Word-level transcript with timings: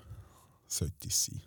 sollte 0.67 1.07
es 1.07 1.25
sein. 1.25 1.41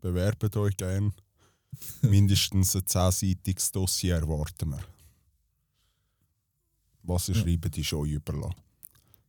Bewerbt 0.00 0.56
euch 0.56 0.76
gern. 0.76 1.12
Mindestens 2.02 2.76
ein 2.76 2.86
zehnseitiges 2.86 3.72
Dossier 3.72 4.16
erwarten 4.16 4.70
wir. 4.70 4.84
Was 7.02 7.28
ihr 7.28 7.36
Ja. 7.36 7.42
schreibt, 7.42 7.76
ist 7.78 7.92
euch 7.92 8.12
überlassen. 8.12 8.54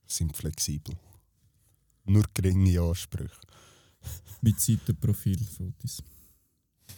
Sind 0.05 0.35
flexibel. 0.35 0.95
Nur 2.07 2.23
geringe 2.33 2.81
Ansprüche. 2.81 3.39
Mit 4.41 4.59
Seitenprofilfotos. 4.59 6.03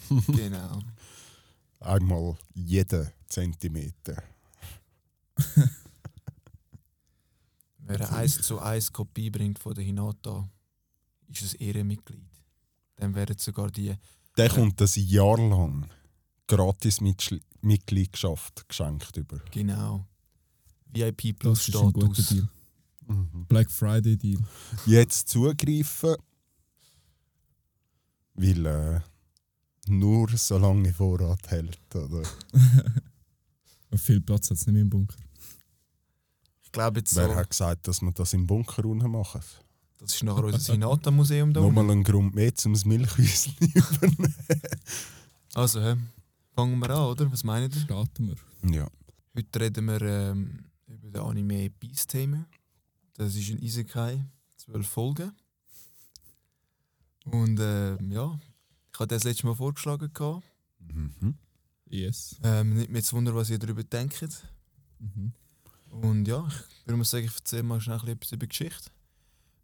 genau. 0.27 0.79
Einmal 1.79 2.37
jeden 2.53 3.09
Zentimeter. 3.27 4.23
Wer 7.79 7.95
eine 8.01 8.09
1 8.09 8.41
zu 8.41 8.59
1 8.59 8.91
Kopie 8.93 9.29
bringt 9.29 9.57
von 9.57 9.73
der 9.73 9.83
Hinata, 9.83 10.47
ist 11.29 11.55
ein 11.55 11.59
Ehrenmitglied. 11.61 12.29
Dann 12.97 13.15
werden 13.15 13.37
sogar 13.37 13.71
die. 13.71 13.95
Der 14.37 14.49
kommt 14.49 14.79
ein 14.81 14.89
Jahr 14.95 15.37
lang 15.37 15.89
gratis 16.47 16.99
Mitschl- 16.99 17.41
Mitgliedschaft 17.61 18.67
geschenkt 18.67 19.15
über. 19.17 19.39
Genau. 19.51 20.05
VIP 20.91 21.33
Plus 21.39 21.65
Das 21.65 21.67
Status. 21.67 22.35
Deal. 23.09 23.45
Black 23.47 23.71
Friday 23.71 24.17
Deal. 24.17 24.39
jetzt 24.85 25.29
zugreifen, 25.29 26.15
weil 28.35 28.65
äh, 28.65 28.99
nur 29.87 30.29
so 30.37 30.57
lange 30.57 30.93
Vorrat 30.93 31.49
hält. 31.49 31.79
Oder? 31.95 32.23
Viel 33.97 34.21
Platz 34.21 34.49
hat 34.49 34.57
es 34.57 34.65
nicht 34.67 34.73
mehr 34.73 34.83
im 34.83 34.89
Bunker. 34.89 35.15
Ich 36.63 36.71
glaube 36.71 36.99
jetzt 36.99 37.13
so, 37.13 37.21
Wer 37.21 37.35
hat 37.35 37.49
gesagt, 37.49 37.87
dass 37.87 38.01
wir 38.01 38.11
das 38.11 38.33
im 38.33 38.45
Bunker 38.45 38.85
unten 38.85 39.09
machen? 39.11 39.41
das 39.97 40.15
ist 40.15 40.23
nachher 40.23 40.45
unser 40.45 40.73
Hinata-Museum 40.73 41.51
da. 41.51 41.59
Nochmal 41.59 41.89
ein 41.91 42.03
Grund 42.03 42.33
mehr, 42.33 42.53
um 42.65 42.73
das 42.73 42.85
Milchhäuschen 42.85 43.53
übernehmen. 43.59 44.35
Also, 45.55 45.81
hä? 45.81 45.95
fangen 46.55 46.79
wir 46.79 46.89
an, 46.91 47.03
oder? 47.07 47.31
Was 47.31 47.43
meint 47.43 47.75
ihr? 47.75 47.81
Starten 47.81 48.27
wir. 48.27 48.71
Ja. 48.71 48.87
Heute 49.35 49.59
reden 49.59 49.85
wir 49.85 50.01
ähm, 50.01 50.65
über 50.87 51.09
den 51.09 51.21
Anime 51.21 51.69
Beast-Thema. 51.71 52.45
Das 53.19 53.35
ist 53.35 53.49
ein 53.49 53.61
Isekai, 53.61 54.25
zwölf 54.55 54.87
Folgen. 54.87 55.33
Und 57.25 57.59
ähm, 57.59 58.13
ja, 58.13 58.39
ich 58.93 58.97
hatte 58.97 59.13
das 59.13 59.25
letzte 59.25 59.45
Mal 59.45 59.55
vorgeschlagen. 59.55 60.09
Gehabt. 60.13 60.45
Mhm. 60.79 61.37
Yes. 61.89 62.37
Ähm, 62.43 62.75
nicht 62.75 62.89
mehr 62.89 63.03
zu 63.03 63.17
wundern, 63.17 63.35
was 63.35 63.49
ihr 63.49 63.59
darüber 63.59 63.83
denkt. 63.83 64.47
Mhm. 64.99 65.33
Und 65.89 66.29
ja, 66.29 66.47
ich 66.47 66.87
würde 66.87 66.95
mal 66.97 67.03
sagen, 67.03 67.25
ich 67.25 67.35
erzähle 67.35 67.63
mal 67.63 67.81
schnell 67.81 67.99
ein 67.99 68.05
bisschen 68.05 68.13
etwas 68.15 68.31
über 68.31 68.45
die 68.45 68.49
Geschichte. 68.57 68.91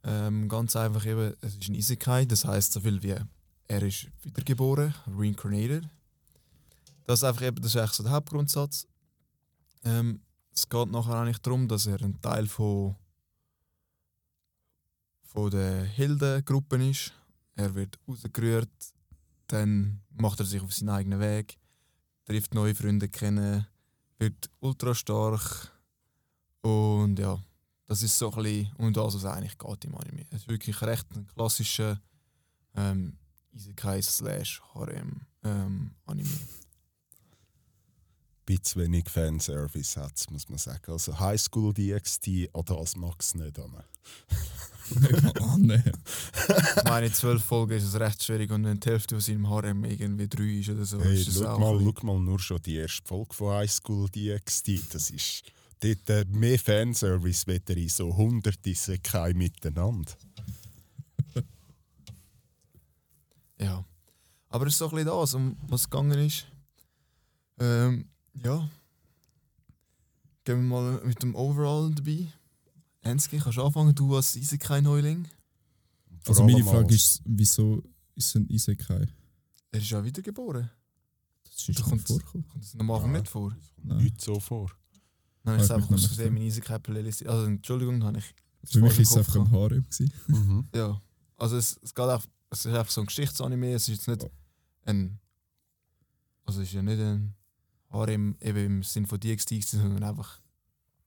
Ähm, 0.04 0.50
ganz 0.50 0.76
einfach 0.76 1.06
eben, 1.06 1.34
es 1.40 1.56
ist 1.56 1.70
ein 1.70 1.76
Isekai, 1.76 2.26
das 2.26 2.44
heißt 2.44 2.74
so 2.74 2.82
viel 2.82 3.02
wie 3.04 3.16
er 3.70 3.82
ist 3.82 4.08
wiedergeboren, 4.22 4.94
reincarnated. 5.08 5.88
Das 7.06 7.20
ist 7.20 7.24
einfach 7.24 7.44
eben, 7.44 7.62
das 7.62 7.74
ist 7.74 7.78
eigentlich 7.78 7.92
so 7.92 8.04
der 8.04 8.12
Hauptgrundsatz. 8.12 8.86
Ähm, 9.86 10.20
es 10.54 10.68
geht 10.68 10.92
nachher 10.92 11.16
eigentlich 11.16 11.40
darum, 11.40 11.70
dass 11.70 11.88
er 11.88 12.02
ein 12.02 12.22
Teil 12.22 12.48
von, 12.48 12.96
von 15.36 15.52
der 15.52 15.84
Heldengruppe 15.84 16.78
ist. 16.90 17.12
Er 17.56 17.76
wird 17.76 18.00
rausgerührt, 18.08 18.70
dann 19.48 20.02
macht 20.12 20.40
er 20.40 20.46
sich 20.46 20.62
auf 20.62 20.74
seinen 20.74 20.90
eigenen 20.90 21.20
Weg, 21.20 21.58
trifft 22.24 22.54
neue 22.54 22.74
Freunde 22.74 23.10
kennen, 23.10 23.68
wird 24.18 24.50
ultra 24.62 24.96
stark 24.96 25.72
und 26.62 27.20
ja, 27.20 27.38
das 27.86 28.02
ist 28.02 28.18
so 28.18 28.32
ein 28.32 28.44
bisschen 28.44 28.72
um 28.78 28.94
das, 28.94 29.14
was 29.14 29.26
eigentlich 29.26 29.58
geht 29.58 29.86
im 29.86 29.96
Anime. 29.96 30.26
Es 30.32 30.44
ist 30.44 30.48
wirklich 30.48 30.82
recht 30.82 31.06
ein 31.14 31.28
klassischer 31.28 32.02
ähm, 32.74 33.18
Isekai 33.52 34.02
slash 34.02 34.62
Harem 34.74 35.22
ähm. 35.44 35.92
Bisschen 38.46 38.84
wenig 38.84 39.10
Fanservice 39.10 39.98
hat 39.98 40.26
muss 40.30 40.50
man 40.50 40.58
sagen. 40.58 40.92
Also 40.92 41.20
Highschool 41.20 41.74
DxT, 41.74 42.50
an 42.54 42.64
das 42.66 42.96
mag 42.96 43.16
es 43.20 43.36
nicht 43.36 43.60
an. 43.60 43.84
nee. 45.58 45.82
Ich 46.78 46.84
meine, 46.84 47.08
in 47.08 47.14
zwölf 47.14 47.44
Folgen 47.44 47.74
ist 47.74 47.86
es 47.86 48.00
recht 48.00 48.24
schwierig 48.24 48.52
und 48.52 48.66
wenn 48.66 48.80
die 48.80 48.90
Hälfte 48.90 49.16
von 49.16 49.22
seinem 49.22 49.50
Harem 49.50 49.84
irgendwie 49.84 50.28
drei 50.28 50.60
ist 50.60 50.70
oder 50.70 50.86
so, 50.86 51.02
Hey, 51.02 51.20
ist 51.20 51.34
schau, 51.34 51.48
auch 51.48 51.60
mal, 51.60 51.80
schau 51.80 52.06
mal 52.06 52.20
nur 52.20 52.40
schon 52.40 52.62
die 52.62 52.76
erste 52.76 53.08
Folge 53.08 53.34
von 53.34 53.56
Highschool 53.56 54.10
DxT. 54.10 54.94
Das 54.94 55.10
ist 55.10 55.44
dort 55.80 56.10
äh, 56.10 56.26
mehr 56.30 56.60
Fanservice 56.60 57.48
wieder 57.48 57.76
in 57.76 57.90
so 57.90 58.16
hunderte 58.16 58.76
Sekai 58.76 59.34
miteinander. 59.34 60.14
Ja. 63.60 63.86
Aber 64.50 64.68
es 64.68 64.74
ist 64.74 64.80
so 64.80 64.86
ein 64.86 64.92
bisschen 64.92 65.08
das, 65.08 65.34
um 65.34 65.58
was 65.68 65.82
es 65.82 65.90
gegangen 65.90 66.20
ist. 66.20 66.46
Ähm, 67.60 68.10
ja. 68.44 68.70
Gehen 70.44 70.58
wir 70.70 70.80
mal 70.82 71.02
mit 71.06 71.22
dem 71.24 71.36
Overall 71.36 71.92
dabei. 71.94 72.28
Enski, 73.02 73.40
kannst 73.40 73.58
du 73.58 73.64
anfangen? 73.64 73.96
Du 73.96 74.16
als 74.16 74.36
Isekai-Neuling. 74.36 75.28
Vor 76.22 76.30
Also 76.36 76.44
meine 76.44 76.64
Frage 76.64 76.94
ist, 76.94 77.22
wieso 77.26 77.84
ist 78.16 78.36
ein 78.36 78.48
Isekai? 78.50 79.08
Er 79.72 79.80
ist 79.80 79.90
ja 79.90 80.04
wiedergeboren. 80.04 80.70
Das 81.44 81.54
ist 81.54 81.70
Da 81.70 81.74
schon 81.74 81.90
kommt's- 81.90 82.08
vorgekommen. 82.08 82.48
Kommt 82.50 82.64
das 82.64 82.76
am 82.80 82.92
Anfang 82.92 83.12
Ja. 83.14 83.20
nicht 83.20 83.30
vor? 83.32 83.56
Nein. 83.84 84.04
Nicht 84.04 84.22
so 84.22 84.40
vor. 84.40 84.72
Nein, 85.44 85.60
ich 85.60 85.70
habe 85.70 85.76
einfach 85.76 85.92
aus 85.96 86.06
Versehen 86.08 86.34
meine 86.34 86.46
Isekai-Playlist. 86.46 87.26
Also, 87.28 87.46
Entschuldigung, 87.46 88.04
habe 88.04 88.18
ich. 88.20 88.34
Für 88.64 88.82
mich 88.82 88.96
im 88.96 89.02
ist 89.04 89.12
es 89.12 89.18
einfach 89.18 89.36
ein 89.36 89.52
Harem. 89.52 89.86
Mhm. 90.28 90.68
Ja. 90.74 91.00
Also, 91.38 91.58
es, 91.58 91.78
es, 91.84 91.94
geht 91.94 92.06
einfach, 92.06 92.28
es 92.50 92.66
ist 92.66 92.74
einfach 92.74 92.92
so 92.92 93.02
ein 93.02 93.08
Geschichtsanime. 93.08 93.74
Es 93.74 93.88
ist 93.88 94.08
jetzt 94.08 94.08
nicht 94.08 94.32
ein. 94.86 95.20
Also, 96.46 96.62
es 96.62 96.68
ist 96.70 96.74
ja 96.74 96.82
nicht 96.82 97.00
ein 97.00 97.36
Harem 97.96 98.36
eben 98.42 98.58
im 98.66 98.84
Sinn 98.84 99.06
von 99.06 99.20
DXT, 99.20 99.64
sondern 99.64 100.04
einfach. 100.04 100.40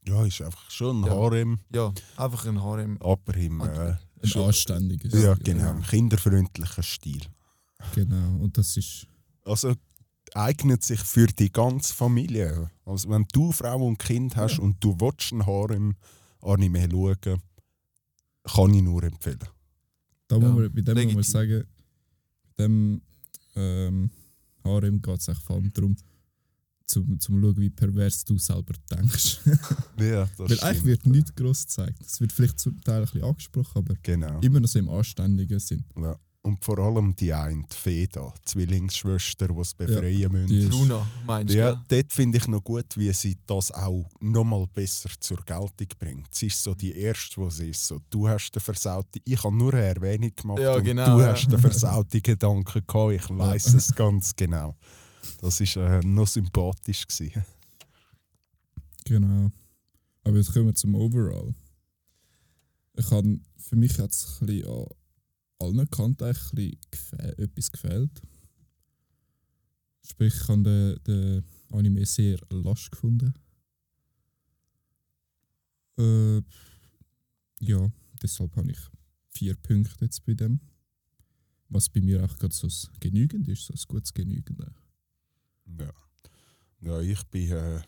Ja, 0.06 0.24
ist 0.24 0.40
einfach 0.42 0.70
schon 0.70 1.02
ein 1.02 1.06
Ja. 1.06 1.12
Harem, 1.12 1.58
Ja, 1.72 1.92
einfach 2.16 2.46
ein 2.46 2.62
Harem. 2.62 2.96
aber 3.02 3.34
im, 3.36 3.60
äh, 3.60 3.64
Ein 4.22 4.42
anständiges. 4.42 5.12
ja, 5.22 5.34
genau, 5.34 5.70
im 5.72 5.82
kinderfreundlichen 5.82 6.82
Stil. 6.82 7.22
Genau. 7.94 8.36
Und 8.42 8.56
das 8.58 8.76
ist. 8.76 9.06
Also 9.44 9.74
eignet 10.34 10.82
sich 10.82 11.00
für 11.00 11.26
die 11.26 11.50
ganze 11.52 11.94
Familie. 11.94 12.70
Also 12.84 13.08
wenn 13.10 13.26
du 13.32 13.52
Frau 13.52 13.84
und 13.86 13.98
Kind 13.98 14.36
hast 14.36 14.56
Ja. 14.58 14.62
und 14.64 14.82
du 14.82 14.98
willst 15.00 15.32
ein 15.32 15.44
Harem-Anime 15.46 16.88
schauen, 16.90 17.42
kann 18.44 18.74
ich 18.74 18.82
nur 18.82 19.02
empfehlen. 19.04 19.38
Da 20.26 20.36
Ja, 20.36 20.48
muss 20.48 20.60
man, 20.60 20.72
bei 20.72 20.80
dem 20.82 20.84
muss 20.84 20.94
legitim. 20.96 21.14
man 21.14 21.24
sagen, 21.24 21.64
bei 22.56 22.64
dem 22.64 23.02
ähm, 23.56 24.10
Harem 24.64 25.00
geht 25.02 25.18
es 25.28 25.38
vor 25.38 25.56
allem 25.56 25.72
darum, 25.72 25.96
zum, 26.88 27.20
zum 27.20 27.40
schauen, 27.40 27.56
wie 27.58 27.70
pervers 27.70 28.24
du 28.24 28.36
selber 28.38 28.74
denkst. 28.90 29.40
Ja, 30.00 30.28
das 30.38 30.50
Weil 30.50 30.60
eigentlich 30.60 30.84
wird 30.84 31.06
nichts 31.06 31.34
gross 31.34 31.62
gezeigt. 31.66 32.00
Es 32.04 32.20
wird 32.20 32.32
vielleicht 32.32 32.58
zum 32.58 32.80
Teil 32.82 32.96
ein 33.00 33.02
bisschen 33.02 33.24
angesprochen, 33.24 33.72
aber 33.78 33.94
Genau. 34.02 34.40
immer 34.40 34.60
noch 34.60 34.68
so 34.68 34.78
im 34.78 34.88
anständigen 34.88 35.58
Sinn. 35.60 35.84
Ja. 35.96 36.16
Und 36.40 36.64
vor 36.64 36.78
allem 36.78 37.14
die 37.16 37.32
eine, 37.34 37.64
die 37.70 37.76
Feda, 37.76 38.32
die 38.38 38.44
Zwillingsschwester, 38.44 39.48
die 39.48 39.60
es 39.60 39.74
befreien 39.74 40.32
müssen. 40.32 40.46
die- 40.46 40.64
Luna, 40.66 41.04
meinst 41.26 41.52
du? 41.52 41.58
Ja, 41.58 41.72
gell? 41.72 41.80
dort 42.02 42.12
finde 42.12 42.38
ich 42.38 42.46
noch 42.46 42.62
gut, 42.64 42.96
wie 42.96 43.12
sie 43.12 43.36
das 43.44 43.70
auch 43.72 44.08
nochmal 44.20 44.66
besser 44.72 45.10
zur 45.20 45.38
Geltung 45.44 45.88
bringt. 45.98 46.32
Sie 46.34 46.46
ist 46.46 46.62
so 46.62 46.74
die 46.74 46.96
erste, 46.96 47.38
wo 47.38 47.50
sie 47.50 47.70
ist 47.70 47.86
so, 47.86 48.00
du 48.08 48.28
hast 48.28 48.52
den 48.52 48.60
versauten, 48.62 49.20
ich 49.24 49.42
habe 49.44 49.54
nur 49.54 49.74
eine 49.74 49.82
Erwähnung 49.82 50.30
gemacht 50.34 50.60
Ja, 50.60 50.74
und 50.76 50.84
genau, 50.84 51.16
du 51.16 51.22
ja. 51.22 51.32
hast 51.32 51.48
den 51.52 51.58
versauten 51.58 52.22
Gedanken 52.22 52.82
gehabt, 52.86 53.12
ich 53.12 53.28
weiß 53.28 53.74
es 53.74 53.94
ganz 53.94 54.34
genau. 54.34 54.76
Das 55.40 55.60
war 55.60 55.98
äh, 55.98 56.06
noch 56.06 56.26
sympathisch. 56.26 57.06
Gewesen. 57.06 57.44
Genau. 59.04 59.50
Aber 60.24 60.36
jetzt 60.36 60.52
kommen 60.52 60.66
wir 60.66 60.74
zum 60.74 60.94
Overall. 60.94 61.54
Ich 62.94 63.08
kann, 63.08 63.44
für 63.56 63.76
mich 63.76 63.98
hat 63.98 64.10
es 64.10 64.38
an 64.42 64.86
allen 65.58 65.90
Kanten 65.90 66.24
ein 66.24 66.78
etwas 67.38 67.70
gefehlt. 67.70 68.20
Sprich, 70.02 70.34
ich 70.34 70.48
habe 70.48 70.62
den, 70.62 71.02
den 71.04 71.44
Anime 71.70 72.04
sehr 72.04 72.38
lasch 72.50 72.90
gefunden. 72.90 73.34
Äh, 75.98 76.42
ja, 77.60 77.90
deshalb 78.22 78.54
habe 78.56 78.70
ich 78.70 78.78
vier 79.30 79.54
Punkte 79.56 80.04
jetzt 80.04 80.24
bei 80.24 80.34
dem. 80.34 80.60
Was 81.68 81.88
bei 81.88 82.00
mir 82.00 82.24
auch 82.24 82.36
gerade 82.38 82.54
so 82.54 82.68
genügend 83.00 83.48
ist, 83.48 83.66
so 83.66 83.74
ein 83.74 83.80
gutes 83.88 84.14
Genügend. 84.14 84.60
eigentlich. 84.60 84.87
Ja. 85.78 85.90
ja, 86.80 87.00
ich 87.00 87.22
bin 87.24 87.50
äh, 87.52 87.80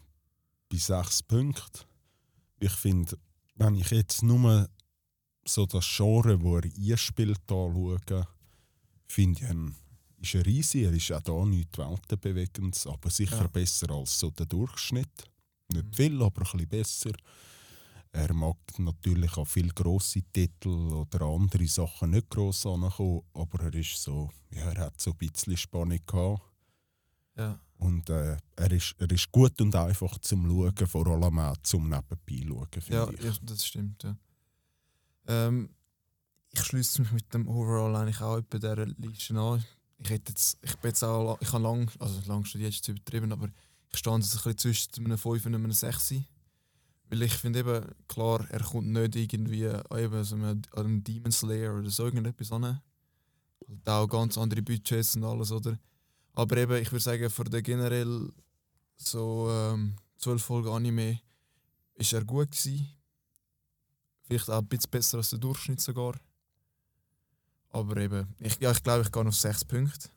bei 0.68 0.76
sechs 0.76 1.22
Punkten. 1.22 1.80
Ich 2.58 2.72
finde, 2.72 3.16
wenn 3.56 3.74
ich 3.76 3.90
jetzt 3.90 4.22
nur 4.22 4.68
so 5.46 5.66
das 5.66 5.86
Genre, 5.96 6.40
wo 6.42 6.58
er 6.58 6.64
einspielt, 6.64 7.40
anschaue, 7.50 7.98
finde 9.06 9.40
ich, 9.42 9.50
ihn- 9.50 9.74
ist 10.22 10.34
er 10.34 10.44
riesig. 10.44 10.82
Er 10.84 10.92
ist 10.92 11.10
auch 11.12 11.22
da 11.22 11.44
nichts 11.46 11.78
weltenbewegendes, 11.78 12.86
aber 12.86 13.08
sicher 13.10 13.38
Ja. 13.42 13.46
besser 13.48 13.90
als 13.90 14.18
so 14.18 14.30
der 14.30 14.46
Durchschnitt. 14.46 15.08
Nicht 15.72 15.86
Mhm. 15.86 15.92
viel, 15.94 16.22
aber 16.22 16.42
ein 16.42 16.52
bisschen 16.52 16.68
besser. 16.68 17.12
Er 18.12 18.34
mag 18.34 18.56
natürlich 18.78 19.36
auch 19.36 19.46
viele 19.46 19.72
grosse 19.72 20.22
Titel 20.32 20.68
oder 20.68 21.22
andere 21.26 21.66
Sachen 21.68 22.10
nicht 22.10 22.28
gross 22.28 22.66
ankommen, 22.66 23.22
aber 23.32 23.64
er 23.64 23.74
ist 23.74 24.02
so, 24.02 24.28
ja, 24.50 24.72
er 24.72 24.86
hat 24.86 25.00
so 25.00 25.12
ein 25.12 25.16
bisschen 25.16 25.56
Spannung 25.56 26.00
gehabt. 26.06 26.42
Ja. 27.40 27.58
Und 27.78 28.10
äh, 28.10 28.36
er, 28.56 28.70
ist, 28.70 28.94
er 28.98 29.10
ist 29.10 29.32
gut 29.32 29.58
und 29.60 29.74
einfach 29.74 30.18
zum 30.18 30.46
Schauen, 30.46 30.86
vor 30.86 31.06
allem 31.06 31.38
auch 31.38 31.56
zum 31.62 31.88
Nebenbei 31.88 32.46
schauen, 32.46 32.68
finde 32.82 32.92
Ja, 32.94 33.10
ich. 33.10 33.22
ja, 33.24 33.32
das 33.42 33.66
stimmt, 33.66 34.02
ja. 34.02 34.16
Ähm, 35.26 35.70
ich 36.52 36.62
schließe 36.62 37.00
mich 37.00 37.12
mit 37.12 37.32
dem 37.32 37.48
Overall 37.48 37.96
eigentlich 37.96 38.20
auch 38.20 38.40
bei 38.42 38.58
dieser 38.58 38.84
Liste 38.84 39.38
an. 39.38 39.64
Ich, 39.98 40.10
hätte 40.10 40.32
jetzt, 40.32 40.58
ich 40.62 40.76
bin 40.76 40.90
jetzt 40.90 41.02
auch, 41.02 41.38
ich 41.40 41.52
habe 41.52 41.62
lang, 41.62 41.90
also 41.98 42.20
lang 42.26 42.44
studiert, 42.44 42.74
ist 42.74 42.86
übertrieben, 42.88 43.32
aber 43.32 43.48
ich 43.92 43.98
stand 43.98 44.24
jetzt 44.24 44.34
ein 44.34 44.54
bisschen 44.54 44.58
zwischen 44.58 45.06
einem 45.06 45.18
5 45.18 45.46
und 45.46 45.54
einem 45.54 45.72
6. 45.72 46.14
Weil 47.08 47.22
ich 47.22 47.32
finde 47.32 47.60
eben, 47.60 47.84
klar, 48.08 48.46
er 48.50 48.60
kommt 48.60 48.88
nicht 48.88 49.16
irgendwie 49.16 49.64
eben 49.64 50.24
so 50.24 50.34
einem, 50.36 50.62
an 50.72 50.86
einen 50.86 51.04
Demon 51.04 51.32
Slayer 51.32 51.78
oder 51.78 51.90
so 51.90 52.04
irgendetwas 52.04 52.52
an. 52.52 52.64
Halt 52.64 53.88
auch 53.88 54.06
ganz 54.06 54.36
andere 54.36 54.62
Budgets 54.62 55.16
und 55.16 55.24
alles, 55.24 55.50
oder? 55.52 55.78
Aber 56.32 56.56
eben, 56.56 56.76
ich 56.80 56.90
würde 56.92 57.02
sagen, 57.02 57.30
für 57.30 57.44
den 57.44 57.62
generell 57.62 58.32
so 58.96 59.48
ähm, 59.50 59.96
12 60.18 60.42
Folgen 60.42 60.68
Anime 60.68 61.20
ist 61.94 62.12
er 62.12 62.24
gut 62.24 62.50
gewesen. 62.50 62.88
Vielleicht 64.22 64.48
auch 64.50 64.58
ein 64.58 64.68
bisschen 64.68 64.90
besser 64.90 65.18
als 65.18 65.30
der 65.30 65.38
Durchschnitt 65.38 65.80
sogar. 65.80 66.14
Aber 67.70 67.96
eben, 67.96 68.34
ich, 68.38 68.58
ja, 68.60 68.70
ich 68.70 68.82
glaube, 68.82 69.02
ich 69.02 69.12
gehe 69.12 69.26
auf 69.26 69.34
6 69.34 69.64
Punkte. 69.64 70.08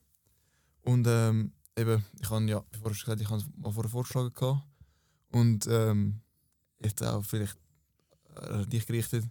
Und 0.81 1.07
ähm, 1.07 1.53
eben, 1.77 2.03
ich 2.19 2.29
habe 2.29 2.45
ja, 2.45 2.63
vorher 2.71 2.95
schon 2.95 3.05
gesagt, 3.05 3.21
ich 3.21 3.29
habe 3.29 3.43
mal 3.57 3.71
vorher 3.71 3.89
vorgeschlagen 3.89 4.33
gehabt. 4.33 4.63
Und 5.29 5.65
ähm, 5.67 6.21
jetzt 6.79 7.03
auch 7.03 7.23
vielleicht 7.23 7.57
äh, 8.35 8.65
dich 8.65 8.85
gerichtet. 8.85 9.25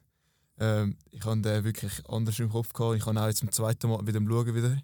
Ähm, 0.58 0.96
ich 1.10 1.24
habe 1.24 1.40
den 1.40 1.64
wirklich 1.64 2.04
anders 2.08 2.38
im 2.38 2.50
Kopf 2.50 2.72
gehabt. 2.72 2.96
Ich 2.96 3.06
habe 3.06 3.20
auch 3.20 3.26
jetzt 3.26 3.38
zum 3.38 3.52
zweiten 3.52 3.88
Mal 3.88 4.06
wieder 4.06 4.20
Schauen 4.20 4.54
wieder. 4.54 4.78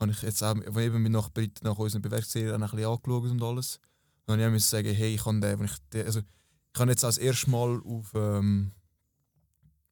Habe 0.00 0.12
ich 0.12 0.22
jetzt 0.22 0.42
auch 0.42 0.54
wo 0.68 0.78
eben 0.78 1.02
mit 1.02 1.12
nach, 1.12 1.30
nach 1.62 1.78
unserer 1.78 2.02
Bewertungsserie 2.02 2.50
auch 2.50 2.54
ein 2.54 2.60
bisschen 2.60 2.86
angeschaut 2.86 3.30
und 3.30 3.42
alles. 3.42 3.80
Dann 4.26 4.40
habe 4.40 4.56
ich 4.56 4.64
sagen, 4.64 4.94
hey, 4.94 5.14
ich 5.14 5.24
habe 5.24 5.40
den, 5.40 5.64
ich 5.64 5.78
den, 5.92 6.06
also 6.06 6.20
ich 6.20 6.80
habe 6.80 6.90
jetzt 6.90 7.04
als 7.04 7.18
erstes 7.18 7.48
Mal 7.48 7.80
auf 7.84 8.12
ähm, 8.14 8.72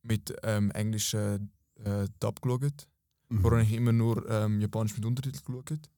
mit 0.02 0.34
ähm, 0.42 0.70
englischen 0.72 1.50
äh, 1.82 2.06
Dub 2.20 2.40
geschaut. 2.40 2.86
Mhm. 3.28 3.40
Vorher 3.40 3.60
habe 3.60 3.68
ich 3.68 3.76
immer 3.76 3.92
nur 3.92 4.28
ähm, 4.30 4.60
Japanisch 4.60 4.94
mit 4.94 5.04
Untertitel 5.04 5.40
geschaut. 5.44 5.90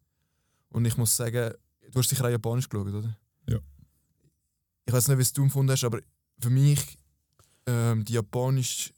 Und 0.71 0.85
ich 0.87 0.97
muss 0.97 1.15
sagen, 1.15 1.53
du 1.91 1.99
hast 1.99 2.09
sicher 2.09 2.25
auch 2.25 2.31
Japanisch 2.31 2.69
geschaut, 2.69 2.89
oder? 2.89 3.19
Ja. 3.47 3.59
Ich 4.87 4.93
weiß 4.93 5.09
nicht, 5.09 5.19
wie 5.19 5.23
es 5.23 5.33
du 5.33 5.43
empfunden 5.43 5.73
hast, 5.73 5.85
aber 5.85 6.01
für 6.41 6.51
mich 6.51 6.97
ähm, 7.67 8.05
die 8.05 8.15
Japanisch 8.15 8.95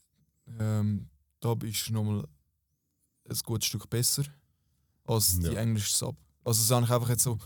ähm, 0.59 1.09
Dub 1.41 1.63
ist 1.63 1.89
nochmal 1.89 2.25
ein 3.29 3.37
gutes 3.43 3.67
Stück 3.67 3.89
besser 3.89 4.23
als 5.05 5.39
die 5.39 5.47
Ja. 5.47 5.53
englische 5.53 5.93
Sub. 5.93 6.15
Also 6.43 6.61
das 6.61 6.71
habe 6.71 6.85
ich 6.85 6.91
einfach 6.91 7.09
jetzt 7.09 7.23
so, 7.23 7.37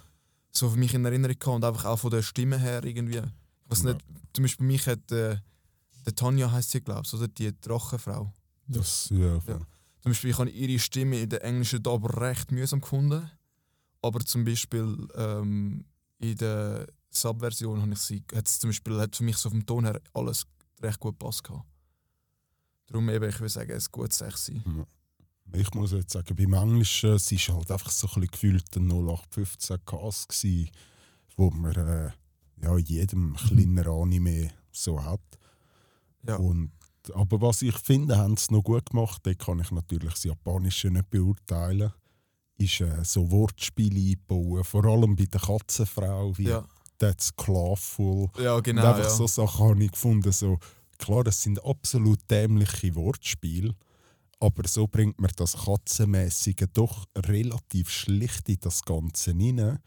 so 0.52 0.69
für 0.69 0.78
mich 0.78 0.94
in 0.94 1.04
Erinnerung 1.06 1.38
gehabt 1.38 1.56
und 1.56 1.66
einfach 1.66 1.86
auch 1.86 2.00
von 2.00 2.12
der 2.12 2.22
Stimme 2.22 2.57
her 2.60 2.84
irgendwie. 2.84 3.18
Ich 3.18 3.69
weiß 3.72 3.84
Ja. 3.84 3.94
nicht, 3.94 4.06
zum 4.34 4.44
Beispiel 4.44 4.66
bei 4.66 4.72
mich 4.74 4.88
hat 4.88 5.12
äh, 5.12 5.38
der 6.06 6.16
Tanja 6.16 6.52
heißt 6.52 6.72
sie, 6.72 6.81
glaube 6.81 7.02
ich, 7.06 7.13
oder 7.13 7.28
die 7.28 7.52
Drachenfrau. 7.62 8.31
Das, 8.68 9.10
ja, 9.10 9.36
Ja. 9.48 9.60
Zum 10.02 10.12
Beispiel, 10.12 10.30
ich 10.30 10.38
habe 10.38 10.50
ihre 10.52 10.78
Stimme 10.80 11.19
in 11.19 11.30
der 11.30 11.44
englischen 11.44 11.81
Dub 11.81 12.16
recht 12.18 12.52
mühsam 12.52 12.80
gefunden. 12.81 13.30
Aber 14.04 14.19
zum 14.19 14.46
Beispiel 14.46 15.07
ähm, 15.16 15.84
in 16.19 16.36
der 16.38 16.86
Sub-Version 17.10 17.81
habe 17.81 17.94
ich 17.94 18.00
sie, 18.00 18.24
hat 18.36 18.48
es 18.48 18.60
zum 18.60 18.69
Beispiel 18.69 19.00
hat 19.00 19.16
für 19.16 19.24
mich 19.24 19.38
so 19.38 19.50
vom 19.50 19.66
Ton 19.66 19.84
her 19.86 20.00
alles 20.13 20.46
recht 20.81 21.00
gut 21.00 21.18
gepasst. 21.19 21.42
Darum 22.88 23.10
eben, 23.10 23.28
ich 23.28 23.40
würde 23.40 23.50
sagen, 23.50 23.72
es 23.72 23.92
gut 23.92 24.13
6 24.13 24.46
sein. 24.46 24.86
Ich 25.53 25.74
muss 25.74 25.92
jetzt 25.92 26.13
sagen, 26.13 26.36
beim 26.36 26.53
Englischen, 26.53 27.13
es 27.13 27.31
war 27.31 27.56
halt 27.56 27.71
einfach 27.71 27.92
so 27.92 28.07
ein 28.07 28.13
bisschen 28.13 28.31
gefühlt 28.31 28.75
ein 28.75 28.89
0815 28.89 29.77
Cast, 29.86 30.30
gewesen, 30.30 30.69
wo 31.38 31.50
man 31.51 31.75
äh, 31.75 32.12
ja, 32.62 32.75
in 32.77 32.86
jedem 32.86 33.36
kleinen 33.36 33.88
Anime 33.88 34.51
so 34.71 35.03
hat. 35.03 35.21
Ja. 36.27 36.38
Und, 36.38 36.71
aber 37.13 37.42
was 37.42 37.62
ich 37.62 37.77
finde, 37.77 38.18
haben 38.18 38.38
sie 38.38 38.53
noch 38.53 38.63
gut 38.63 38.89
gemacht, 38.89 39.21
da 39.24 39.33
kann 39.33 39.59
ich 39.59 39.71
natürlich 39.71 40.13
das 40.13 40.24
Japanische 40.24 40.89
nicht 40.89 41.09
beurteilen, 41.09 41.94
ist 42.57 42.81
äh, 42.81 43.03
so 43.03 43.30
Wortspiele 43.30 44.18
einbauen, 44.18 44.63
vor 44.63 44.86
allem 44.86 45.15
bei 45.15 45.25
der 45.25 45.42
Katzenfrau, 45.42 46.38
wie 46.38 46.47
Ja, 46.50 46.65
«That's 46.97 47.36
Clawful». 47.36 48.30
ja 48.39 48.59
genau. 48.62 48.81
und 48.81 48.88
einfach 48.88 49.03
ja. 49.03 49.09
so 49.09 49.27
Sachen 49.27 49.69
habe 49.69 49.83
ich 49.83 49.92
gefunden, 49.92 50.31
so, 50.31 50.57
klar, 50.97 51.24
das 51.24 51.44
sind 51.44 51.63
absolut 51.63 52.19
dämliche 52.30 52.95
Wortspiele, 52.95 53.75
aber 54.40 54.68
so 54.68 54.88
bringt 54.88 55.20
man 55.20 55.32
das 55.36 55.54
Katzenmäßige 55.54 56.68
doch 56.74 57.08
relativ 57.16 57.90
schlicht 57.90 58.50
in 58.50 58.58
das 58.62 58.84
Ganze 58.84 59.32
rein. 59.32 59.80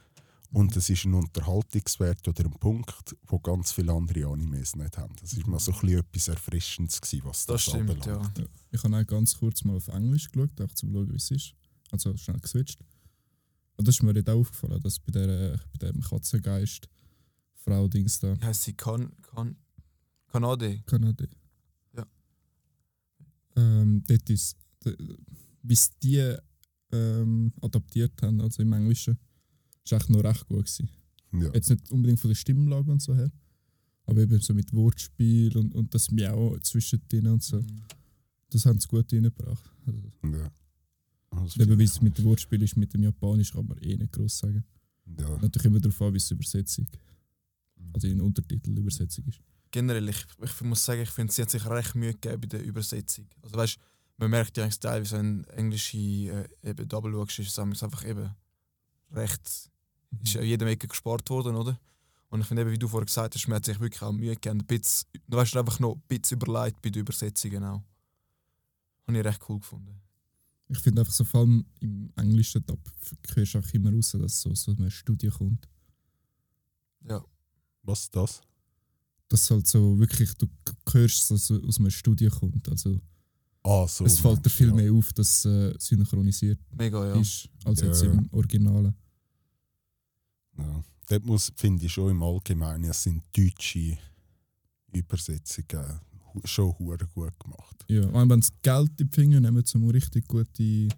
Und 0.50 0.74
es 0.76 0.88
ist 0.88 1.04
ein 1.04 1.12
Unterhaltungswert 1.12 2.26
oder 2.26 2.46
ein 2.46 2.58
Punkt, 2.58 3.14
wo 3.26 3.38
ganz 3.38 3.72
viele 3.72 3.92
andere 3.92 4.26
Animes 4.26 4.76
nicht 4.76 4.96
haben. 4.96 5.14
Das 5.20 5.34
ist 5.34 5.46
mal 5.46 5.58
so 5.58 5.72
ein 5.72 5.80
bisschen 5.80 5.98
etwas 5.98 6.28
Erfrischendes, 6.28 7.00
gewesen, 7.02 7.24
was 7.24 7.44
das, 7.44 7.64
das 7.66 7.74
stimmt, 7.74 8.06
ja. 8.06 8.14
anbelangt. 8.14 8.38
Ja. 8.38 8.44
Ich 8.70 8.82
habe 8.82 8.96
auch 8.96 9.06
ganz 9.06 9.36
kurz 9.36 9.62
mal 9.64 9.76
auf 9.76 9.88
Englisch 9.88 10.30
geschaut, 10.30 10.58
auch 10.62 10.72
zum 10.72 10.92
schauen, 10.92 11.12
wie 11.12 11.16
es 11.16 11.30
ist. 11.30 11.54
Also 11.90 12.16
schnell 12.16 12.40
geswitcht. 12.40 12.80
Und 13.76 13.86
das 13.86 13.96
ist 13.96 14.02
mir 14.02 14.18
auch 14.26 14.40
aufgefallen, 14.40 14.80
dass 14.80 14.98
bei, 14.98 15.12
der, 15.12 15.60
bei 15.78 15.86
dem 15.86 16.00
Katzengeist 16.00 16.88
Frau 17.54 17.86
Dings 17.86 18.18
da, 18.18 18.34
Wie 18.40 18.44
heißt 18.44 18.62
sie? 18.62 18.72
Kan, 18.72 19.12
kan, 19.22 19.54
Kanade. 20.28 20.82
Kanada. 20.86 21.26
Ähm, 23.58 24.02
dort 24.06 24.30
ist, 24.30 24.56
wie 25.62 25.74
sie 25.74 25.90
die 26.02 26.36
ähm, 26.92 27.52
adaptiert 27.60 28.12
haben, 28.22 28.40
also 28.40 28.62
im 28.62 28.72
Englischen, 28.72 29.18
ist 29.84 29.92
echt 29.92 30.10
noch 30.10 30.22
recht 30.22 30.46
gut 30.46 30.66
gewesen. 30.66 30.88
Ja. 31.32 31.52
Jetzt 31.52 31.70
nicht 31.70 31.90
unbedingt 31.90 32.20
von 32.20 32.28
der 32.28 32.36
Stimmlage 32.36 32.90
und 32.90 33.02
so 33.02 33.14
her, 33.14 33.30
aber 34.04 34.20
eben 34.22 34.40
so 34.40 34.54
mit 34.54 34.72
Wortspiel 34.72 35.56
und, 35.56 35.74
und 35.74 35.92
das 35.94 36.10
Miau 36.10 36.56
zwischendrin 36.58 37.26
und 37.26 37.42
so. 37.42 37.60
Mhm. 37.60 37.82
Das 38.50 38.64
haben 38.64 38.80
sie 38.80 38.88
gut 38.88 39.12
reingebracht. 39.12 39.70
Also, 39.86 40.02
Ja. 40.24 40.50
Das 41.30 41.56
eben 41.58 41.78
wie 41.78 41.84
es 41.84 42.00
mit 42.00 42.16
dem 42.16 42.24
Wortspiel 42.24 42.62
ist, 42.62 42.76
mit 42.76 42.94
dem 42.94 43.02
Japanisch 43.02 43.52
kann 43.52 43.66
man 43.66 43.76
eh 43.78 43.96
nicht 43.96 44.12
groß 44.12 44.38
sagen. 44.38 44.64
Ja. 45.18 45.38
Natürlich 45.38 45.66
immer 45.66 45.80
darauf 45.80 46.00
an, 46.02 46.14
wie 46.14 46.18
es 46.18 46.30
Übersetzung, 46.30 46.86
also 47.92 48.06
in 48.06 48.20
Untertitelübersetzung 48.20 49.26
ist. 49.26 49.40
Generell, 49.70 50.08
ich, 50.08 50.24
ich 50.42 50.60
muss 50.62 50.84
sagen, 50.84 51.02
ich 51.02 51.10
finde, 51.10 51.32
sie 51.32 51.42
hat 51.42 51.50
sich 51.50 51.64
recht 51.66 51.94
Mühe 51.94 52.12
gegeben 52.12 52.40
bei 52.40 52.46
der 52.46 52.62
Übersetzung. 52.62 53.28
Also 53.42 53.56
weißt, 53.56 53.78
man 54.16 54.30
merkt 54.30 54.56
ja 54.56 54.64
eigentlich 54.64 54.80
teilweise, 54.80 55.18
wenn 55.18 55.44
englische 55.44 55.96
äh, 55.96 56.48
eben 56.62 56.88
Double 56.88 57.12
schaust, 57.12 57.38
ist 57.38 57.58
es 57.58 57.82
einfach 57.82 58.04
eben 58.04 58.34
recht, 59.12 59.70
ist 60.22 60.34
ja 60.34 60.42
jede 60.42 60.68
Ecke 60.68 60.88
gespart 60.88 61.28
worden, 61.30 61.56
oder? 61.56 61.78
Und 62.30 62.40
ich 62.40 62.46
finde 62.46 62.62
eben, 62.62 62.72
wie 62.72 62.78
du 62.78 62.88
vorher 62.88 63.06
gesagt 63.06 63.34
hast, 63.34 63.48
man 63.48 63.56
hat 63.56 63.64
sich 63.64 63.80
wirklich 63.80 64.02
auch 64.02 64.12
Mühe 64.12 64.34
gegeben, 64.34 64.60
ein 64.60 64.66
bisschen, 64.66 65.08
du 65.26 65.36
weißt, 65.36 65.56
einfach 65.56 65.80
noch 65.80 65.94
ein 65.94 66.02
bisschen 66.08 66.38
überlegt 66.38 66.82
bei 66.82 66.90
den 66.90 67.00
Übersetzungen 67.00 67.64
auch. 67.64 67.82
Habe 69.06 69.18
ich 69.18 69.24
recht 69.24 69.40
cool 69.48 69.60
gefunden. 69.60 70.00
Ich 70.68 70.78
finde 70.80 71.00
einfach 71.00 71.14
so, 71.14 71.24
vor 71.24 71.40
allem 71.40 71.64
im 71.80 72.12
Englischen, 72.16 72.62
da 72.66 72.74
hörst 73.34 73.54
du 73.54 73.58
auch 73.58 73.72
immer 73.72 73.90
raus, 73.90 74.14
dass 74.20 74.42
so, 74.42 74.54
so 74.54 74.72
eine 74.72 74.90
Studie 74.90 75.28
kommt. 75.28 75.66
Ja, 77.08 77.24
Was 77.82 78.00
ist 78.00 78.16
das? 78.16 78.42
Dass 79.28 79.50
halt 79.50 79.66
so 79.66 79.98
wirklich, 79.98 80.32
du 80.34 80.46
hörst, 80.90 81.30
dass 81.30 81.50
es 81.50 81.62
aus 81.64 81.78
einer 81.78 81.90
Studie 81.90 82.28
kommt. 82.28 82.68
Also 82.68 83.00
Ah, 83.62 83.86
so. 83.86 84.04
es 84.06 84.18
fällt 84.20 84.44
dir 84.46 84.50
viel 84.50 84.68
ja. 84.68 84.74
mehr 84.74 84.92
auf, 84.92 85.12
dass 85.12 85.44
es 85.44 85.44
äh, 85.44 85.74
synchronisiert 85.78 86.58
mega, 86.74 87.06
ja. 87.08 87.20
ist, 87.20 87.48
als 87.64 87.80
Ja, 87.80 87.86
jetzt 87.88 88.02
im 88.04 88.28
Originalen. 88.32 88.94
Ja. 90.56 90.84
Dort 91.08 91.24
muss, 91.26 91.52
finde 91.56 91.84
ich 91.84 91.92
schon 91.92 92.10
im 92.12 92.22
Allgemeinen, 92.22 92.84
es 92.84 93.02
sind 93.02 93.22
deutsche 93.36 93.98
Übersetzungen 94.92 96.00
schon 96.44 96.78
hure 96.78 96.98
gut 97.14 97.38
gemacht. 97.38 97.84
Ja, 97.88 98.06
und 98.06 98.30
wenn 98.30 98.42
sie 98.42 98.52
Geld 98.62 99.00
in 99.00 99.08
die 99.10 99.14
Finger 99.14 99.40
nehmen, 99.40 99.64
zum 99.64 99.88
richtig 99.90 100.26
gute 100.28 100.88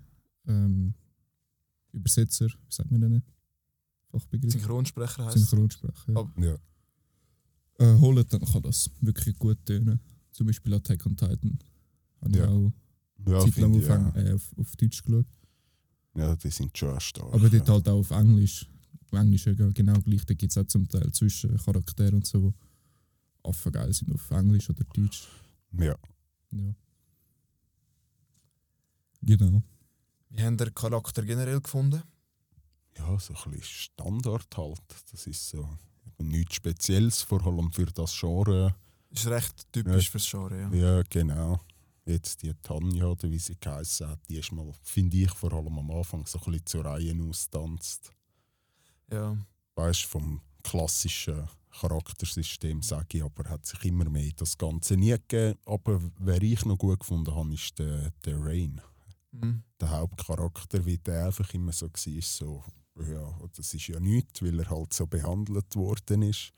ähm, 0.47 0.95
Übersetzer, 1.93 2.47
wie 2.47 2.53
sagt 2.73 2.91
man 2.91 3.01
denn? 3.01 3.23
Fachbegriff? 4.11 4.53
Synchronsprecher 4.53 5.25
heisst 5.27 5.39
Synchronsprecher. 5.49 6.13
Ja. 6.13 6.17
Aber- 6.21 6.43
Ja. 6.45 6.57
Äh, 7.81 7.95
holen, 7.99 8.25
dann 8.29 8.41
kann 8.43 8.63
das 8.63 8.91
wirklich 9.01 9.37
gut 9.39 9.65
tönen. 9.65 9.99
Zum 10.33 10.47
Beispiel 10.47 10.75
Attack 10.75 11.05
on 11.07 11.17
Titan. 11.17 11.59
Habe 12.21 12.37
Ja. 12.39 12.45
ich 12.45 12.51
auch 12.51 12.73
Ja, 13.27 13.41
Zeit 13.41 13.57
lang 13.57 13.75
auf, 13.77 13.89
ja. 13.89 14.17
äh, 14.17 14.33
auf, 14.35 14.55
auf 14.59 14.77
Deutsch 14.77 15.03
geschaut. 15.03 15.27
ja, 16.15 16.37
die 16.37 16.51
sind 16.51 16.77
schon 16.77 17.01
stark. 17.01 17.33
Aber 17.33 17.49
dort 17.51 17.67
ja. 17.69 17.75
halt 17.75 17.89
auch 17.89 17.99
auf 18.01 18.11
Englisch. 18.11 18.67
Auf 19.03 19.13
Englisch 19.19 19.47
ja 19.47 19.53
genau 19.55 19.99
gleich. 20.01 20.25
Da 20.27 20.35
gibt 20.35 20.53
es 20.53 20.59
auch 20.59 20.67
zum 20.67 20.87
Teil 20.89 21.11
zwischen 21.13 21.57
Charakteren 21.57 22.15
und 22.17 22.27
so, 22.27 22.51
die 22.51 23.49
affengeil 23.49 23.93
sind 23.93 24.13
auf 24.15 24.31
Englisch 24.31 24.69
oder 24.71 24.85
Deutsch. 24.93 25.27
Ja. 25.73 25.97
Ja. 26.53 26.75
Genau. 29.23 29.63
Wie 30.31 30.43
haben 30.43 30.57
der 30.57 30.71
Charakter 30.71 31.23
generell 31.25 31.61
gefunden? 31.61 32.03
ja, 32.99 33.19
so 33.19 33.33
ein 33.35 33.51
bisschen 33.53 33.63
Standard 33.65 34.47
halt. 34.57 34.81
Das 35.11 35.27
ist 35.27 35.49
so 35.49 35.69
nichts 36.19 36.57
Spezielles, 36.57 37.23
vor 37.23 37.45
allem 37.47 37.73
für 37.73 37.87
das 37.87 38.19
Genre. 38.19 38.75
Ist 39.11 39.27
recht 39.27 39.73
typisch 39.73 40.07
Ja. 40.07 40.11
fürs 40.11 40.31
Genre, 40.31 40.61
ja. 40.61 40.71
Ja, 40.73 41.03
genau. 41.09 41.61
Jetzt 42.07 42.43
die 42.43 42.53
Tanja, 42.63 43.07
oder 43.07 43.31
wie 43.31 43.39
sie 43.39 43.57
geheißen 43.59 44.09
hat, 44.09 44.19
die 44.29 44.37
ist 44.39 44.53
mal, 44.53 44.73
finde 44.83 45.17
ich, 45.17 45.31
vor 45.33 45.53
allem 45.53 45.79
am 45.79 45.91
Anfang 45.91 46.27
so 46.27 46.39
ein 46.39 46.45
bisschen 46.45 46.67
zur 46.67 46.85
Reihe 46.85 47.15
austanzt. 47.29 48.13
ja. 49.11 49.37
Weißt 49.77 50.03
vom 50.05 50.41
klassischen 50.63 51.49
Charaktersystem, 51.71 52.83
sage 52.83 53.19
ich, 53.19 53.23
aber 53.25 53.49
hat 53.49 53.65
sich 53.65 53.83
immer 53.85 54.09
mehr 54.11 54.31
das 54.37 54.59
Ganze 54.59 54.97
nie 54.97 55.11
gegeben. 55.13 55.59
Aber 55.65 56.01
wer 56.19 56.43
ich 56.43 56.65
noch 56.65 56.77
gut 56.77 57.01
gefunden 57.01 57.35
habe, 57.35 57.55
ist 57.55 57.79
der, 57.79 58.11
der 58.25 58.39
Rain. 58.45 58.81
Mhm. 59.33 59.63
der 59.81 59.91
Hauptcharakter, 59.91 60.85
wie 60.85 60.99
der 60.99 61.27
einfach 61.27 61.55
immer 61.55 61.73
so 61.73 61.87
war, 61.87 62.23
so, 62.23 62.65
ja, 63.05 63.39
das 63.57 63.75
ist 63.75 63.89
ja 63.89 64.01
nichts, 64.01 64.43
weil 64.43 64.59
er 64.61 64.71
halt 64.71 64.93
so 64.93 65.07
behandelt 65.07 65.75
worden 65.77 66.23
ist. 66.23 66.53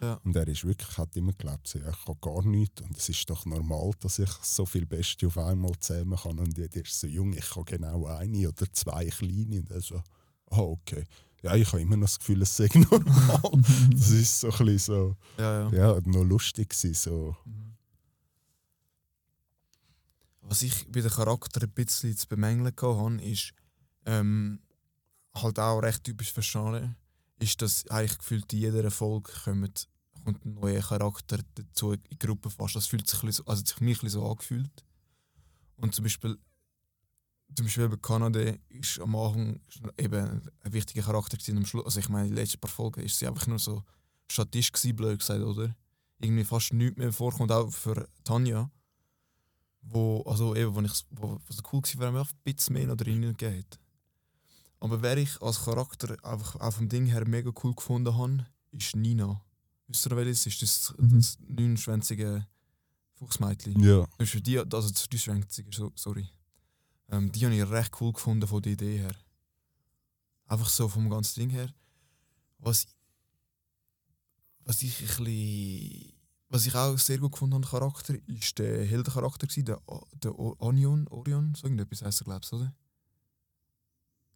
Ja. 0.00 0.14
Und 0.24 0.36
er 0.36 0.46
ist 0.46 0.64
wirklich, 0.64 0.96
hat 0.96 1.16
immer 1.16 1.32
geglaubt, 1.32 1.66
so, 1.66 1.78
ja, 1.78 1.90
ich 1.90 2.04
kann 2.04 2.16
gar 2.20 2.44
nichts 2.44 2.80
und 2.82 2.96
es 2.96 3.08
ist 3.08 3.28
doch 3.28 3.44
normal, 3.46 3.90
dass 4.00 4.20
ich 4.20 4.30
so 4.42 4.64
viel 4.64 4.86
Beste 4.86 5.26
auf 5.26 5.38
einmal 5.38 5.72
zähmen 5.80 6.16
kann. 6.16 6.38
Und 6.38 6.56
jeder 6.56 6.80
ist 6.82 7.00
so 7.00 7.06
jung, 7.06 7.32
ich 7.32 7.50
kann 7.50 7.64
genau 7.64 8.06
eine 8.06 8.48
oder 8.48 8.72
zwei 8.72 9.06
kleine. 9.06 9.60
Und 9.60 9.70
er 9.70 9.80
so, 9.80 9.96
ah, 10.50 10.60
okay. 10.60 11.04
Ja, 11.42 11.54
ich 11.54 11.68
habe 11.68 11.82
immer 11.82 11.96
noch 11.96 12.06
das 12.06 12.18
Gefühl, 12.18 12.42
es 12.42 12.56
sei 12.56 12.68
normal. 12.74 13.62
das 13.92 14.10
ist 14.10 14.40
so 14.40 14.50
ein 14.50 14.66
bisschen 14.66 14.78
so, 14.78 15.16
Ja, 15.36 15.68
ja. 15.70 15.94
ja, 15.94 16.00
noch 16.04 16.24
lustig 16.24 16.70
gewesen, 16.70 16.94
so. 16.94 17.36
Was 20.42 20.62
ich 20.62 20.86
bei 20.90 21.00
den 21.00 21.10
Charakter 21.10 21.62
ein 21.62 21.70
bisschen 21.70 22.16
zu 22.16 22.26
bemängeln 22.26 22.72
hatte, 22.74 23.22
ist 23.24 23.52
ähm, 24.06 24.60
halt 25.42 25.58
auch 25.58 25.80
recht 25.80 26.04
typisch 26.04 26.32
Genre, 26.34 26.94
ist, 27.38 27.62
dass 27.62 27.86
eigentlich 27.88 28.18
gefühlt 28.18 28.52
in 28.52 28.58
jeder 28.60 28.90
Folge 28.90 29.30
kommt, 29.44 29.88
kommt 30.24 30.44
ein 30.44 30.54
neuer 30.54 30.82
Charakter 30.82 31.38
dazu 31.54 31.92
in 31.92 32.02
die 32.10 32.18
Gruppe 32.18 32.50
fast. 32.50 32.76
Das 32.76 32.86
fühlt 32.86 33.08
sich 33.08 33.20
so, 33.34 33.44
also 33.44 33.64
sich 33.64 33.80
mir 33.80 33.96
so 34.10 34.28
angefühlt. 34.28 34.84
Und 35.76 35.94
zum 35.94 36.04
Beispiel, 36.04 36.38
zum 37.54 37.66
Beispiel 37.66 37.84
eben 37.84 38.02
Kanada 38.02 38.40
ist 38.68 39.00
am 39.00 39.14
Anfang 39.16 39.60
eben 39.96 40.50
ein 40.60 40.72
wichtiger 40.72 41.02
Charakter 41.02 41.36
gewesen, 41.36 41.58
am 41.58 41.66
Schluss. 41.66 41.84
Also 41.84 42.00
ich 42.00 42.08
meine, 42.08 42.26
in 42.28 42.34
den 42.34 42.36
letzten 42.36 42.60
paar 42.60 42.70
Folgen 42.70 43.02
ist 43.02 43.18
sie 43.18 43.26
einfach 43.26 43.46
nur 43.46 43.58
so 43.58 43.82
Statist 44.30 44.72
gewesen, 44.72 44.96
blöd 44.96 45.18
gesagt, 45.18 45.42
oder? 45.42 45.74
Irgendwie 46.18 46.44
fast 46.44 46.72
nichts 46.72 46.98
mehr 46.98 47.12
vorkommt, 47.12 47.52
auch 47.52 47.70
für 47.70 48.08
Tanja. 48.24 48.70
Wo, 49.80 50.22
also 50.22 50.54
eben, 50.56 50.74
wo 50.74 50.80
ich, 50.80 50.92
wo, 51.10 51.40
was 51.46 51.62
cool 51.72 51.80
war, 51.80 52.10
mir 52.10 52.18
einfach 52.18 52.32
ein 52.32 52.54
bisschen 52.54 52.74
mehr 52.74 52.86
noch 52.88 52.96
drin 52.96 53.24
hat. 53.24 53.78
Aber 54.80 55.02
wer 55.02 55.16
ich 55.16 55.40
als 55.42 55.64
Charakter 55.64 56.16
einfach 56.24 56.56
auch 56.56 56.72
vom 56.72 56.88
Ding 56.88 57.06
her 57.06 57.26
mega 57.26 57.50
cool 57.62 57.74
gefunden 57.74 58.16
habe, 58.16 58.46
ist 58.70 58.94
Nina. 58.94 59.42
Wisst 59.88 60.06
ihr, 60.06 60.16
welches 60.16 60.46
ist? 60.46 60.62
Das, 60.62 60.94
Mhm. 60.98 61.16
das 61.18 61.38
neunschwänzige 61.48 62.46
Fuchsmädchen. 63.14 63.80
Ja, 63.82 64.06
Das 64.18 64.32
ist 64.34 64.46
die, 64.46 64.58
also 64.58 64.88
das 64.90 65.08
Düschwänzige, 65.08 65.70
so, 65.74 65.90
sorry. 65.96 66.28
Ähm, 67.10 67.32
die 67.32 67.44
habe 67.44 67.54
ich 67.56 67.68
recht 67.68 67.92
cool 68.00 68.12
gefunden 68.12 68.46
von 68.46 68.62
der 68.62 68.72
Idee 68.72 68.98
her. 68.98 69.14
Einfach 70.46 70.68
so 70.68 70.88
vom 70.88 71.08
ganzen 71.10 71.40
Ding 71.40 71.50
her. 71.50 71.72
Was, 72.58 72.86
was 74.64 74.82
ich 74.82 75.00
ein 75.00 75.06
bisschen, 75.06 76.12
was 76.50 76.66
ich 76.66 76.74
auch 76.74 76.98
sehr 76.98 77.18
gut 77.18 77.32
gefunden 77.32 77.54
habe, 77.56 77.66
Charakter, 77.66 78.14
ist 78.26 78.58
der 78.58 78.84
Heldencharakter 78.84 79.46
der, 79.46 79.80
der 80.22 80.38
Onion, 80.38 81.08
Orion, 81.08 81.54
so 81.54 81.66
irgendetwas 81.66 82.02
heisst 82.02 82.20
er, 82.22 82.24
glaubst 82.26 82.52
du, 82.52 82.56
oder? 82.56 82.74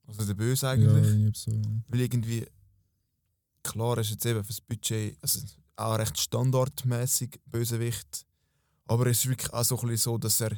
Also 0.07 0.25
der 0.27 0.35
Böse 0.35 0.67
Ja, 0.67 0.73
eigentlich. 0.73 1.07
irgendwie 1.07 1.39
so. 1.39 1.51
ja. 1.53 1.63
Weil 1.89 2.01
irgendwie, 2.01 2.47
klar 3.63 3.99
ist 3.99 4.11
jetzt 4.11 4.27
eben 4.27 4.43
fürs 4.45 4.61
Budget 4.61 5.17
also 5.23 5.41
auch 5.77 5.99
recht 5.99 6.19
standardmäßig 6.21 7.41
Bösewicht. 7.47 8.27
Aber 8.87 9.07
es 9.07 9.21
ist 9.25 9.29
wirklich 9.29 9.53
auch 9.53 9.65
so, 9.65 9.79
ein 9.79 9.97
so, 9.97 10.19
dass 10.19 10.41
er 10.41 10.57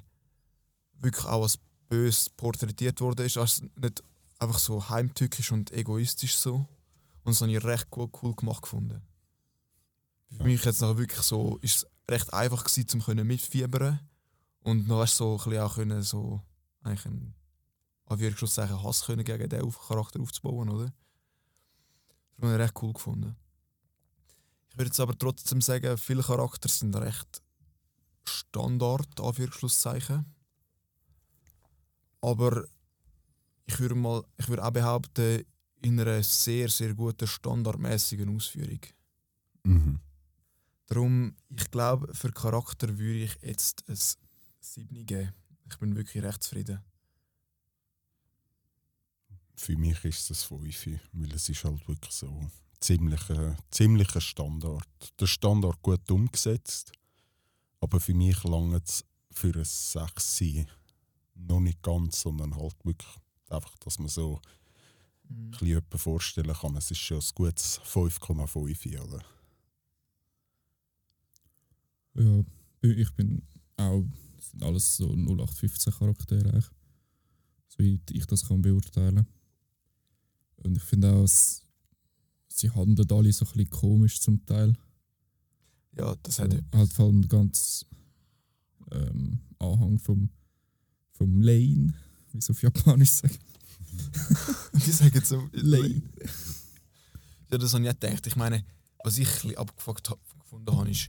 wirklich 1.01 1.25
auch 1.27 1.43
als 1.43 1.59
böse 1.89 2.31
porträtiert 2.37 3.01
wurde. 3.01 3.25
Ist 3.25 3.37
also 3.37 3.65
nicht 3.77 4.03
einfach 4.39 4.59
so 4.59 4.89
heimtückisch 4.89 5.53
und 5.53 5.71
egoistisch 5.73 6.37
so. 6.37 6.67
Und 7.23 7.33
das 7.33 7.41
habe 7.41 7.53
ich 7.53 7.63
recht 7.65 7.87
cool, 7.97 8.09
cool 8.23 8.35
gemacht 8.35 8.63
gefunden. 8.63 9.03
Für 10.31 10.39
Ja. 10.39 10.45
mich 10.45 10.65
jetzt 10.65 10.81
noch 10.81 10.97
wirklich 10.99 11.21
so, 11.21 11.59
ist 11.59 11.77
es 11.77 11.87
recht 12.11 12.33
einfach 12.33 12.65
gewesen, 12.65 13.01
können 13.03 13.27
mitfiebern 13.27 14.01
und 14.61 14.89
noch 14.89 14.99
weißt, 15.01 15.17
so 15.17 15.33
ein 15.39 15.45
bisschen 15.45 15.61
auch 15.63 15.75
können 15.75 16.03
so 16.03 16.43
eigentlich 16.83 17.07
einen 17.07 17.35
Anführungszeichen 18.07 18.83
Hass 18.83 19.07
können 19.07 19.25
gegen 19.25 19.49
den 19.49 19.63
auf 19.63 19.79
Charakter 19.89 20.21
aufzubauen, 20.21 20.69
oder? 20.69 20.93
Das 22.37 22.45
habe 22.45 22.55
ich 22.55 22.61
recht 22.61 22.83
cool 22.83 22.93
gefunden. 22.93 23.37
Ich 24.71 24.79
würde 24.79 24.89
jetzt 24.89 25.01
aber 25.01 25.17
trotzdem 25.17 25.61
sagen, 25.61 25.97
viele 25.97 26.23
Charakter 26.23 26.69
sind 26.69 26.97
recht 26.97 27.43
Standard, 28.25 29.21
Anführungszeichen. 29.21 30.25
Aber 32.21 32.65
ich 33.67 33.79
würde 33.79 33.95
mal, 33.95 34.25
ich 34.37 34.49
würde 34.49 34.65
auch 34.65 34.71
behaupten, 34.71 35.45
in 35.83 36.01
einer 36.01 36.23
sehr, 36.23 36.69
sehr 36.69 36.95
guten, 36.95 37.27
standardmäßigen 37.27 38.35
Ausführung. 38.35 38.81
mhm. 39.65 40.01
Darum, 40.87 41.37
ich 41.49 41.71
glaube, 41.71 42.13
für 42.15 42.31
Charakter 42.31 42.99
würde 42.99 43.25
ich 43.25 43.39
jetzt 43.43 43.85
ein 43.89 43.99
7 44.61 45.07
geben. 45.07 45.33
Ich 45.71 45.79
bin 45.79 45.97
wirklich 45.97 46.23
recht 46.23 46.43
zufrieden. 46.43 46.83
Für 49.57 49.77
mich 49.77 50.05
ist 50.05 50.31
es 50.31 50.45
5, 50.45 51.01
weil 51.13 51.33
es 51.33 51.49
ist 51.49 51.65
halt 51.65 51.87
wirklich 51.89 52.13
so 52.13 52.51
ziemlich, 52.81 53.31
äh, 53.31 53.55
ziemlich 53.71 54.15
ein 54.15 54.21
Standard. 54.21 55.21
Der 55.21 55.27
Standard 55.27 55.81
gut 55.83 56.11
umgesetzt, 56.11 56.93
aber 57.81 58.01
für 58.01 58.15
mich 58.15 58.43
lange 58.45 58.81
es 58.85 59.05
für 59.31 59.55
ein 59.55 59.65
6 59.65 60.37
sein. 60.37 60.67
Noch 61.35 61.61
nicht 61.61 61.83
ganz, 61.83 62.21
sondern 62.21 62.55
halt 62.57 62.77
wirklich 62.85 63.11
einfach, 63.49 63.77
dass 63.79 63.99
man 63.99 64.09
so 64.09 64.41
ein 65.31 65.51
bisschen 65.51 65.69
jemanden 65.69 65.99
vorstellen 65.99 66.55
kann. 66.55 66.77
Es 66.77 66.91
ist 66.91 66.99
schon 66.99 67.19
ein 67.19 67.31
gutes 67.35 67.81
5,5, 67.81 69.01
oder? 69.01 69.25
Ja, 72.17 72.45
ich 72.83 73.11
bin 73.15 73.43
auch, 73.77 74.05
sind 74.41 74.63
alles 74.63 74.97
so 74.97 75.09
0815 75.11 75.93
Charaktere 75.93 76.51
eigentlich. 76.51 76.71
So 77.69 77.79
wie 77.79 78.01
ich 78.13 78.27
das 78.27 78.47
kann 78.47 78.63
beurteilen. 78.63 79.27
Und 80.63 80.77
ich 80.77 80.83
finde 80.83 81.13
auch, 81.13 81.25
es, 81.25 81.63
sie 82.49 82.71
handeln 82.71 83.11
alle 83.11 83.33
so 83.33 83.45
ein 83.45 83.53
bisschen 83.53 83.71
komisch 83.71 84.21
zum 84.21 84.45
Teil. 84.47 84.75
Ja, 85.97 86.15
das 86.23 86.39
hat 86.39 86.55
halt 86.75 86.93
vor 86.93 87.07
allem 87.07 87.23
der 87.23 87.29
ganze 87.29 87.85
ähm, 88.91 89.41
Anhang 89.59 89.99
vom, 89.99 90.29
vom 91.13 91.41
Lane, 91.41 91.95
wie 92.33 92.41
sie 92.41 92.51
auf 92.51 92.63
Japanisch 92.63 93.11
sagen. 93.11 93.39
Die 94.75 94.91
sagen 94.91 95.23
so 95.25 95.49
Lane. 95.53 96.03
Ja, 97.51 97.59
das 97.59 97.75
habe 97.75 97.85
ich 97.85 97.91
auch 97.91 98.01
gedacht. 98.01 98.27
Ich 98.27 98.37
meine, 98.37 98.65
was 99.05 99.19
ich 99.19 99.29
ein 99.29 99.35
bisschen 99.35 99.57
abgefuckt 99.57 100.11
hab, 100.11 100.19
gefunden 100.41 100.77
habe, 100.77 100.91
ist 100.91 101.09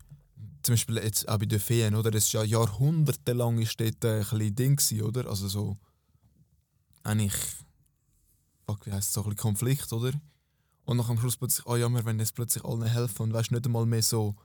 zum 0.61 0.73
Beispiel 0.73 0.97
jetzt 0.97 1.27
auch 1.27 1.37
bei 1.37 1.45
den 1.45 1.59
Feen, 1.59 1.95
oder? 1.95 2.11
Das 2.11 2.25
ist 2.25 2.33
ja 2.33 2.43
jahrhundertelang 2.43 3.59
ist 3.59 3.79
dort 3.79 4.03
ein 4.05 4.19
bisschen 4.19 4.55
Ding 4.55 4.75
gewesen, 4.75 5.01
oder? 5.01 5.27
Also 5.27 5.47
so 5.47 5.77
eigentlich 7.03 7.33
fuck, 8.65 8.85
wie 8.85 8.91
heisst 8.91 9.09
es, 9.09 9.13
so 9.13 9.21
ein 9.21 9.25
bisschen 9.25 9.37
Konflikt, 9.37 9.91
oder? 9.93 10.11
Und 10.85 10.97
nach 10.97 11.09
am 11.09 11.17
Schluss 11.17 11.37
plötzlich, 11.37 11.65
oh 11.65 11.75
ja, 11.75 11.89
wir 11.89 12.05
wollen 12.05 12.19
jetzt 12.19 12.35
plötzlich 12.35 12.63
allen 12.63 12.83
helfen 12.83 13.23
und 13.23 13.33
weißt 13.33 13.51
nicht 13.51 13.65
einmal 13.65 13.85
mehr 13.85 14.03
so, 14.03 14.35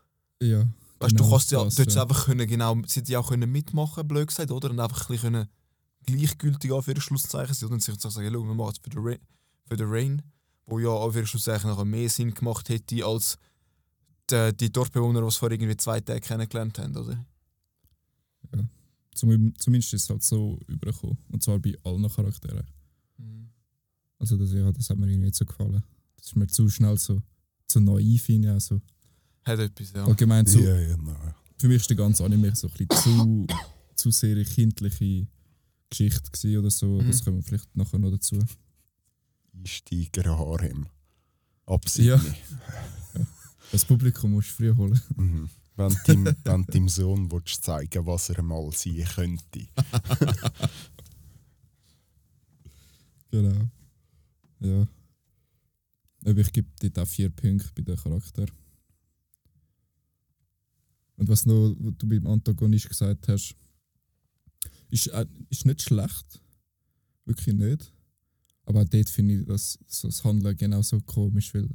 Ja. 0.40 0.66
weißt 0.98 1.16
genau 1.16 1.24
du, 1.24 1.30
kannst 1.30 1.50
ja 1.52 1.64
das, 1.64 1.74
dort 1.74 1.92
ja. 1.92 2.02
einfach 2.02 2.24
können, 2.26 2.46
genau, 2.46 2.76
sie 2.86 3.02
ja 3.06 3.18
auch 3.20 3.28
können 3.28 3.50
mitmachen, 3.50 4.06
blöd 4.08 4.28
gesagt, 4.28 4.50
oder? 4.50 4.70
Und 4.70 4.80
einfach 4.80 5.08
ein 5.08 5.14
bisschen 5.14 5.32
können 5.32 5.48
gleichgültig 6.06 6.72
auf 6.72 6.88
ihre 6.88 7.00
Schlusszeichen 7.00 7.54
sein 7.54 7.70
und 7.70 7.82
sich 7.82 8.00
sagen, 8.00 8.30
schau, 8.32 8.42
wir 8.42 8.54
machen 8.54 8.72
es 8.72 8.78
für 8.78 8.90
den 8.90 9.02
Rain, 9.06 9.18
für 9.66 9.76
den 9.76 9.88
Rain 9.88 10.22
wo 10.70 10.78
ja 10.78 10.88
auf 10.88 11.16
ihre 11.16 11.26
Schlusszeichen 11.26 11.68
nachher 11.68 11.84
mehr 11.84 12.08
Sinn 12.08 12.32
gemacht 12.32 12.68
hätte 12.68 13.04
als 13.04 13.36
die, 14.30 14.56
die 14.56 14.72
Dorfbewohner, 14.72 15.20
die 15.20 15.26
es 15.26 15.36
vor 15.36 15.50
irgendwie 15.50 15.76
zwei 15.76 16.00
Tagen 16.00 16.20
kennengelernt 16.20 16.78
haben, 16.78 16.96
oder? 16.96 17.24
Zum, 19.12 19.54
zumindest 19.56 19.92
ist 19.92 20.04
es 20.04 20.10
halt 20.10 20.22
so 20.22 20.58
übergekommen. 20.68 21.18
Und 21.28 21.42
zwar 21.42 21.58
bei 21.58 21.74
allen 21.82 22.08
Charakteren. 22.08 22.64
Also 24.20 24.36
das, 24.36 24.52
ja, 24.52 24.70
das 24.70 24.88
hat 24.90 24.98
mir 24.98 25.06
nicht 25.06 25.34
so 25.34 25.44
gefallen. 25.44 25.82
Das 26.16 26.26
ist 26.26 26.36
mir 26.36 26.46
zu 26.46 26.68
schnell 26.68 26.96
so, 26.98 27.20
zu 27.66 27.80
naiv 27.80 28.22
finde 28.22 28.48
ich 28.48 28.54
auch 28.54 28.60
so. 28.60 28.80
Hat 29.44 29.58
etwas, 29.58 29.92
ja. 29.92 30.04
Allgemein 30.04 30.46
so, 30.46 30.60
Ja, 30.60 30.78
ja, 30.78 30.96
nein. 30.98 31.34
für 31.58 31.66
mich 31.68 31.78
ist 31.78 31.88
der 31.90 31.96
ganze 31.96 32.22
Anime 32.24 32.54
so 32.54 32.68
ein 32.68 32.86
bisschen 32.86 33.02
zu, 33.02 33.46
zu 33.96 34.10
sehr 34.10 34.36
eine 34.36 34.44
kindliche 34.44 35.26
Geschichte 35.88 36.30
gewesen 36.30 36.58
oder 36.58 36.70
so. 36.70 37.00
Mhm. 37.00 37.06
Das 37.08 37.24
kommen 37.24 37.38
wir 37.38 37.42
vielleicht 37.42 37.74
nachher 37.76 37.98
noch 37.98 38.10
dazu. 38.10 38.38
Einsteiger 39.54 40.38
Harem. 40.38 40.86
Absichtlich. 41.66 42.42
Das 43.72 43.84
Publikum 43.84 44.32
musst 44.32 44.50
du 44.50 44.54
früh 44.54 44.76
holen. 44.76 45.00
Mhm. 45.16 45.48
Wenn 45.76 46.26
wenn 46.44 46.64
deinem 46.66 46.88
Sohn 46.90 47.30
willst 47.32 47.64
zeigen 47.64 48.04
was 48.04 48.28
er 48.28 48.42
mal 48.42 48.70
sein 48.72 49.02
könnte. 49.14 49.66
Genau. 53.30 53.70
Ja. 54.60 54.86
Aber 56.24 56.40
ich 56.40 56.52
gebe 56.52 56.68
dir 56.80 56.90
da 56.90 57.04
vier 57.04 57.30
Punkte 57.30 57.70
bei 57.74 57.82
den 57.82 57.96
Charakter. 57.96 58.46
Und 61.16 61.28
was 61.28 61.46
noch, 61.46 61.74
was 61.78 61.94
du 61.98 62.08
beim 62.08 62.26
Antagonist 62.26 62.88
gesagt 62.88 63.28
hast, 63.28 63.54
ist, 64.90 65.06
äh, 65.08 65.26
ist 65.48 65.66
nicht 65.66 65.82
schlecht. 65.82 66.40
Wirklich 67.24 67.54
nicht. 67.54 67.92
Aber 68.64 68.82
auch 68.82 68.88
dort 68.88 69.08
finde 69.08 69.40
ich 69.40 69.46
das, 69.46 69.78
so 69.86 70.08
das 70.08 70.22
Handeln 70.24 70.56
genauso 70.56 71.00
komisch, 71.00 71.52
weil 71.54 71.68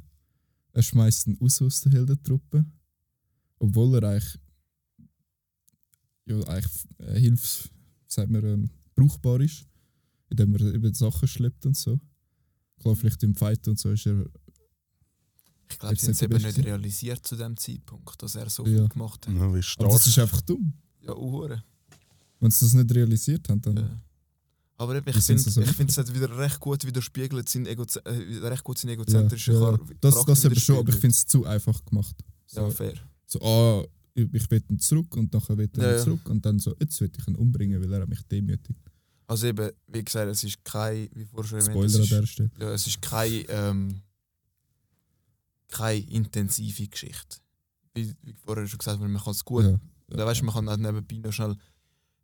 er 0.72 0.82
schmeißt 0.82 1.28
ihn 1.28 1.38
aus 1.40 1.60
aus 1.62 1.80
der 1.82 1.92
Heldentruppe, 1.92 2.64
obwohl 3.58 3.94
er 3.96 4.10
eigentlich, 4.10 4.38
ja, 6.26 6.40
eigentlich 6.48 6.86
äh, 6.98 7.20
hilfs, 7.20 7.70
sagt 8.06 8.30
man, 8.30 8.44
ähm, 8.44 8.70
brauchbar 8.94 9.40
ist, 9.40 9.66
indem 10.30 10.54
er 10.54 10.74
eben 10.74 10.92
Sachen 10.94 11.28
schleppt 11.28 11.66
und 11.66 11.76
so. 11.76 12.00
Klar, 12.80 12.96
vielleicht 12.96 13.22
im 13.22 13.34
Fight 13.34 13.66
und 13.68 13.78
so 13.78 13.90
ist 13.90 14.06
er 14.06 14.24
Ich 15.70 15.78
glaube, 15.78 15.94
Jetzt 15.94 16.02
sie 16.02 16.06
haben 16.08 16.12
es 16.12 16.22
eben 16.22 16.42
nicht 16.42 16.64
realisiert 16.64 17.26
zu 17.26 17.36
dem 17.36 17.56
Zeitpunkt, 17.56 18.22
dass 18.22 18.34
er 18.36 18.48
so 18.48 18.64
Ja. 18.64 18.70
viel 18.80 18.88
gemacht 18.88 19.26
hat. 19.26 19.34
Ja, 19.34 19.40
wie 19.40 19.46
Aber 19.46 19.62
stark. 19.62 19.90
das 19.92 20.06
ist 20.06 20.18
einfach 20.18 20.40
dumm. 20.42 20.72
Ja, 21.00 21.14
uhure. 21.16 21.62
Wenn 22.40 22.50
sie 22.50 22.64
das 22.66 22.74
nicht 22.74 22.94
realisiert 22.94 23.48
haben, 23.48 23.60
dann. 23.62 23.76
Ja. 23.78 24.00
Aber 24.78 24.94
eben, 24.94 25.08
ich 25.08 25.24
finde, 25.24 25.42
so? 25.42 25.60
ich 25.62 25.72
finde, 25.72 25.90
es 25.90 25.96
hat 25.96 26.12
wieder 26.14 26.36
recht 26.36 26.60
gut 26.60 26.84
widerspiegelt, 26.86 27.48
sein 27.48 27.64
Ego, 27.66 27.84
äh, 28.04 28.10
recht 28.46 28.62
gut 28.62 28.76
sein 28.78 28.90
egozentrischen 28.90 29.54
ja, 29.54 29.60
ja. 29.70 29.78
Das, 30.00 30.12
Charakter 30.14 30.32
das 30.32 30.44
eben 30.44 30.56
schon, 30.56 30.76
aber 30.78 30.90
ich 30.90 30.96
finde 30.96 31.14
es 31.14 31.26
zu 31.26 31.46
einfach 31.46 31.82
gemacht. 31.86 32.14
So, 32.46 32.60
Ja, 32.60 32.70
fair. 32.70 32.94
so 33.24 33.40
ah, 33.40 33.86
ich, 34.12 34.28
ich 34.34 34.50
will 34.50 34.62
ihn 34.70 34.78
zurück 34.78 35.16
und 35.16 35.32
nachher 35.32 35.56
will 35.56 35.70
er 35.78 35.96
Ja, 35.96 36.04
zurück 36.04 36.28
und 36.28 36.44
dann 36.44 36.58
so, 36.58 36.74
jetzt 36.78 37.00
will 37.00 37.10
ich 37.18 37.26
ihn 37.26 37.36
umbringen, 37.36 37.80
weil 37.82 37.92
er 37.94 38.06
mich 38.06 38.22
demütigt. 38.24 38.78
Also 39.28 39.46
eben, 39.48 39.70
wie 39.88 40.04
gesagt, 40.04 40.28
es 40.30 40.44
ist 40.44 40.64
kein, 40.64 41.08
wie 41.12 41.24
vorher 41.24 41.48
schon 41.48 41.58
erwähnt, 41.58 41.72
Spoiler 41.72 41.86
es 41.88 41.94
an 41.96 42.02
ist, 42.02 42.10
der 42.12 42.26
Stelle. 42.26 42.50
ja, 42.60 42.70
es 42.70 42.86
ist 42.86 43.02
keine, 43.02 43.34
ähm, 43.48 44.02
keine 45.68 45.98
intensive 46.00 46.86
Geschichte. 46.86 47.38
Wie, 47.94 48.14
wie 48.22 48.32
vorher 48.44 48.66
schon 48.66 48.78
gesagt 48.78 49.00
man 49.00 49.16
kann 49.16 49.32
es 49.32 49.44
gut 49.44 49.64
Ja, 49.64 49.78
Da 50.08 50.26
weißt 50.26 50.40
du, 50.42 50.44
man 50.44 50.54
kann 50.54 50.68
auch 50.68 50.76
nebenbei 50.76 51.16
noch 51.16 51.32
schnell 51.32 51.56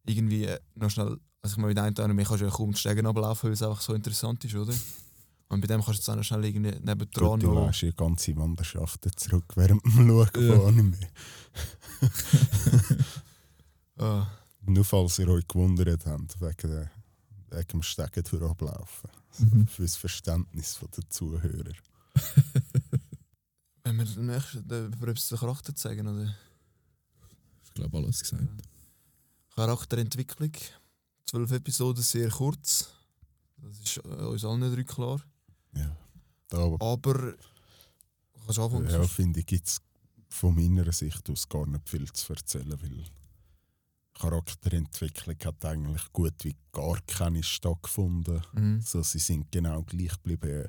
irgendwie 0.07 0.45
äh, 0.45 0.59
noch 0.75 0.91
schnell, 0.91 1.17
also 1.41 1.55
ich 1.55 1.57
meine, 1.57 1.69
mit 1.69 1.79
einem 1.79 1.95
Anime 1.99 2.25
kannst 2.25 2.41
du 2.43 2.45
ja 2.47 2.51
kaum 2.53 2.73
die 2.73 2.79
Stegen 2.79 3.07
ablaufen, 3.07 3.47
weil 3.49 3.53
es 3.55 3.63
einfach 3.63 3.81
so 3.81 3.95
interessant 3.95 4.45
ist, 4.45 4.55
oder? 4.55 4.75
Und 5.49 5.61
bei 5.61 5.67
dem 5.67 5.83
kannst 5.83 5.89
du 5.89 6.03
jetzt 6.03 6.09
auch 6.09 6.17
noch 6.17 6.23
schnell 6.23 6.45
irgendwie 6.45 6.71
nebendran 6.81 7.41
Du 7.41 7.53
noch. 7.53 7.67
lässt 7.67 7.83
die 7.83 7.93
ganze 7.93 8.35
Wanderschaften 8.37 9.11
zurück 9.17 9.45
während 9.57 9.85
dem 9.85 9.93
Schauen 9.93 10.29
Ja. 10.37 10.57
von 10.57 10.67
Anime. 10.69 10.97
Ah, 13.99 14.27
Nur 14.67 14.85
falls 14.85 15.19
ihr 15.19 15.29
euch 15.29 15.47
gewundert 15.49 16.07
habt, 16.07 16.41
wegen, 16.41 16.71
der, 16.71 16.91
wegen 17.51 17.69
dem 17.69 17.83
Stegen 17.83 18.23
durchlaufen. 18.23 19.11
Mhm. 19.39 19.67
Fürs 19.67 19.97
Verständnis 19.97 20.79
der 20.97 21.09
Zuhörer. 21.09 21.73
wenn 23.85 23.97
wir 23.97 24.05
den 24.05 24.27
nächsten 24.27 24.69
zu 24.69 25.35
den 25.35 25.39
Charakter 25.39 25.75
zeigen, 25.75 26.07
oder? 26.07 26.35
Ich 27.65 27.75
glaube, 27.75 27.99
alles 27.99 28.21
gesagt. 28.21 28.47
Charakterentwicklung. 29.55 30.53
Zwölf 31.25 31.51
Episoden, 31.51 32.03
sehr 32.03 32.31
kurz. 32.31 32.91
Das 33.57 33.79
ist 33.81 33.97
äh, 33.99 34.09
uns 34.09 34.45
allen 34.45 34.75
drei 34.75 34.85
klar. 34.85 35.23
Ja. 35.75 35.97
Da 36.49 36.59
Aber. 36.59 37.35
Kannst 38.45 38.59
du 38.59 38.63
anfangen? 38.65 38.91
ja, 38.91 39.07
finde 39.07 39.41
ich, 39.41 39.47
gibt 39.47 39.67
es 39.69 39.81
von 40.29 40.55
meiner 40.55 40.91
Sicht 40.93 41.29
aus 41.31 41.49
gar 41.49 41.67
nicht 41.67 41.89
viel 41.89 42.11
zu 42.13 42.33
erzählen, 42.33 42.75
weil 42.81 43.05
Charakterentwicklung 44.15 45.37
hat 45.45 45.65
eigentlich 45.65 46.13
gut 46.13 46.35
wie 46.43 46.57
gar 46.73 46.99
keine 47.07 47.43
stattgefunden. 47.43 48.43
Mhm. 48.53 48.81
So, 48.81 49.03
sie 49.03 49.19
sind 49.19 49.51
genau 49.51 49.83
gleich 49.83 50.13
geblieben. 50.23 50.69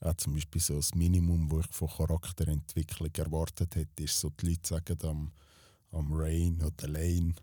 Auch 0.00 0.14
zum 0.14 0.34
Beispiel 0.34 0.60
so 0.60 0.76
das 0.76 0.94
Minimum, 0.94 1.48
das 1.48 1.66
ich 1.66 1.76
von 1.76 1.88
Charakterentwicklung 1.88 3.10
erwartet 3.14 3.74
hätte, 3.74 4.02
ist 4.02 4.18
so, 4.18 4.30
die 4.30 4.50
Leute 4.50 4.68
sagen 4.68 4.98
am, 5.02 5.32
am 5.90 6.12
Rain 6.12 6.62
oder 6.62 6.88
Lane, 6.88 7.34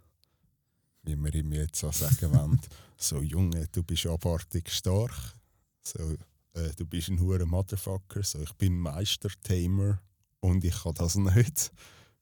wie 1.03 1.15
wir 1.15 1.35
ihm 1.35 1.51
jetzt 1.51 1.83
auch 1.83 1.93
sagen 1.93 2.33
wollen, 2.33 2.59
so 2.97 3.21
Junge, 3.21 3.67
du 3.71 3.83
bist 3.83 4.05
abartig 4.05 4.69
stark, 4.71 5.35
so, 5.81 5.99
äh, 6.53 6.71
du 6.77 6.85
bist 6.85 7.09
ein 7.09 7.19
hoher 7.19 7.45
Motherfucker, 7.45 8.23
so, 8.23 8.41
ich 8.41 8.53
bin 8.53 8.79
Meister-Tamer 8.79 9.99
und 10.39 10.63
ich 10.63 10.81
kann 10.81 10.93
das 10.93 11.15
nicht. 11.15 11.71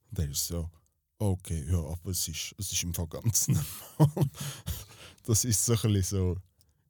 Und 0.10 0.20
er 0.20 0.30
ist 0.30 0.48
so, 0.48 0.70
okay, 1.20 1.66
ja, 1.70 1.78
aber 1.80 2.12
es 2.12 2.28
ist, 2.28 2.54
es 2.58 2.72
ist 2.72 2.84
im 2.84 2.94
Fall 2.94 3.08
ganz 3.08 3.48
normal. 3.98 4.30
das 5.26 5.46
ist 5.46 5.64
so 5.66 5.74
ein 5.84 6.04
so 6.04 6.38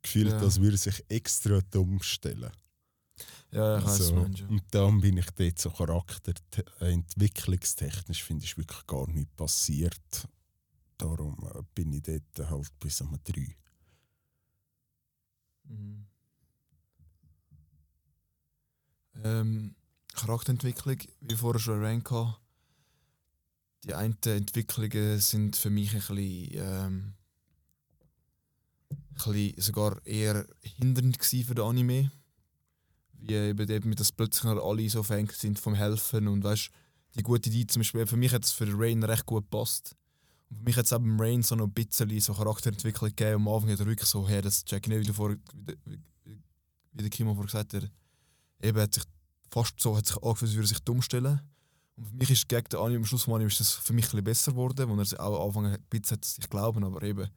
gefühlt, 0.02 0.32
Ja. 0.32 0.40
als 0.40 0.60
würde 0.60 0.78
sich 0.78 1.04
extra 1.10 1.60
dumm 1.72 2.02
stellen. 2.02 2.52
Ja, 3.52 3.78
ich 3.78 3.86
weiß, 3.86 3.98
So, 4.08 4.16
Mensch. 4.16 4.42
und 4.42 4.64
dann 4.72 5.00
bin 5.02 5.18
ich 5.18 5.30
dort 5.32 5.60
so 5.60 5.70
charakterentwicklungstechnisch 5.70 8.24
finde 8.24 8.46
ich 8.46 8.58
wirklich 8.58 8.88
gar 8.88 9.08
nichts 9.10 9.34
passiert. 9.36 10.28
Darum 10.98 11.38
äh, 11.54 11.62
bin 11.76 11.94
ich 11.94 12.02
dort 12.04 12.50
halt 12.50 12.80
bis 12.80 13.02
um 13.02 13.18
3. 13.24 13.56
Mhm. 15.66 16.06
Ähm, 19.24 19.76
Charakterentwicklung, 20.16 20.98
wie 21.22 21.36
vorher 21.36 21.60
schon 21.60 21.82
erwähnt 21.84 22.10
habe, 22.12 22.36
die 23.84 23.94
einen 23.94 24.18
Entwicklungen 24.26 25.20
sind 25.20 25.56
für 25.56 25.70
mich 25.70 25.92
ein 25.92 26.00
bisschen, 26.00 26.50
ähm, 26.54 27.14
ein 28.90 29.34
bisschen 29.34 29.62
sogar 29.62 30.06
eher 30.06 30.46
hindernd 30.62 31.24
für 31.24 31.56
den 31.56 31.66
Anime. 31.66 32.12
Wie 33.14 33.34
eben, 33.34 33.70
eben 33.70 33.96
dass 33.96 34.12
plötzlich 34.12 34.46
alle 34.46 34.90
so 34.90 35.04
Fans 35.04 35.40
sind 35.40 35.60
vom 35.60 35.76
Helfen 35.76 36.28
und 36.28 36.44
weißt 36.44 36.70
die 37.16 37.24
gute 37.24 37.50
Idee 37.50 37.68
zum 37.68 37.82
Beispiel, 37.82 38.08
für 38.08 38.18
mich 38.18 38.34
hat 38.34 38.44
es 38.44 38.52
für 38.52 38.68
Rain 38.68 39.04
recht 39.04 39.26
gut 39.26 39.44
gepasst. 39.44 39.96
Und 40.50 40.58
für 40.58 40.64
mich 40.64 40.78
hat 40.78 40.86
es 40.86 40.92
beim 40.92 41.20
Rain 41.20 41.44
so 41.44 41.56
noch 41.56 41.68
ein 41.68 41.74
bisschen 41.74 42.20
so 42.20 42.34
Charakterentwicklung 42.34 43.10
gegeben. 43.10 43.36
Am 43.36 43.48
Anfang 43.48 43.72
hat 43.72 43.80
er 43.80 43.86
wirklich 43.86 44.10
so, 44.10 44.28
hey, 44.28 44.42
das 44.42 44.66
check 44.66 44.86
ich 44.86 44.90
nicht, 44.90 45.02
wie, 45.02 45.08
du 45.08 45.14
vor, 45.14 45.30
wie, 45.32 45.78
wie, 45.86 46.00
wie 46.94 47.02
der 47.02 47.10
Kimo 47.10 47.34
vorher 47.34 47.46
gesagt 47.46 47.74
hat. 47.74 47.92
Eben 48.62 48.80
hat 48.80 48.94
sich 48.94 49.04
fast 49.52 49.80
so 49.80 49.96
hat 49.96 50.08
sich 50.08 50.18
angefühlt, 50.18 50.50
als 50.50 50.56
würde 50.56 50.66
er 50.66 50.68
sich 50.68 50.80
dumm 50.80 51.02
stellen. 51.02 51.42
Und 51.96 52.06
für 52.06 52.16
mich 52.16 52.32
ist 52.32 52.50
gegen 52.50 52.64
den 52.70 52.80
Anime, 52.80 52.98
am 52.98 53.06
Schluss 53.06 53.24
vom 53.24 53.34
Anime 53.36 53.50
ist 53.50 53.60
das 53.60 53.74
für 53.74 53.94
mich 53.94 54.12
ein 54.14 54.24
besser 54.24 54.52
geworden, 54.52 54.90
wo 54.90 55.00
er 55.00 55.20
auch 55.20 55.42
am 55.42 55.48
Anfang 55.48 55.66
ein 55.68 55.82
bisschen 55.90 56.18
hat 56.18 56.26
sich 56.26 56.50
glauben, 56.50 56.84
aber 56.84 57.04
eben 57.04 57.30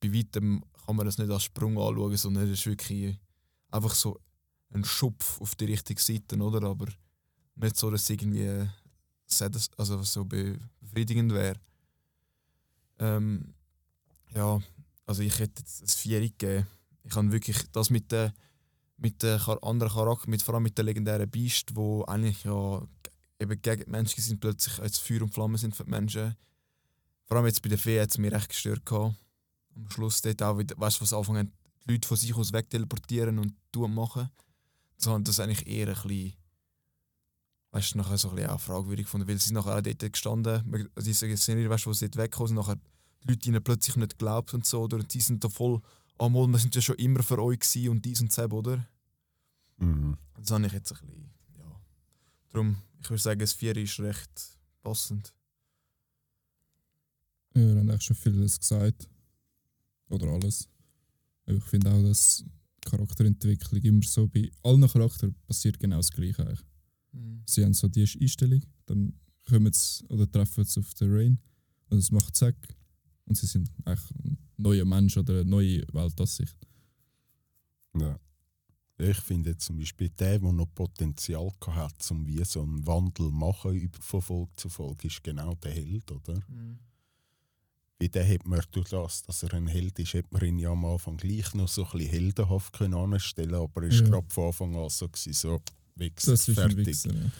bei 0.00 0.14
weitem 0.14 0.62
kann 0.86 0.96
man 0.96 1.06
das 1.06 1.18
nicht 1.18 1.30
als 1.30 1.42
Sprung 1.42 1.76
anschauen, 1.76 2.16
sondern 2.16 2.44
es 2.44 2.50
ist 2.60 2.66
wirklich 2.66 3.18
einfach 3.70 3.94
so 3.94 4.20
ein 4.72 4.84
Schupf 4.84 5.40
auf 5.40 5.56
die 5.56 5.64
richtige 5.64 6.00
Seite, 6.00 6.38
oder? 6.38 6.68
Aber 6.68 6.86
nicht 7.56 7.76
so, 7.76 7.90
dass 7.90 8.02
es 8.02 8.10
irgendwie 8.10 8.68
also 9.76 10.02
so 10.02 10.24
be- 10.24 10.58
befriedigend 10.80 11.32
wäre. 11.32 11.58
Ähm, 13.00 13.54
ja, 14.34 14.60
also 15.06 15.22
ich 15.22 15.38
hätte 15.38 15.60
jetzt 15.60 15.82
ein 15.82 15.88
Vieri 15.88 16.30
gegeben. 16.30 16.66
Ich 17.02 17.16
habe 17.16 17.32
wirklich 17.32 17.58
das 17.72 17.90
mit 17.90 18.12
den 18.12 18.32
mit 18.96 19.22
Char- 19.22 19.62
anderen 19.62 19.92
Charakter, 19.92 20.28
mit, 20.28 20.42
vor 20.42 20.54
allem 20.54 20.64
mit 20.64 20.76
den 20.76 20.86
legendären 20.86 21.30
Beast, 21.30 21.74
wo 21.76 22.04
eigentlich 22.04 22.42
ja 22.44 22.82
eben 23.40 23.60
gegen 23.62 23.84
die 23.84 23.90
Menschen 23.90 24.22
sind, 24.22 24.40
plötzlich 24.40 24.78
als 24.80 24.98
Feuer 24.98 25.22
und 25.22 25.32
Flamme 25.32 25.58
sind 25.58 25.76
für 25.76 25.84
die 25.84 25.90
Menschen. 25.90 26.36
Vor 27.24 27.36
allem 27.36 27.46
jetzt 27.46 27.62
bei 27.62 27.68
der 27.68 27.78
Fee 27.78 28.00
hat 28.00 28.10
es 28.10 28.18
mich 28.18 28.32
recht 28.32 28.48
gestört 28.48 28.84
gehabt. 28.86 29.16
Am 29.76 29.90
Schluss 29.90 30.20
dort 30.22 30.42
auch 30.42 30.58
wieder, 30.58 30.78
weißt 30.78 30.98
du, 30.98 31.02
was 31.02 31.12
anfangen, 31.12 31.52
die 31.84 31.92
Leute 31.92 32.08
von 32.08 32.16
sich 32.16 32.34
aus 32.34 32.52
wegteleportieren 32.52 33.38
und 33.38 33.54
tun 33.70 33.94
machen. 33.94 34.30
Sondern 34.96 35.24
das 35.24 35.38
eigentlich 35.38 35.66
eher 35.66 35.88
ein 35.88 35.94
bisschen, 35.94 36.32
weißt 37.70 37.94
du, 37.94 37.98
nachher 37.98 38.18
so 38.18 38.30
ein 38.30 38.36
bisschen 38.36 38.50
auch 38.50 38.60
fragwürdig 38.60 39.04
gefunden, 39.06 39.28
weil 39.28 39.38
sie 39.38 39.48
sind 39.48 39.54
nachher 39.54 39.76
auch 39.76 39.82
dort 39.82 40.12
gestanden, 40.12 40.90
diese 40.98 41.36
Szenerie, 41.36 41.68
weißt 41.68 41.84
du, 41.84 41.90
wo 41.90 41.92
sie 41.92 42.10
dort 42.10 42.24
weggekommen 42.24 42.48
sind, 42.48 42.56
nachher 42.56 42.76
die 43.22 43.28
Leute 43.28 43.48
ihnen 43.48 43.62
plötzlich 43.62 43.96
nicht 43.96 44.18
geglaubt 44.18 44.54
und 44.54 44.66
so, 44.66 44.82
oder? 44.82 44.98
Die 44.98 45.20
sind 45.20 45.44
da 45.44 45.48
voll, 45.48 45.80
ah, 46.18 46.28
mal, 46.28 46.48
wir 46.48 46.58
sind 46.58 46.74
ja 46.74 46.80
schon 46.80 46.96
immer 46.96 47.22
für 47.22 47.40
euch 47.40 47.60
gewesen 47.60 47.90
und 47.90 48.04
dies 48.04 48.20
und 48.20 48.36
das, 48.36 48.50
oder? 48.50 48.84
Mhm. 49.76 50.16
Das 50.36 50.50
habe 50.50 50.66
ich 50.66 50.72
jetzt 50.72 50.92
ein 50.92 50.98
bisschen, 50.98 51.30
ja. 51.58 51.80
Darum, 52.50 52.76
ich 53.00 53.10
würde 53.10 53.22
sagen, 53.22 53.40
das 53.40 53.52
4 53.52 53.76
ist 53.76 54.00
recht 54.00 54.58
passend. 54.82 55.32
Ja, 57.54 57.62
wir 57.62 57.80
haben 57.80 57.90
eigentlich 57.90 58.02
schon 58.02 58.16
vieles 58.16 58.58
gesagt. 58.58 59.08
Oder 60.08 60.28
alles. 60.28 60.68
Aber 61.46 61.56
ich 61.56 61.64
finde 61.64 61.90
auch, 61.90 62.02
dass 62.02 62.44
Charakterentwicklung 62.84 63.82
immer 63.82 64.02
so 64.02 64.26
bei 64.28 64.50
allen 64.62 64.86
Charakteren 64.88 65.34
passiert 65.46 65.78
genau 65.78 65.96
das 65.98 66.10
Gleiche 66.10 66.46
eigentlich. 66.46 66.64
Mhm. 67.12 67.42
Sie 67.46 67.64
haben 67.64 67.74
so 67.74 67.88
die 67.88 68.02
Einstellung, 68.02 68.62
dann 68.86 69.18
kommen 69.46 69.72
sie 69.72 70.04
oder 70.06 70.30
treffen 70.30 70.64
sie 70.64 70.80
auf 70.80 70.94
den 70.94 71.12
Rain 71.12 71.38
und 71.90 71.98
es 71.98 72.10
macht 72.10 72.36
Zack 72.36 72.56
und 73.24 73.36
sie 73.36 73.46
sind 73.46 73.70
eigentlich 73.84 74.10
ein 74.24 74.38
neuer 74.56 74.84
Mensch 74.84 75.16
oder 75.16 75.40
eine 75.40 75.44
neue 75.44 75.82
Weltansicht. 75.92 76.56
Ja. 77.98 78.18
Ich 79.00 79.16
finde 79.18 79.56
zum 79.56 79.78
Beispiel 79.78 80.08
der, 80.10 80.40
der 80.40 80.52
noch 80.52 80.66
Potenzial 80.74 81.50
gehabt 81.60 82.02
hat, 82.02 82.10
um 82.10 82.26
wie 82.26 82.44
so 82.44 82.62
einen 82.62 82.84
Wandel 82.86 83.30
machen 83.30 83.74
über- 83.74 84.00
von 84.02 84.20
Folge 84.22 84.50
zu 84.56 84.68
Folge, 84.68 85.06
ist 85.06 85.22
genau 85.22 85.54
der 85.54 85.72
Held, 85.72 86.10
oder? 86.10 86.34
Mhm. 86.48 86.78
Wie 88.00 88.08
der 88.08 88.28
hat 88.28 88.46
man 88.46 88.60
durch 88.72 88.88
das, 88.90 89.22
dass 89.24 89.42
er 89.42 89.54
ein 89.54 89.66
Held 89.66 89.98
ist, 89.98 90.14
hat 90.14 90.30
man 90.32 90.42
ihn 90.44 90.58
ja 90.58 90.70
am 90.70 90.84
Anfang 90.84 91.16
gleich 91.16 91.52
noch 91.54 91.68
so 91.68 91.84
ein 91.84 91.90
bisschen 91.92 92.10
heldenhaft 92.10 92.72
können 92.72 92.94
anstellen 92.94 93.54
aber 93.54 93.82
er 93.82 93.88
ist 93.88 94.00
Ja. 94.00 94.06
gerade 94.08 94.26
von 94.30 94.46
Anfang 94.48 94.76
an 94.76 94.88
so, 94.88 95.08
gewesen, 95.08 95.32
so 95.32 95.60
Wichser, 95.96 96.36
fertig. 96.36 96.86
Wichser. 96.86 97.12
Ja. 97.12 97.30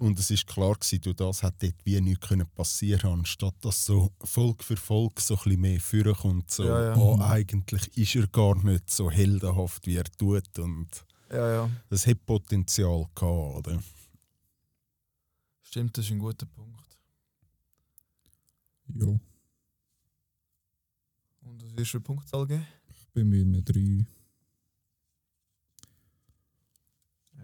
Und 0.00 0.18
es 0.18 0.30
ist 0.30 0.46
klar 0.46 0.74
gewesen, 0.74 1.00
durch 1.00 1.16
das 1.16 1.42
hat 1.42 1.62
dort 1.62 1.74
wie 1.84 2.00
nichts 2.00 2.28
können 2.28 2.46
passieren, 2.48 3.12
anstatt 3.12 3.54
dass 3.62 3.84
so 3.84 4.12
Folge 4.24 4.62
für 4.62 4.76
Folge 4.76 5.20
so 5.20 5.34
ein 5.36 5.42
bisschen 5.44 5.60
mehr 5.60 5.80
vorkommt. 5.80 6.50
So, 6.50 6.64
Ja, 6.64 6.84
ja. 6.90 6.96
Oh, 6.96 7.18
eigentlich 7.20 7.96
ist 7.96 8.14
er 8.16 8.26
gar 8.28 8.54
nicht 8.62 8.90
so 8.90 9.10
heldenhaft, 9.10 9.86
wie 9.86 9.96
er 9.96 10.04
tut. 10.04 10.58
Und 10.58 10.88
Ja, 11.30 11.52
ja. 11.52 11.70
das 11.88 12.06
hat 12.06 12.24
Potenzial 12.26 13.06
gehabt, 13.14 13.66
oder? 13.66 13.82
Stimmt, 15.62 15.98
das 15.98 16.04
ist 16.06 16.12
ein 16.12 16.18
guter 16.18 16.46
Punkt. 16.46 16.98
ja, 18.94 19.06
Und 19.06 19.20
was 21.62 21.76
wirst 21.76 21.92
du 21.92 21.98
eine 21.98 22.04
Punktzahl 22.04 22.46
geben? 22.46 22.66
ich 22.90 23.08
bin 23.12 23.28
mit 23.28 23.40
einem 23.42 23.64
3. 23.64 24.06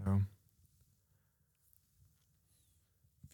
Ja. 0.04 0.20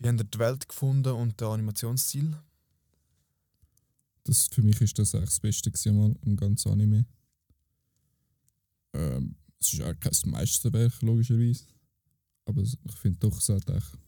Wie 0.01 0.09
habt 0.09 0.21
ihr 0.21 0.25
die 0.25 0.39
Welt 0.39 0.67
gefunden 0.67 1.13
und 1.13 1.39
den 1.41 1.49
Animationsstil? 1.49 2.35
Das, 4.25 4.49
für 4.49 4.63
mich 4.63 4.81
ist 4.81 4.99
das 4.99 5.15
eigentlich 5.15 5.29
das 5.29 5.41
Beste 5.41 5.71
gewesen, 5.71 5.97
mal 5.97 6.17
im 6.23 6.37
ganzen 6.37 6.73
Anime. 6.73 7.05
Ähm, 8.95 9.37
es 9.61 9.75
ist 9.75 9.83
auch 9.83 9.95
kein 10.01 10.31
Meisterwerk, 10.31 11.03
logischerweise. 11.03 11.65
Aber 12.47 12.63
ich 12.63 12.79
finde 12.97 13.19
doch, 13.19 13.37
es 13.39 13.51
hat 13.51 13.69
echt 13.69 13.99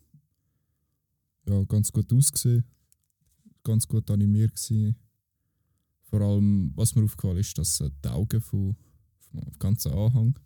ja, 1.47 1.63
ganz 1.65 1.93
gut 1.93 2.11
ausgesehen. 2.11 2.65
Ganz 3.63 3.87
gut 3.87 4.11
animiert 4.11 4.55
gewesen. 4.55 4.97
Vor 6.05 6.23
allem, 6.23 6.73
was 6.75 6.95
mir 6.95 7.05
aufgefallen 7.05 7.37
ist, 7.37 7.57
dass 7.59 7.81
äh, 7.81 7.91
die 8.03 8.09
Augen 8.09 8.41
vom, 8.41 8.77
vom 9.19 9.41
ganzen 9.59 9.93
Anhang, 9.93 10.39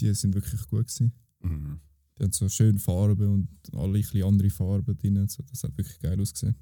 die 0.00 0.14
sind 0.14 0.34
wirklich 0.34 0.66
gut 0.68 0.86
gewesen. 0.86 1.12
Mhm. 1.40 1.80
Die 2.18 2.24
haben 2.24 2.32
so 2.32 2.48
schöne 2.48 2.78
Farben 2.78 3.28
und 3.28 3.48
alle 3.74 3.98
ein 3.98 4.22
andere 4.22 4.50
Farben 4.50 4.96
drin. 4.96 5.28
So. 5.28 5.42
Das 5.50 5.64
hat 5.64 5.76
wirklich 5.76 5.98
geil 5.98 6.20
ausgesehen. 6.20 6.54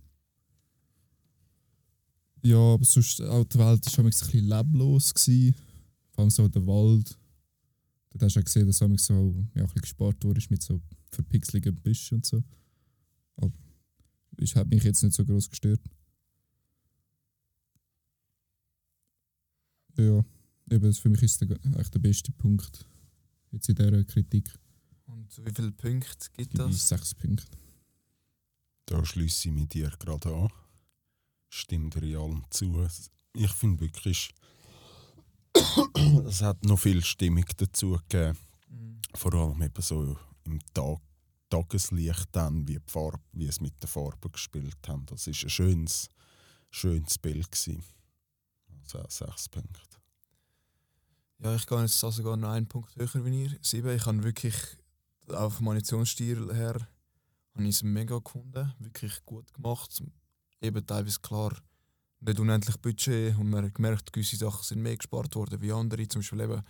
Ja, 2.43 2.57
aber 2.57 2.85
sonst 2.85 3.21
auch 3.21 3.45
die 3.45 3.59
Welt 3.59 3.87
war 3.87 4.05
ein 4.05 4.11
bisschen 4.11 4.45
leblos. 4.47 5.15
Gewesen. 5.15 5.55
Vor 6.11 6.23
allem 6.23 6.31
so 6.31 6.49
der 6.49 6.67
Wald. 6.67 7.19
Dort 8.11 8.25
hast 8.25 8.37
du 8.37 8.41
auch 8.41 8.45
gesehen, 8.45 8.67
dass 8.67 8.81
manchmal 8.81 8.99
so 8.99 9.47
ja, 9.55 9.62
ein 9.62 9.67
bisschen 9.67 9.83
gespart 9.83 10.25
wurde 10.25 10.41
mit 10.51 10.62
so 10.62 10.81
verpixeligen 11.11 11.75
Büschen 11.77 12.17
und 12.17 12.27
so. 12.27 12.43
Aber 13.37 13.53
es 14.38 14.57
hat 14.57 14.69
mich 14.69 14.83
jetzt 14.83 15.03
nicht 15.03 15.15
so 15.15 15.25
groß 15.25 15.49
gestört. 15.49 15.81
Ja, 19.97 20.25
eben, 20.71 20.93
für 20.93 21.09
mich 21.09 21.23
ist 21.23 21.41
der, 21.41 21.59
eigentlich 21.65 21.91
der 21.91 21.99
beste 21.99 22.33
Punkt 22.33 22.87
jetzt 23.51 23.69
in 23.69 23.75
dieser 23.75 24.05
Kritik. 24.05 24.51
Zu 25.33 25.47
wie 25.47 25.51
viele 25.51 25.73
Punkte 25.73 26.29
gibt 26.35 26.53
ich 26.53 26.59
das? 26.59 26.88
sechs 26.88 27.14
Punkte. 27.14 27.47
Da 28.85 29.03
schließe 29.03 29.49
ich 29.49 29.55
mich 29.55 29.68
dir 29.71 29.88
gerade 29.99 30.29
an. 30.29 30.53
Stimmt 31.49 31.95
dir 31.95 32.03
in 32.03 32.16
allem 32.16 32.45
zu. 32.51 32.87
Ich 33.33 33.51
finde 33.53 33.81
wirklich, 33.81 34.35
es 36.27 36.42
hat 36.42 36.62
noch 36.66 36.79
viel 36.79 37.03
Stimmung 37.03 37.47
dazu 37.57 37.99
gegeben. 38.11 38.37
Mhm. 38.68 39.01
Vor 39.14 39.33
allem 39.33 39.62
eben 39.62 39.83
so 39.83 40.18
im 40.45 40.59
Tag, 40.75 40.99
Tageslicht 41.49 42.29
dann, 42.33 42.68
wie, 42.68 42.79
die 42.79 42.90
Farbe, 42.90 43.23
wie 43.33 43.47
es 43.47 43.59
mit 43.59 43.83
den 43.83 43.88
Farben 43.88 44.31
gespielt 44.31 44.87
haben. 44.87 45.07
Das 45.07 45.27
ist 45.27 45.45
ein 45.45 45.49
schönes, 45.49 46.11
schönes 46.71 47.16
Bild 47.16 47.51
gewesen. 47.51 47.83
Also 48.83 49.03
sechs 49.09 49.49
Punkte. 49.49 49.81
Ja, 51.38 51.55
ich 51.55 51.66
gehe 51.66 51.81
jetzt 51.81 52.05
also 52.05 52.18
sogar 52.18 52.37
noch 52.37 52.51
einen 52.51 52.68
Punkt 52.68 52.95
höher 52.97 53.25
wie 53.25 53.45
ihr. 53.45 53.59
Sieben. 53.62 53.97
Ich 53.97 54.05
habe 54.05 54.23
wirklich, 54.23 54.55
auch 55.35 55.53
vom 55.53 55.68
Animationsstil 55.68 56.55
her, 56.55 56.88
habe 57.55 57.64
ich 57.64 57.77
es 57.77 57.83
mega 57.83 58.18
gefunden. 58.18 58.73
Wirklich 58.79 59.25
gut 59.25 59.53
gemacht. 59.53 60.03
Eben 60.61 60.87
teilweise 60.87 61.21
klar, 61.21 61.55
nicht 62.21 62.38
unendlich 62.38 62.77
Budget 62.79 63.37
und 63.37 63.51
man 63.51 63.64
hat 63.64 63.75
gemerkt, 63.75 64.12
gewisse 64.12 64.37
Sachen 64.37 64.62
sind 64.62 64.83
mehr 64.83 64.97
gespart 64.97 65.35
worden 65.35 65.61
wie 65.61 65.73
andere. 65.73 66.07
Zum 66.09 66.21
Beispiel 66.21 66.40
eben, 66.40 66.62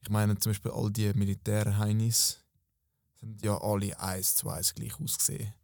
ich 0.00 0.10
meine 0.10 0.38
zum 0.38 0.50
Beispiel 0.50 0.70
all 0.70 0.90
die 0.90 1.12
Militärheinis 1.14 2.40
sind 3.18 3.42
ja 3.42 3.56
alle 3.58 3.98
eins 3.98 4.34
zu 4.34 4.48
eins 4.48 4.74
gleich 4.74 4.98
ausgesehen. 5.00 5.54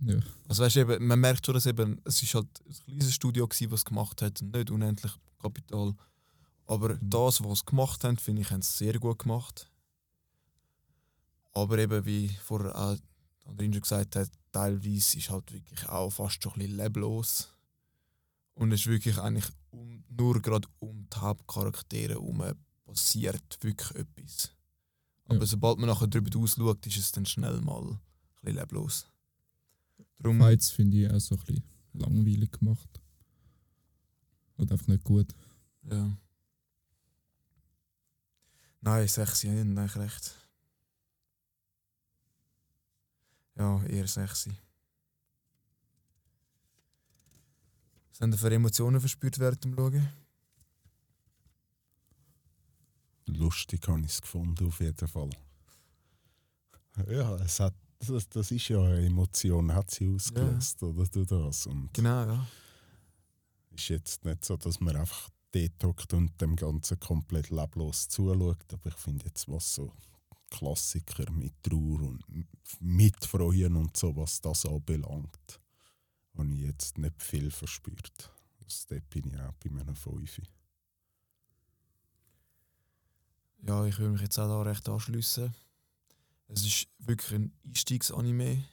Ja. 0.00 0.18
Also 0.48 0.64
weißt 0.64 0.76
eben, 0.76 1.06
man 1.06 1.20
merkt 1.20 1.46
schon, 1.46 1.54
dass 1.54 1.66
eben, 1.66 2.00
es 2.04 2.22
ist 2.22 2.34
halt 2.34 2.48
ein 2.66 2.74
kleines 2.84 3.14
Studio 3.14 3.44
war, 3.44 3.70
was 3.70 3.80
es 3.80 3.84
gemacht 3.84 4.20
hat, 4.20 4.42
nicht 4.42 4.70
unendlich 4.70 5.12
Kapital. 5.38 5.94
Aber 6.66 6.96
das, 7.00 7.42
was 7.42 7.60
sie 7.60 7.66
gemacht 7.66 8.04
haben, 8.04 8.16
finde 8.16 8.42
ich, 8.42 8.50
haben 8.50 8.62
sie 8.62 8.76
sehr 8.76 8.98
gut 8.98 9.20
gemacht. 9.20 9.70
Aber 11.54 11.78
eben, 11.78 12.04
wie 12.06 12.28
vorher 12.28 12.76
auch 12.76 12.96
Andrin 13.46 13.72
schon 13.72 13.82
gesagt 13.82 14.16
hat, 14.16 14.30
teilweise 14.52 15.18
ist 15.18 15.30
halt 15.30 15.52
wirklich 15.52 15.88
auch 15.88 16.10
fast 16.10 16.42
schon 16.42 16.52
ein 16.52 16.58
bisschen 16.60 16.76
leblos. 16.76 17.48
Und 18.54 18.72
es 18.72 18.80
ist 18.80 18.86
wirklich 18.86 19.18
eigentlich 19.18 19.48
um, 19.70 20.04
nur 20.08 20.40
gerade 20.40 20.68
um 20.78 21.06
die 21.12 21.16
Hauptcharaktere 21.16 22.12
herum 22.14 22.42
passiert 22.84 23.58
wirklich 23.62 23.90
etwas. 23.92 24.52
Aber 25.26 25.40
Ja. 25.40 25.46
sobald 25.46 25.78
man 25.78 25.88
nachher 25.88 26.06
darüber 26.08 26.38
ausschaut, 26.38 26.86
ist 26.86 26.96
es 26.98 27.12
dann 27.12 27.24
schnell 27.26 27.60
mal 27.60 27.82
ein 27.82 27.98
bisschen 28.40 28.56
leblos. 28.58 29.06
Darum, 30.18 30.38
Fights 30.38 30.70
finde 30.70 30.98
ich 30.98 31.10
auch 31.10 31.18
so 31.18 31.34
ein 31.36 31.40
bisschen 31.44 31.64
langweilig 31.94 32.52
gemacht. 32.52 33.00
Oder 34.58 34.72
einfach 34.72 34.86
nicht 34.88 35.04
gut. 35.04 35.34
Ja. 35.90 36.16
Nein, 38.80 39.08
sexy, 39.08 39.46
ja, 39.48 39.52
nicht 39.64 39.78
eigentlich 39.78 39.96
recht. 39.96 40.34
Ja, 43.56 43.82
eher 43.84 44.06
sexy. 44.06 44.50
Was 48.10 48.20
haben 48.20 48.32
ihr 48.32 48.38
für 48.38 48.52
Emotionen 48.52 49.00
verspürt 49.00 49.38
während 49.38 49.64
dem 49.64 49.74
Schauen? 49.74 50.08
Lustig 53.26 53.86
habe 53.88 54.00
ich 54.00 54.06
es 54.12 54.22
gefunden, 54.22 54.66
auf 54.66 54.80
jeden 54.80 55.08
Fall. 55.08 55.30
Ja, 57.08 57.36
es 57.36 57.60
hat, 57.60 57.74
das, 58.00 58.28
das 58.28 58.50
ist 58.50 58.68
ja 58.68 58.80
eine 58.82 59.06
Emotion, 59.06 59.72
hat 59.72 59.90
sie 59.90 60.08
ausgelöst, 60.08 60.82
oder 60.82 61.06
du 61.06 61.24
das? 61.24 61.66
Und 61.66 61.92
Genau, 61.94 62.26
ja. 62.26 62.46
ist 63.74 63.88
jetzt 63.88 64.24
nicht 64.24 64.44
so, 64.44 64.56
dass 64.56 64.80
man 64.80 64.96
einfach 64.96 65.30
dort 65.52 65.84
hockt 65.84 66.12
und 66.12 66.38
dem 66.40 66.56
Ganzen 66.56 66.98
komplett 67.00 67.50
leblos 67.50 68.08
zuschaut, 68.08 68.72
aber 68.72 68.88
ich 68.88 68.96
finde 68.96 69.24
jetzt, 69.26 69.48
was 69.48 69.74
so 69.74 69.92
Klassiker 70.52 71.30
mit 71.32 71.62
Trauer 71.62 72.02
und 72.02 72.24
Mitfreuen 72.80 73.74
und 73.76 73.96
so, 73.96 74.14
was 74.14 74.40
das 74.40 74.66
anbelangt, 74.66 75.60
habe 76.36 76.54
ich 76.54 76.60
jetzt 76.60 76.98
nicht 76.98 77.22
viel 77.22 77.50
verspürt. 77.50 78.30
Dort 78.88 79.10
bin 79.10 79.28
ich 79.28 79.40
auch 79.40 79.52
bei 79.54 79.70
meiner 79.70 79.94
Fünfe. 79.94 80.42
Ja, 83.62 83.84
ich 83.86 83.98
würde 83.98 84.12
mich 84.12 84.22
jetzt 84.22 84.38
auch 84.38 84.48
da 84.48 84.62
recht 84.62 84.88
anschliessen. 84.88 85.54
Es 86.48 86.66
ist 86.66 86.88
wirklich 86.98 87.32
ein 87.32 87.52
Einstiegsanime, 87.64 88.64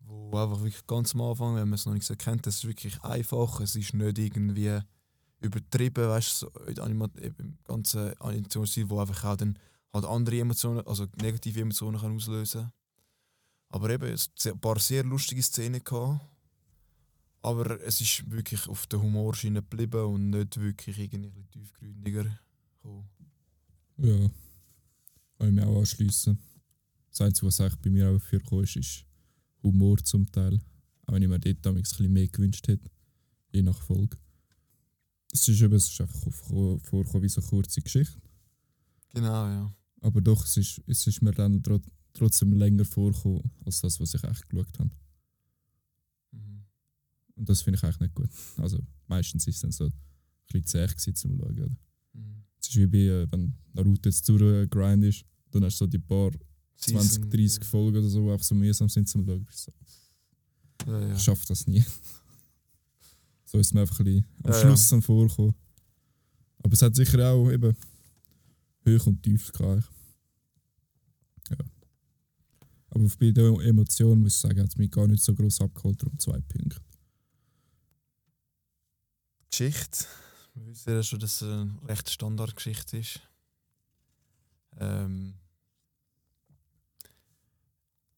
wo 0.00 0.38
einfach 0.38 0.60
wirklich 0.60 0.86
ganz 0.86 1.14
am 1.14 1.22
Anfang, 1.22 1.56
wenn 1.56 1.68
man 1.68 1.74
es 1.74 1.84
noch 1.84 1.92
nicht 1.92 2.06
so 2.06 2.16
kennt, 2.16 2.46
es 2.46 2.56
ist 2.56 2.66
wirklich 2.66 3.02
einfach. 3.02 3.60
Es 3.60 3.76
ist 3.76 3.92
nicht 3.92 4.18
irgendwie 4.18 4.80
übertrieben, 5.40 6.08
weißt 6.08 6.42
du, 6.42 6.46
so 6.46 6.82
im 6.82 7.58
ganzen 7.64 8.18
Animationsstil, 8.20 8.88
wo 8.88 9.00
einfach 9.00 9.24
auch 9.24 9.36
dann 9.36 9.58
halt 9.92 10.04
andere 10.04 10.38
Emotionen, 10.40 10.86
also 10.86 11.06
negative 11.20 11.60
Emotionen 11.60 12.00
kann 12.00 12.14
auslösen. 12.14 12.70
Aber 13.68 13.90
eben, 13.90 14.08
es 14.12 14.30
ein 14.46 14.60
paar 14.60 14.78
sehr 14.78 15.04
lustige 15.04 15.42
Szenen 15.42 15.82
gehabt. 15.82 16.20
Aber 17.42 17.80
es 17.82 18.00
ist 18.00 18.28
wirklich 18.30 18.66
auf 18.68 18.86
der 18.86 19.00
Humorschiene 19.00 19.62
geblieben 19.62 20.04
und 20.04 20.30
nicht 20.30 20.56
wirklich 20.58 20.98
irgendwie 20.98 21.44
tiefgründiger 21.44 22.24
gekommen. 22.24 23.08
Ja. 23.98 24.30
Kann 25.38 25.48
ich 25.48 25.54
mich 25.54 25.64
auch 25.64 25.78
anschliessen. 25.78 26.38
Das 27.10 27.20
Einzige, 27.20 27.46
was 27.46 27.60
eigentlich 27.60 27.80
bei 27.80 27.90
mir 27.90 28.10
auch 28.10 28.18
vorgekommen 28.20 28.64
ist, 28.64 28.76
ist 28.76 29.04
Humor 29.62 29.98
zum 29.98 30.30
Teil. 30.30 30.60
Auch 31.06 31.12
wenn 31.12 31.22
ich 31.22 31.28
mir 31.28 31.38
dort 31.38 31.64
damals 31.64 31.90
bisschen 31.90 32.12
mehr 32.12 32.26
gewünscht 32.28 32.66
hätte. 32.68 32.90
Je 33.52 33.62
nach 33.62 33.80
Folge. 33.82 34.18
Es 35.32 35.46
ist, 35.46 35.60
eben, 35.60 35.74
es 35.74 35.88
ist 35.88 36.00
einfach 36.00 36.32
vor- 36.32 36.80
vorgekommen 36.80 37.22
wie 37.22 37.28
so 37.28 37.40
eine 37.40 37.48
kurze 37.50 37.80
Geschichte. 37.80 38.20
Genau, 39.16 39.46
ja. 39.48 39.74
Aber 40.02 40.20
doch, 40.20 40.44
es 40.44 40.56
ist, 40.58 40.82
es 40.86 41.06
ist 41.06 41.22
mir 41.22 41.32
dann 41.32 41.62
tro 41.62 41.80
trotzdem 42.12 42.52
länger 42.52 42.84
vorgekommen, 42.84 43.50
als 43.64 43.80
das, 43.80 43.98
was 43.98 44.12
ich 44.14 44.22
echt 44.24 44.48
geschaut 44.48 44.78
habe. 44.78 44.90
Mhm. 46.32 46.64
Und 47.36 47.48
das 47.48 47.62
finde 47.62 47.78
ich 47.78 47.84
eigentlich 47.84 48.00
nicht 48.00 48.14
gut. 48.14 48.30
Also 48.58 48.78
meistens 49.06 49.46
ist 49.46 49.56
es 49.56 49.60
dann 49.62 49.72
so 49.72 49.84
ein 49.86 49.92
bisschen 50.46 50.66
zäh 50.66 50.86
gewesen 50.86 51.14
zum 51.14 51.38
Schauen. 51.38 51.50
Oder? 51.52 51.68
Mhm. 52.12 52.44
Es 52.60 52.68
ist 52.68 52.76
wie 52.76 52.86
bei, 52.86 52.98
äh, 52.98 53.26
wenn 53.32 53.54
Naruto 53.72 54.08
jetzt 54.08 54.28
durchgegrind 54.28 55.04
ist, 55.04 55.24
dann 55.50 55.64
hast 55.64 55.80
du 55.80 55.84
so 55.84 55.86
die 55.86 55.98
paar 55.98 56.30
20, 56.76 57.10
Season- 57.24 57.30
30 57.30 57.64
Folgen 57.64 57.98
oder 57.98 58.08
so, 58.08 58.24
die 58.26 58.30
einfach 58.32 58.44
so 58.46 58.54
mühsam 58.54 58.88
sind 58.88 59.08
zum 59.08 59.24
Schauen. 59.26 59.46
Ich 59.50 59.56
so, 59.56 59.72
Ja, 60.86 61.00
ja. 61.00 61.14
ich 61.16 61.22
schaffe 61.22 61.46
das 61.48 61.66
nie. 61.66 61.82
so 63.46 63.58
ist 63.58 63.66
es 63.68 63.72
mir 63.74 63.80
einfach 63.80 63.98
ein 64.00 64.04
bisschen 64.04 64.26
am 64.42 64.52
Ja, 64.52 64.60
Schluss 64.60 64.88
dann 64.88 65.02
vorgekommen. 65.02 65.54
Aber 66.62 66.72
es 66.72 66.82
hat 66.82 66.94
sicher 66.96 67.30
auch 67.30 67.50
eben 67.50 67.74
Höch 68.86 69.06
und 69.06 69.22
Tief 69.22 69.52
gehabt. 69.52 69.90
Ja. 71.50 71.56
Aber 72.90 73.08
bei 73.18 73.30
der 73.30 73.44
Emotion 73.60 74.20
muss 74.20 74.34
ich 74.34 74.40
sagen, 74.40 74.60
hat 74.60 74.68
es 74.68 74.76
mich 74.76 74.90
gar 74.90 75.06
nicht 75.06 75.22
so 75.22 75.34
groß 75.34 75.60
abgeholt, 75.60 76.02
um 76.04 76.18
zwei 76.18 76.40
Punkte. 76.40 76.80
Geschichte. 79.50 80.06
Wir 80.54 80.66
wissen 80.66 80.94
ja 80.94 81.02
schon, 81.02 81.18
dass 81.18 81.42
es 81.42 81.48
eine 81.48 81.88
recht 81.88 82.08
Standardgeschichte 82.08 82.98
ist. 82.98 83.20
Ähm, 84.78 85.34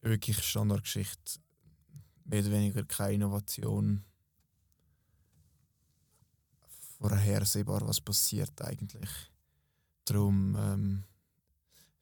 wirklich 0.01 0.41
Standardgeschichte. 0.43 1.39
Mehr 2.25 2.41
oder 2.41 2.51
weniger 2.51 2.85
keine 2.85 3.15
Innovation. 3.15 4.03
Vorhersehbar, 6.99 7.87
was 7.87 7.99
passiert 8.01 8.61
eigentlich. 8.61 9.09
Darum 10.09 10.55
ähm, 10.57 11.03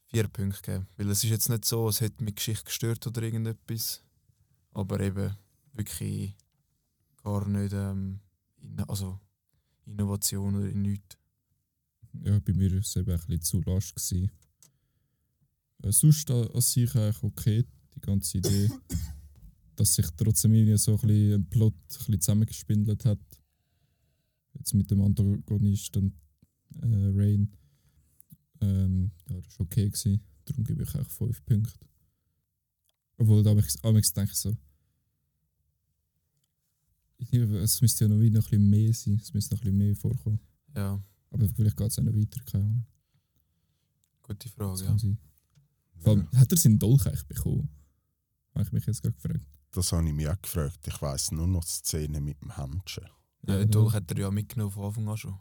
vier 0.05 0.27
Punkte 0.27 0.61
geben. 0.61 0.87
Weil 0.97 1.09
es 1.09 1.23
ist 1.23 1.29
jetzt 1.29 1.49
nicht 1.49 1.65
so, 1.65 1.89
es 1.89 2.01
hätte 2.01 2.23
mit 2.23 2.37
Geschichte 2.37 2.65
gestört 2.65 3.05
oder 3.05 3.21
irgendetwas. 3.21 4.03
Aber 4.71 4.99
eben 4.99 5.35
wirklich 5.73 6.35
gar 7.23 7.47
nicht 7.47 7.73
ähm, 7.73 8.19
in, 8.61 8.79
also 8.87 9.19
Innovation 9.85 10.55
oder 10.55 10.69
in 10.69 10.81
nichts. 10.81 11.17
Ja, 12.23 12.39
bei 12.39 12.53
mir 12.53 12.71
war 12.71 12.79
es 12.79 12.95
eben 12.95 13.11
ein 13.11 13.17
bisschen 13.17 13.41
zu 13.41 13.61
lasch. 13.61 13.93
Gewesen. 13.93 14.31
Äh, 15.83 15.91
sonst 15.91 16.31
an 16.31 16.61
sich 16.61 16.95
eigentlich 16.95 17.23
okay, 17.23 17.65
die 17.95 18.01
ganze 18.01 18.37
Idee. 18.37 18.69
dass 19.77 19.93
sich 19.93 20.07
trotzdem 20.17 20.77
so 20.77 20.93
ein, 20.93 20.97
bisschen 20.97 21.33
ein 21.33 21.45
Plot 21.49 21.73
ein 21.73 21.87
bisschen 21.87 22.21
zusammengespindelt 22.21 23.05
hat. 23.05 23.19
Jetzt 24.53 24.73
mit 24.73 24.89
dem 24.89 25.01
Antagonisten 25.01 26.19
äh, 26.81 27.11
Rain. 27.15 27.55
Ähm, 28.61 29.11
ja, 29.29 29.39
das 29.41 29.59
war 29.59 29.65
okay. 29.65 29.85
Gewesen. 29.89 30.21
Darum 30.45 30.63
gebe 30.63 30.83
ich 30.83 30.95
eigentlich 30.95 31.13
5 31.13 31.45
Punkte. 31.45 31.79
Obwohl, 33.17 33.43
da 33.43 33.49
habe 33.51 33.59
ich 33.59 34.13
denke 34.13 34.31
ich 34.31 34.37
so. 34.37 34.55
irgendwie, 37.17 37.57
Es 37.57 37.81
müsste 37.81 38.05
ja 38.05 38.09
noch 38.09 38.19
wieder 38.21 38.39
ein 38.39 38.43
bisschen 38.43 38.69
mehr 38.69 38.93
sein. 38.93 39.19
Es 39.21 39.33
müsste 39.33 39.55
noch 39.55 39.61
ein 39.61 39.65
bisschen 39.65 39.77
mehr 39.77 39.95
vorkommen. 39.95 40.39
Ja, 40.75 41.03
Aber 41.31 41.49
vielleicht 41.49 41.77
geht 41.77 41.89
es 41.89 41.95
ja 41.95 42.03
noch 42.03 42.13
weiter, 42.13 42.39
keine 42.45 42.63
Ahnung. 42.65 42.85
gute 44.21 44.49
Frage. 44.49 44.83
Ja. 44.83 44.97
sein. 44.97 45.17
Allem, 46.03 46.31
hat 46.33 46.51
er 46.51 46.57
seinen 46.57 46.77
Dolch 46.77 47.05
eigentlich 47.07 47.25
bekommen? 47.25 47.69
Habe 48.53 48.63
ich 48.63 48.71
mich 48.71 48.85
jetzt 48.85 49.01
gerade 49.01 49.15
gefragt. 49.15 49.45
Das 49.71 49.91
habe 49.91 50.07
ich 50.07 50.13
mich 50.13 50.29
auch 50.29 50.41
gefragt. 50.41 50.79
Ich 50.87 51.01
weiss 51.01 51.31
nur 51.31 51.47
noch 51.47 51.63
die 51.65 51.71
Szene 51.71 52.21
mit 52.21 52.41
dem 52.41 52.55
Händchen. 52.55 53.05
Ja, 53.47 53.57
den 53.57 53.71
Dolch 53.71 53.93
hat 53.93 54.09
er 54.11 54.17
ja 54.19 54.31
mitgenommen 54.31 54.71
von 54.71 54.85
Anfang 54.85 55.07
an 55.09 55.17
schon. 55.17 55.39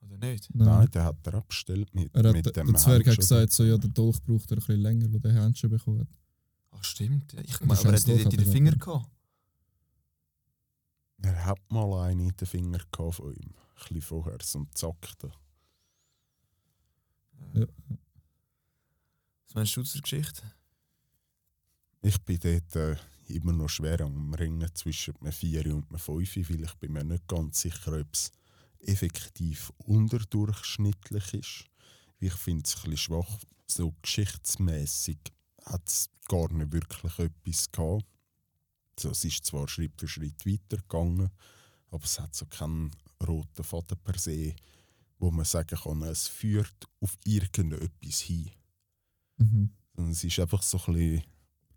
Oder 0.00 0.18
nicht? 0.18 0.54
Nein. 0.54 0.68
Nein, 0.68 0.90
den 0.90 1.02
hat 1.02 1.26
er 1.26 1.34
abgestellt 1.34 1.94
mit, 1.94 2.14
er 2.14 2.28
hat, 2.28 2.32
mit 2.32 2.56
dem 2.56 2.66
der 2.72 2.80
Zwerg 2.80 3.06
hat 3.06 3.16
gesagt, 3.16 3.52
so, 3.52 3.64
ja, 3.64 3.76
der 3.76 3.90
Dolch 3.90 4.22
braucht 4.22 4.50
er 4.50 4.56
ein 4.56 4.60
bisschen 4.60 4.80
länger, 4.80 5.12
wo 5.12 5.18
der 5.18 5.32
Händchen 5.32 5.70
bekommen 5.70 6.00
hat. 6.00 6.08
Ach, 6.70 6.84
stimmt. 6.84 7.34
Ich 7.42 7.58
Der 7.58 7.66
meine, 7.66 7.80
aber 7.80 7.90
er 7.90 7.96
hat 7.96 8.08
dort 8.08 8.20
in 8.20 8.30
den 8.30 8.40
er 8.40 8.52
Finger 8.52 8.72
gehabt. 8.76 9.10
Er 11.22 11.44
hat 11.44 11.58
mal 11.70 12.08
einen 12.08 12.20
in 12.20 12.36
den 12.36 12.46
Finger 12.46 12.78
gehabt 12.92 13.16
von 13.16 13.34
ihm. 13.34 13.50
Ein 13.50 13.74
bisschen 13.76 14.02
vorher, 14.02 14.38
so 14.42 14.60
ein 14.60 14.68
Zackter. 14.72 15.32
Ja. 17.54 17.66
Was 19.46 19.54
meinst 19.54 19.76
du 19.76 19.82
zur 19.82 20.02
Geschichte? 20.02 20.42
Ich 22.02 22.20
bin 22.22 22.38
dort 22.38 22.76
äh, 22.76 22.96
immer 23.26 23.52
noch 23.52 23.68
schwer 23.68 24.00
am 24.00 24.32
Ringen 24.34 24.68
zwischen 24.74 25.16
einem 25.16 25.32
4 25.32 25.74
und 25.74 25.88
einem 25.90 25.98
5, 25.98 26.50
weil 26.50 26.64
ich 26.64 26.74
bin 26.74 26.92
mir 26.92 27.04
nicht 27.04 27.26
ganz 27.26 27.60
sicher, 27.60 27.98
ob 28.00 28.06
es 28.12 28.32
effektiv 28.80 29.72
unterdurchschnittlich 29.78 31.34
ist. 31.34 31.64
Ich 32.20 32.34
finde 32.34 32.64
es 32.64 32.76
ein 32.76 32.90
bisschen 32.90 32.96
schwach. 32.96 33.38
So 33.66 33.94
geschichtsmäßig 34.02 35.18
hat 35.64 35.86
es 35.86 36.10
gar 36.26 36.52
nicht 36.52 36.72
wirklich 36.72 37.18
etwas 37.18 37.70
gehabt. 37.70 38.06
So, 38.98 39.10
es 39.10 39.24
ist 39.24 39.44
zwar 39.44 39.68
Schritt 39.68 39.92
für 39.98 40.08
Schritt 40.08 40.44
weitergegangen, 40.44 41.30
aber 41.90 42.04
es 42.04 42.18
hat 42.18 42.34
so 42.34 42.46
keinen 42.46 42.90
roten 43.26 43.64
Faden 43.64 43.98
per 44.02 44.18
se, 44.18 44.54
wo 45.18 45.30
man 45.30 45.44
sagen 45.44 45.78
kann, 45.78 46.02
es 46.02 46.26
führt 46.26 46.88
auf 47.00 47.16
irgendetwas 47.24 48.20
hin. 48.20 48.50
Mhm. 49.36 49.70
Sondern 49.94 50.12
es 50.12 50.24
ist 50.24 50.38
einfach 50.38 50.62
so 50.62 50.78
ein 50.78 50.94
bisschen 50.94 51.22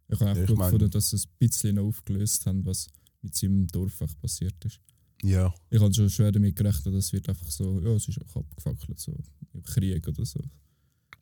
Ich 0.10 0.20
habe 0.20 0.32
auch 0.32 0.38
ich 0.38 0.48
gut 0.48 0.58
gefunden, 0.58 0.90
dass 0.90 1.10
sie 1.10 1.16
es 1.18 1.26
ein 1.26 1.36
bisschen 1.38 1.80
aufgelöst 1.80 2.46
haben, 2.46 2.66
was 2.66 2.88
mit 3.22 3.36
seinem 3.36 3.68
Dorf 3.68 4.02
passiert 4.20 4.66
ist. 4.66 4.80
Ja, 5.24 5.54
Ich 5.70 5.80
habe 5.80 5.94
schon 5.94 6.10
schwer 6.10 6.32
damit 6.32 6.56
gerechnet, 6.56 6.88
dass 6.94 7.06
es 7.06 7.14
wird 7.14 7.30
einfach 7.30 7.50
so, 7.50 7.80
ja, 7.82 7.92
es 7.92 8.08
ist 8.08 8.20
einfach 8.20 8.42
abgefackelt, 8.42 9.00
so 9.00 9.16
im 9.54 9.64
Krieg 9.64 10.08
oder 10.08 10.26
so. 10.26 10.40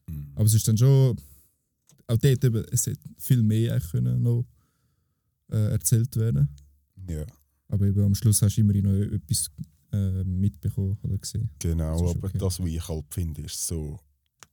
mm, 0.08 0.32
Aber 0.36 0.46
es 0.46 0.54
ist 0.54 0.68
dann 0.68 0.78
schon, 0.78 1.18
auch 2.08 2.18
dort 2.18 2.44
eben, 2.44 2.66
es 2.72 2.86
hätte 2.86 3.02
viel 3.18 3.44
mehr 3.44 3.80
können 3.80 4.22
noch 4.22 4.46
äh, 5.52 5.72
erzählt 5.72 6.16
werden 6.16 6.50
ja. 7.08 7.26
Aber 7.68 7.86
eben 7.86 8.04
am 8.04 8.16
Schluss 8.16 8.42
hast 8.42 8.56
du 8.56 8.62
immerhin 8.62 8.86
noch 8.86 9.16
etwas 9.16 9.50
äh, 9.92 10.24
mitbekommen 10.24 10.98
oder 11.04 11.18
gesehen. 11.18 11.50
Genau, 11.60 12.02
Das 12.02 12.16
aber 12.16 12.28
okay. 12.28 12.38
das, 12.38 12.64
wie 12.64 12.76
ich 12.78 12.88
halt 12.88 13.06
finde, 13.14 13.42
ist 13.44 13.68
so, 13.68 14.00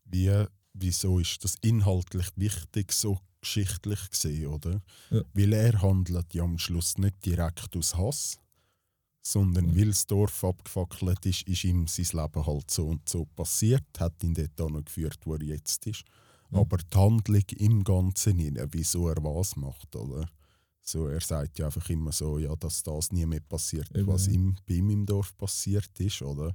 wie, 0.05 0.45
wieso 0.75 1.19
ist 1.19 1.43
das 1.45 1.57
inhaltlich 1.63 2.27
wichtig, 2.37 2.93
so 2.93 3.19
geschichtlich 3.41 4.11
gesehen, 4.11 4.47
oder? 4.49 4.83
Ja. 5.11 5.23
Weil 5.35 5.53
er 5.53 5.81
handelt 5.83 6.35
ja 6.35 6.43
am 6.43 6.59
Schluss 6.59 6.99
nicht 6.99 7.25
direkt 7.25 7.77
aus 7.77 7.97
Hass, 7.97 8.39
sondern 9.27 9.77
weil 9.77 9.89
das 9.89 10.07
Dorf 10.07 10.45
abgefackelt 10.45 11.27
ist, 11.27 11.43
ist 11.49 11.65
ihm 11.65 11.89
sein 11.89 12.07
Leben 12.13 12.47
halt 12.47 12.71
so 12.71 12.87
und 12.87 13.09
so 13.09 13.25
passiert, 13.25 13.85
hat 13.99 14.23
ihn 14.23 14.35
dort 14.35 14.71
noch 14.71 14.85
geführt, 14.85 15.19
wo 15.25 15.35
er 15.35 15.43
jetzt 15.43 15.85
ist. 15.87 16.05
Ja. 16.53 16.61
Aber 16.61 16.77
die 16.77 16.97
Handlung 16.97 17.43
im 17.57 17.83
Ganzen, 17.83 18.39
rein, 18.39 18.69
wieso 18.71 19.09
er 19.09 19.17
was 19.25 19.57
macht, 19.57 19.97
oder? 19.97 20.29
So, 20.81 21.09
er 21.09 21.21
sagt 21.21 21.59
ja 21.59 21.67
einfach 21.67 21.91
immer 21.91 22.13
so, 22.13 22.39
ja, 22.39 22.55
dass 22.55 22.85
das 22.85 23.11
nie 23.11 23.27
mehr 23.27 23.41
passiert, 23.41 23.91
Eben, 23.97 24.07
was 24.07 24.27
ja. 24.27 24.35
ihm, 24.35 24.55
bei 24.65 24.75
ihm 24.75 24.91
im 24.91 25.05
Dorf 25.05 25.37
passiert 25.37 25.99
ist, 25.99 26.23
oder? 26.23 26.55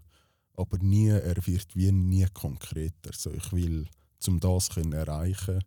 Aber 0.54 0.78
nie, 0.78 1.10
er 1.10 1.46
wird 1.46 1.76
wie 1.76 1.92
nie 1.92 2.26
konkreter. 2.34 3.12
So, 3.14 3.32
ich 3.34 3.52
will, 3.52 3.86
um 4.28 4.40
das 4.40 4.70
können 4.70 4.94
erreichen, 4.94 5.60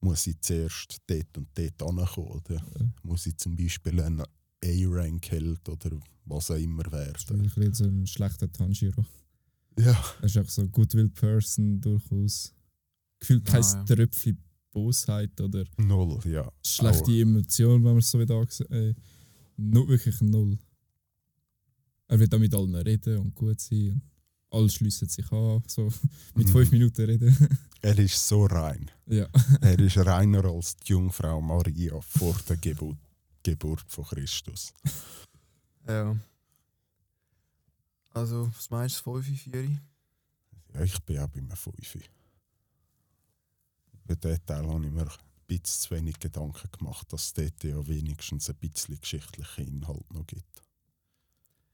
muss 0.00 0.26
ich 0.26 0.38
zuerst 0.42 0.98
dort 1.06 1.38
und 1.38 1.48
dort 1.54 1.82
ankommen, 1.82 2.28
oder? 2.28 2.56
Ja. 2.56 2.86
Muss 3.02 3.24
ich 3.24 3.38
zum 3.38 3.56
Beispiel 3.56 3.98
einen 4.64 4.86
A-Rank-Held 4.94 5.68
oder 5.68 5.90
was 6.24 6.50
auch 6.50 6.56
immer 6.56 6.84
ist 6.86 6.92
werden. 7.30 7.44
wirklich 7.44 7.74
so 7.76 7.84
ein 7.84 8.06
schlechter 8.06 8.50
Tanjiro. 8.52 9.04
Ja, 9.78 9.92
Er 10.20 10.24
ist 10.24 10.36
auch 10.38 10.48
so 10.48 10.62
ein 10.62 10.72
Goodwill 10.72 11.08
Person 11.08 11.80
durchaus. 11.80 12.52
Gefühlt 13.20 13.44
kein 13.44 13.62
Ja, 13.62 13.74
ja. 13.74 13.84
Tröpfchen 13.84 14.38
Bosheit 14.70 15.40
oder 15.40 15.64
null, 15.78 16.20
ja. 16.26 16.50
schlechte 16.64 17.04
Auch. 17.04 17.08
Emotion, 17.08 17.76
wenn 17.84 17.90
man 17.92 17.98
es 17.98 18.10
so 18.10 18.18
wieder 18.18 18.34
angesehen 18.36 18.70
äh, 18.70 18.94
Nur 19.56 19.88
wirklich 19.88 20.20
null. 20.20 20.58
Er 22.08 22.18
wird 22.18 22.34
auch 22.34 22.38
mit 22.38 22.54
allen 22.54 22.74
reden 22.74 23.18
und 23.18 23.34
gut 23.34 23.60
sein. 23.60 24.00
Alle 24.50 24.68
schliessen 24.70 25.08
sich 25.08 25.30
an, 25.32 25.62
so 25.66 25.90
mit 26.34 26.46
Mhm. 26.48 26.52
fünf 26.52 26.70
Minuten 26.72 27.04
reden. 27.04 27.36
Er 27.80 27.96
ist 27.96 28.26
so 28.26 28.44
rein. 28.46 28.90
ja. 29.06 29.28
Er 29.60 29.78
ist 29.78 29.96
reiner 29.98 30.44
als 30.44 30.74
die 30.76 30.92
Jungfrau 30.92 31.40
Maria 31.40 32.00
vor 32.00 32.36
der 32.48 32.56
Geburt, 32.56 32.98
Geburt 33.50 33.84
von 33.90 34.04
Christus. 34.04 34.72
Ja. 35.86 36.14
Also, 38.10 38.50
was 38.54 38.68
meinst 38.68 39.06
du, 39.06 39.22
5, 39.22 39.42
4? 39.44 39.80
Ja, 40.74 40.82
ich 40.82 40.98
bin 41.04 41.18
auch 41.18 41.28
bei 41.28 41.38
einem 41.38 41.50
5. 41.56 41.72
Bei 44.04 44.14
diesem 44.14 44.44
Teil 44.44 44.66
habe 44.68 44.84
ich 44.84 44.92
mir 44.92 45.02
ein 45.10 45.16
bisschen 45.46 45.64
zu 45.64 45.90
wenig 45.94 46.18
Gedanken 46.18 46.68
gemacht, 46.72 47.10
dass 47.10 47.24
es 47.26 47.32
dort 47.32 47.64
ja 47.64 47.86
wenigstens 47.86 48.50
ein 48.50 48.56
bisschen 48.56 49.00
geschichtlichen 49.00 49.66
Inhalt 49.66 50.12
noch 50.12 50.26
gibt. 50.26 50.62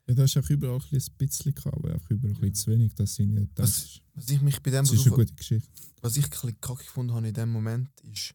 ja, 0.06 0.14
da 0.14 0.22
ist 0.24 0.36
auch 0.36 0.48
überall 0.48 0.74
ein 0.76 0.88
bisschen, 0.90 1.12
ein 1.14 1.16
bisschen 1.26 1.54
gehabt, 1.54 1.76
aber 1.76 1.96
auch 1.96 2.10
überall 2.10 2.34
ein 2.34 2.40
bisschen 2.40 2.54
zu 2.54 2.70
wenig, 2.70 2.94
dass 2.94 3.18
ich 3.18 3.26
nicht 3.26 3.50
Was- 3.56 3.94
denke, 3.94 4.00
Was 4.14 4.30
ich 4.30 4.40
mich 4.42 4.62
bei 4.62 4.70
dem 4.70 4.84
es 4.84 4.92
ist 4.92 5.06
eine 5.06 5.16
gute 5.16 5.34
Geschichte. 5.34 5.68
was 6.02 6.16
ich 6.16 6.24
ein 6.26 6.30
bisschen 6.30 6.60
kacke 6.60 6.84
gefunden 6.84 7.14
habe 7.14 7.26
in 7.26 7.34
dem 7.34 7.50
Moment, 7.50 7.90
ist, 8.02 8.32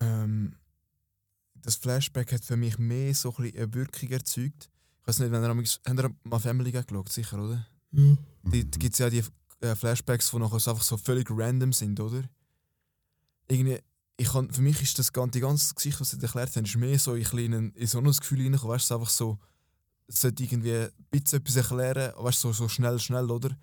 ähm, 0.00 0.56
das 1.64 1.76
Flashback 1.76 2.32
hat 2.32 2.44
für 2.44 2.56
mich 2.56 2.78
mehr 2.78 3.14
so 3.14 3.34
ein 3.38 3.52
eine 3.56 3.74
Wirkung 3.74 4.10
erzeugt. 4.10 4.70
Ich 5.00 5.08
weiß 5.08 5.18
nicht, 5.18 5.32
wenn 5.32 5.42
ihr, 5.42 5.48
habt 5.48 5.88
ihr 5.88 6.14
mal 6.24 6.38
Family 6.38 6.72
Guy 6.72 6.84
geschaut, 6.84 7.08
sicher, 7.10 7.42
oder? 7.42 7.66
Ja. 7.92 8.16
Die, 8.42 8.70
da 8.70 8.78
gibt 8.78 8.92
es 8.92 8.98
ja 8.98 9.10
die 9.10 9.22
äh, 9.60 9.74
Flashbacks, 9.74 10.30
die 10.30 10.38
nachher 10.38 10.60
so 10.60 10.70
einfach 10.70 10.82
so 10.82 10.96
völlig 10.96 11.28
random 11.30 11.72
sind, 11.72 11.98
oder? 12.00 12.22
Irgendwie, 13.48 13.78
ich 14.16 14.28
kann, 14.28 14.50
für 14.50 14.60
mich 14.60 14.80
ist 14.82 14.98
das 14.98 15.12
ganze, 15.12 15.32
die 15.32 15.40
ganze 15.40 15.74
Geschichte, 15.74 16.00
was 16.00 16.10
sie 16.10 16.20
erklärt 16.20 16.54
haben, 16.54 16.64
ist 16.64 16.76
mehr 16.76 16.98
so 16.98 17.14
in, 17.14 17.24
kleinen, 17.24 17.72
in 17.72 17.86
so 17.86 17.98
ein 17.98 18.04
Gefühl 18.04 18.42
reingekommen, 18.42 18.74
weißt 18.74 18.90
du, 18.90 18.94
einfach 18.94 19.10
so, 19.10 19.38
es 20.06 20.20
sollte 20.20 20.42
irgendwie 20.42 20.74
ein 20.74 20.90
bisschen 21.10 21.40
etwas 21.40 21.56
erklären, 21.56 22.12
weißt 22.16 22.44
du, 22.44 22.48
so, 22.48 22.52
so 22.52 22.68
schnell, 22.68 22.98
schnell, 22.98 23.30
oder? 23.30 23.56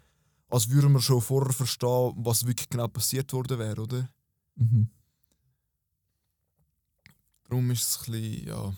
Als 0.50 0.70
würden 0.70 0.92
wir 0.92 1.02
schon 1.02 1.22
vorher 1.22 1.54
verstehen, 1.54 2.14
was 2.18 2.46
wirklich 2.46 2.70
genau 2.70 2.88
passiert 2.88 3.32
worden 3.32 3.60
wäre, 3.60 3.82
oder? 3.82 4.10
Mhm. 4.56 4.90
Darum 7.52 7.70
ist 7.72 7.82
es 7.82 7.98
ein 8.08 8.12
bisschen, 8.14 8.48
ja. 8.48 8.74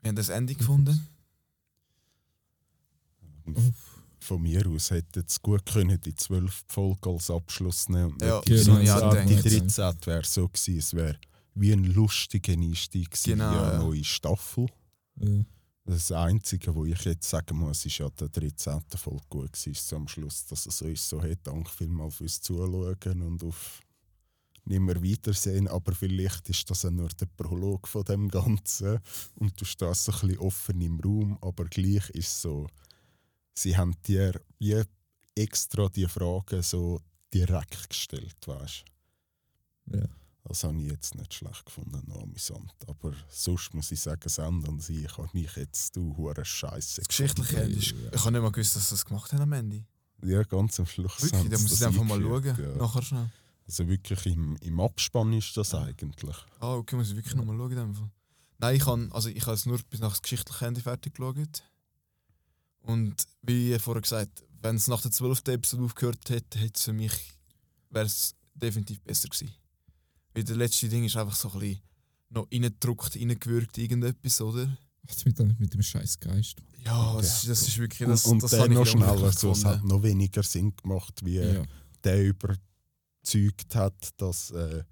Wir 0.00 0.08
haben 0.08 0.16
das 0.16 0.28
Ende 0.28 0.56
gefunden. 0.56 1.06
Von 4.18 4.42
mir 4.42 4.66
aus 4.66 4.90
hätte 4.90 5.20
es 5.20 5.40
gut 5.40 5.64
können 5.66 6.00
die 6.00 6.16
12 6.16 6.64
Folge 6.66 7.10
als 7.10 7.30
Abschluss 7.30 7.88
nehmen. 7.88 8.12
Und 8.14 8.22
Ja, 8.22 8.40
die 8.40 8.54
genau, 8.56 8.74
13. 8.74 8.86
ja, 8.86 9.10
die 9.10 9.16
denke 9.28 9.48
ich. 9.48 9.58
13. 9.60 10.06
wäre 10.06 10.24
so 10.24 10.48
gewesen, 10.48 10.78
es 10.78 10.94
wäre 10.94 11.16
wie 11.54 11.72
ein 11.72 11.84
lustiger 11.84 12.54
Einstieg 12.54 13.10
Genau, 13.22 13.48
in 13.52 13.56
eine 13.58 13.72
ja. 13.74 13.78
neue 13.78 14.02
Staffel. 14.04 14.66
Ja. 15.20 15.44
Das 15.84 16.10
Einzige, 16.10 16.74
was 16.74 16.86
ich 16.88 17.04
jetzt 17.04 17.30
sagen 17.30 17.56
muss, 17.56 17.86
ist 17.86 17.98
ja 17.98 18.10
der 18.10 18.28
13. 18.30 18.82
Folge 18.96 19.22
gut 19.28 19.52
gewesen, 19.52 19.70
ist 19.70 19.86
so 19.86 19.94
am 19.94 20.08
Schluss, 20.08 20.44
dass 20.46 20.66
es 20.66 20.82
uns 20.82 21.08
so 21.08 21.22
hat. 21.22 21.38
Danke 21.44 21.70
vielmals 21.70 22.16
fürs 22.16 22.40
Zuschauen 22.40 23.22
und 23.22 23.44
auf 23.44 23.80
nimmer 24.68 25.00
Wiedersehen. 25.02 25.68
Aber 25.68 25.92
vielleicht 25.92 26.48
ist 26.48 26.68
das 26.70 26.82
ja 26.82 26.90
nur 26.90 27.08
der 27.08 27.26
Prolog 27.26 27.88
von 27.88 28.04
dem 28.04 28.28
Ganzen 28.28 28.98
und 29.36 29.60
du 29.60 29.64
stehst 29.64 30.04
so 30.04 30.12
ein 30.12 30.20
bisschen 30.20 30.38
offen 30.38 30.80
im 30.80 31.00
Raum. 31.00 31.38
Aber 31.40 31.64
gleich 31.64 32.08
ist 32.10 32.28
es 32.28 32.42
so, 32.42 32.66
sie 33.54 33.76
haben 33.76 33.94
dir 34.06 34.40
wie 34.58 34.82
extra 35.34 35.88
die 35.88 36.06
Fragen 36.06 36.62
so 36.62 37.00
direkt 37.32 37.88
gestellt, 37.90 38.36
weißt 38.46 38.84
Ja. 39.92 40.06
das 40.44 40.64
habe 40.64 40.78
ich 40.80 40.90
jetzt 40.90 41.14
nicht 41.14 41.34
schlecht 41.34 41.64
gefunden, 41.66 42.02
noch 42.06 42.22
amüsant. 42.22 42.72
Aber 42.86 43.12
sonst 43.28 43.74
muss 43.74 43.90
ich 43.92 44.00
sagen, 44.00 44.28
Sand 44.28 44.68
an 44.68 44.80
sich 44.80 45.16
hat 45.16 45.34
mich 45.34 45.54
jetzt 45.56 45.94
du 45.96 46.16
hure 46.16 46.44
Scheiße. 46.44 47.00
Das 47.02 47.08
geschichtliche 47.08 47.60
ist, 47.60 47.94
ich 48.12 48.20
habe 48.24 48.32
nicht 48.32 48.42
mal 48.42 48.50
gewusst, 48.50 48.76
dass 48.76 48.88
sie 48.88 48.94
das 48.94 49.04
gemacht 49.04 49.32
haben 49.32 49.42
am 49.42 49.52
Ende. 49.52 49.84
Ja, 50.24 50.42
ganz 50.42 50.80
am 50.80 50.86
Schluss. 50.86 51.22
Wirklich, 51.22 51.48
da 51.50 51.58
muss 51.58 51.72
ich 51.72 51.86
einfach 51.86 52.02
mal 52.02 52.20
schauen. 52.20 52.44
Ja. 52.44 52.74
Nachher 52.76 53.02
schnell. 53.02 53.30
Also 53.68 53.86
wirklich 53.86 54.26
im, 54.26 54.56
im 54.62 54.80
Abspann 54.80 55.32
ist 55.34 55.56
das 55.56 55.74
eigentlich. 55.74 56.36
Ah, 56.58 56.74
okay, 56.74 56.96
muss 56.96 57.10
ich 57.10 57.16
wirklich 57.16 57.34
noch 57.34 57.44
mal 57.44 57.56
schauen. 57.56 57.70
in 57.70 57.76
dem 57.76 57.94
Fall. 57.94 58.10
Nein, 58.60 58.76
ich 58.76 58.86
habe 58.86 59.08
also 59.12 59.28
ich 59.28 59.42
habe 59.46 59.54
es 59.54 59.66
nur 59.66 59.78
bis 59.90 60.00
nach 60.00 60.10
das 60.10 60.22
geschichtliche 60.22 60.66
Ende 60.66 60.80
fertig 60.80 61.14
geschaut. 61.14 61.62
Und 62.80 63.14
wie 63.42 63.78
vorher 63.78 64.00
gesagt, 64.02 64.42
wenn 64.62 64.76
es 64.76 64.88
nach 64.88 65.02
der 65.02 65.10
12. 65.10 65.42
Episode 65.48 65.84
aufgehört 65.84 66.28
hätte, 66.30 66.58
hätte 66.58 66.72
es 66.76 66.84
für 66.84 66.92
mich 66.92 67.12
wäre 67.90 68.06
es 68.06 68.34
definitiv 68.54 69.00
besser 69.02 69.28
gewesen. 69.28 69.52
Weil 70.34 70.44
das 70.44 70.56
letzte 70.56 70.88
Ding 70.88 71.04
ist 71.04 71.16
einfach 71.16 71.36
so 71.36 71.50
ein 71.52 71.58
bisschen 71.60 71.80
noch 72.30 72.46
reingedruckt, 72.52 73.16
reingewürgt, 73.16 73.78
irgendetwas, 73.78 74.40
oder? 74.40 74.76
Was 75.04 75.24
mit, 75.24 75.38
dem- 75.38 75.56
mit 75.58 75.72
dem 75.72 75.82
scheiß 75.82 76.18
Geist? 76.20 76.56
Ja, 76.84 77.14
das, 77.16 77.42
ist- 77.44 77.48
das 77.48 77.62
ist 77.68 77.78
wirklich 77.78 78.08
das. 78.08 78.24
und 78.26 78.32
und 78.32 78.42
das 78.42 78.50
der 78.50 78.68
noch 78.68 78.86
schneller, 78.86 79.32
so, 79.32 79.52
es 79.52 79.64
hat 79.64 79.84
noch 79.84 80.02
weniger 80.02 80.42
Sinn 80.42 80.74
gemacht, 80.76 81.20
wie 81.24 81.36
Ja. 81.36 81.62
der 82.04 82.18
überzeugt 83.34 83.74
hat, 83.74 84.08
dass 84.16 84.50
äh, 84.50 84.82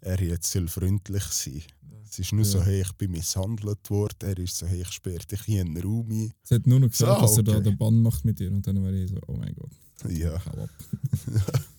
er 0.00 0.20
jetzt 0.22 0.50
soll 0.50 0.68
freundlich 0.68 1.22
sein 1.24 1.62
Es 2.04 2.18
ist 2.18 2.32
nur 2.32 2.44
so, 2.44 2.58
Ja. 2.58 2.64
hey, 2.64 2.80
ich 2.82 2.92
bin 2.94 3.10
misshandelt 3.12 3.88
worden. 3.90 4.16
Er 4.22 4.38
ist 4.38 4.56
so, 4.56 4.66
hey, 4.66 4.80
ich 4.82 4.90
sperre 4.92 5.24
dich 5.26 5.42
hier 5.42 5.60
in 5.62 5.68
einen 5.68 5.82
Raum 5.82 6.10
ein. 6.10 6.32
Sie 6.42 6.54
hat 6.54 6.66
nur 6.66 6.80
noch 6.80 6.90
gesagt, 6.90 7.20
So, 7.20 7.26
dass 7.26 7.36
er 7.36 7.42
da 7.44 7.52
okay. 7.52 7.62
den 7.62 7.78
Bann 7.78 8.02
macht 8.02 8.24
mit 8.24 8.40
ihr 8.40 8.50
und 8.50 8.66
dann 8.66 8.82
wäre 8.82 8.96
ich 8.96 9.10
so, 9.10 9.18
oh 9.28 9.36
mein 9.36 9.54
Gott, 9.54 9.70
Ja. 10.10 10.42
hau 10.44 10.62
ab. 10.62 10.70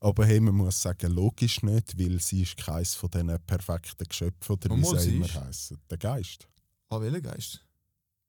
Aber 0.00 0.26
hey, 0.26 0.38
man 0.40 0.54
muss 0.54 0.82
sagen, 0.82 1.10
logisch 1.12 1.62
nicht, 1.62 1.98
weil 1.98 2.20
sie 2.20 2.42
ist 2.42 2.58
keins 2.58 2.94
von 2.94 3.10
diesen 3.10 3.40
perfekten 3.46 4.04
Geschöpfen, 4.06 4.52
oder 4.52 4.68
wie 4.76 4.98
sie 5.00 5.16
immer 5.16 5.32
heißen. 5.32 5.78
Der 5.90 5.96
Geist, 5.98 6.46
Ah, 6.90 7.00
welcher 7.00 7.22
Geist? 7.22 7.64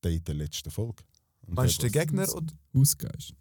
der 0.03 0.11
in 0.11 0.23
der 0.23 0.35
letzten 0.35 0.71
Folge. 0.71 1.03
Und 1.45 1.55
Meinst 1.55 1.77
du 1.83 1.89
der, 1.89 2.05
den 2.05 2.15
Gegner? 2.15 2.33
Oder? 2.33 2.53
Hausgeist. 2.73 3.33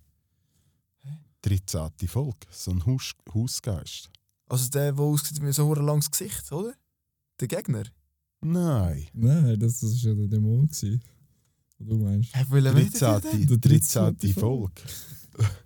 13. 1.44 2.08
Folge, 2.08 2.46
so 2.50 2.70
ein 2.70 2.84
Haus 2.86 3.12
Hausgeist. 3.34 4.10
Also 4.46 4.70
der, 4.70 4.92
der 4.92 5.04
aussieht 5.04 5.42
wie 5.42 5.52
so 5.52 5.72
ein 5.74 5.84
langes 5.84 6.10
Gesicht, 6.10 6.50
oder? 6.52 6.74
Der 7.40 7.48
Gegner? 7.48 7.84
Nein. 8.40 9.06
Nein, 9.12 9.58
das 9.58 9.82
war 9.82 9.90
ja 9.90 10.14
der 10.14 10.28
Dämon. 10.28 10.68
Gewesen. 10.68 11.02
Was 11.78 11.88
du 11.88 11.96
meinst. 11.96 12.34
Hey, 12.34 12.44
will 12.50 12.66
er 12.66 12.72
mit 12.72 12.94
dir 12.94 13.20
13. 13.20 13.46
Der 13.46 13.56
13. 13.56 14.16
13. 14.18 14.34
Folge. 14.34 14.72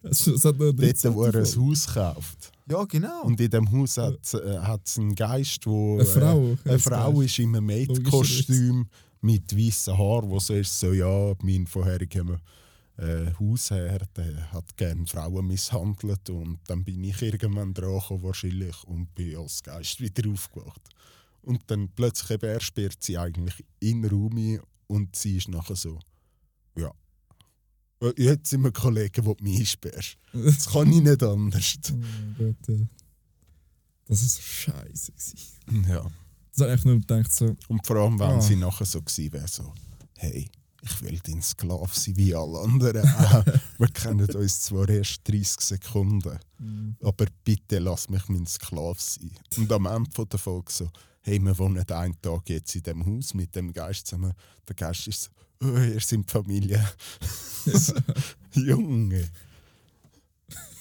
Es 0.03 0.27
hat 0.27 0.59
nur 0.59 0.73
Dort, 0.73 1.15
wo 1.15 1.25
er 1.25 1.35
ein 1.35 1.45
13. 1.45 1.63
Haus 1.63 1.87
kauft. 1.87 2.53
Ja, 2.71 2.85
genau. 2.85 3.25
Und 3.25 3.39
in 3.39 3.51
dem 3.51 3.71
Haus 3.71 3.99
hat 3.99 4.19
es 4.23 4.33
äh, 4.33 4.59
einen 4.99 5.15
Geist, 5.15 5.67
wo 5.67 5.97
Eine 5.97 6.07
Frau. 6.07 6.57
Äh, 6.65 6.71
eine 6.71 6.79
Frau 6.79 7.21
ist 7.21 7.39
in 7.39 7.55
einem 7.55 7.67
Maidkostüm 7.67 8.89
mit 9.21 9.55
weißen 9.55 9.97
Haaren, 9.97 10.31
wo 10.31 10.39
so 10.39 10.55
ist, 10.55 10.79
so 10.79 10.95
ja, 10.95 11.35
mein 11.43 11.67
vorheriger 11.67 12.41
äh, 12.99 13.33
Hausherr 13.39 14.01
der 14.17 14.53
hat 14.53 14.77
gerne 14.77 15.07
Frauen 15.07 15.47
misshandelt 15.47 16.29
und 16.31 16.59
dann 16.67 16.85
bin 16.85 17.03
ich 17.05 17.23
irgendwann 17.23 17.73
dran 17.75 18.01
wahrscheinlich 18.23 18.83
und 18.85 19.15
bin 19.15 19.37
als 19.37 19.63
Geist 19.63 20.01
wieder 20.01 20.29
aufgewacht. 20.31 20.81
Und 21.43 21.63
dann 21.71 21.89
plötzlich 21.89 22.31
eben, 22.33 22.51
er 22.51 22.61
sperrt 22.61 23.03
sie 23.03 23.17
eigentlich 23.17 23.65
in 23.81 24.05
ein 24.05 24.61
und 24.89 25.17
sie 25.17 25.37
ist 25.37 25.49
nachher 25.49 25.77
so, 25.77 25.99
ja, 26.77 26.93
äh, 28.03 28.13
jetzt 28.17 28.51
sind 28.51 28.63
wir 28.63 28.73
Kollegen, 28.73 29.25
die 29.25 29.43
mich 29.45 29.61
einsperrst. 29.61 30.19
Das 30.33 30.67
kann 30.71 30.93
ich 30.93 31.01
nicht 31.03 31.23
anders. 31.23 31.79
Oh 31.93 31.95
mein 31.97 32.35
Gott, 32.39 32.69
ja. 32.79 32.87
Das 34.07 34.23
ist 34.23 34.37
so 34.37 34.43
scheiße. 34.43 35.13
Ja. 35.89 36.07
Das 36.57 36.67
habe 36.67 36.75
ich 36.75 36.85
nur 36.85 36.99
gedacht, 36.99 37.33
so, 37.33 37.55
Und 37.69 37.87
vor 37.87 37.97
allem, 37.97 38.19
wenn 38.19 38.31
Ah. 38.31 38.41
sie 38.41 38.57
nachher 38.57 38.87
so 38.87 39.01
gewesen 39.03 39.33
wäre, 39.33 39.47
so, 39.49 39.73
hey, 40.17 40.51
ich 40.83 41.03
will 41.03 41.19
dein 41.23 41.43
Sklave 41.43 41.91
sein 41.93 42.17
wie 42.17 42.35
alle 42.35 42.61
anderen. 42.61 43.07
auch. 43.07 43.45
Wir 43.79 43.89
kennen 43.89 44.29
uns 44.31 44.61
zwar 44.61 44.89
erst 44.89 45.27
30 45.29 45.61
Sekunden, 45.61 46.39
aber 47.03 47.27
bitte 47.45 47.79
lass 47.79 48.09
mich 48.09 48.29
mein 48.29 48.47
Sklave 48.47 48.99
sein. 48.99 49.33
Und 49.57 49.73
am 49.73 49.87
Ende 49.87 50.11
von 50.13 50.29
der 50.29 50.39
Folge 50.39 50.71
so, 50.73 50.91
hey, 51.23 51.45
wir 51.45 51.59
wohnen 51.59 51.85
einen 51.91 52.21
Tag 52.23 52.49
jetzt 52.49 52.75
in 52.75 52.83
dem 52.83 53.05
Haus 53.05 53.35
mit 53.35 53.55
dem 53.55 53.73
Geist 53.73 54.07
zusammen. 54.07 54.33
Der 54.67 54.75
Geist 54.75 55.09
ist 55.09 55.25
so, 55.25 55.31
oh, 55.63 55.79
ihr 55.79 56.01
seid 56.01 56.31
Familie. 56.31 56.89
Junge. 58.55 59.31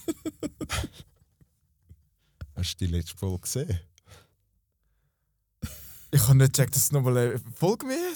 Hast 2.56 2.82
du 2.82 2.86
die 2.86 2.92
letzte 2.92 3.18
Folge 3.18 3.40
gesehen? 3.42 3.80
Ich 6.12 6.22
habe 6.22 6.38
nicht 6.38 6.54
gecheckt, 6.54 6.76
dass 6.76 6.84
es 6.86 6.92
nochmal 6.92 7.18
eine 7.18 7.40
Folge 7.54 7.86
mehr 7.86 8.14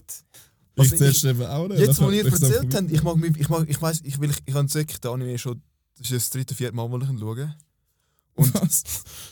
hat. 0.78 0.86
ich 0.86 0.92
Also 0.92 0.98
zuerst 0.98 1.24
eben 1.26 1.46
auch 1.46 1.68
nicht. 1.68 1.80
Jetzt, 1.80 2.02
wo 2.02 2.10
ihr 2.10 2.26
erzählt 2.26 2.74
habt, 2.74 2.92
ich 2.92 3.04
mag 3.04 3.16
mich, 3.18 3.38
ich 3.38 3.50
mag, 3.50 3.70
ich 3.70 3.82
weiß, 3.82 4.02
ich 4.04 4.20
will, 4.20 4.30
ich, 4.30 4.38
ich 4.46 4.54
habe 4.54 4.74
wirklich 4.74 5.00
den 5.00 5.12
Anime 5.12 5.38
schon, 5.38 5.62
das 5.98 6.12
ist 6.12 6.16
das 6.16 6.30
dritte, 6.30 6.56
vierte 6.56 6.76
Mal, 6.76 6.90
wo 6.90 6.98
ich 6.98 7.10
ihn 7.10 7.20
schaue. 7.20 7.56
Und 8.36 8.54
Was? 8.62 8.84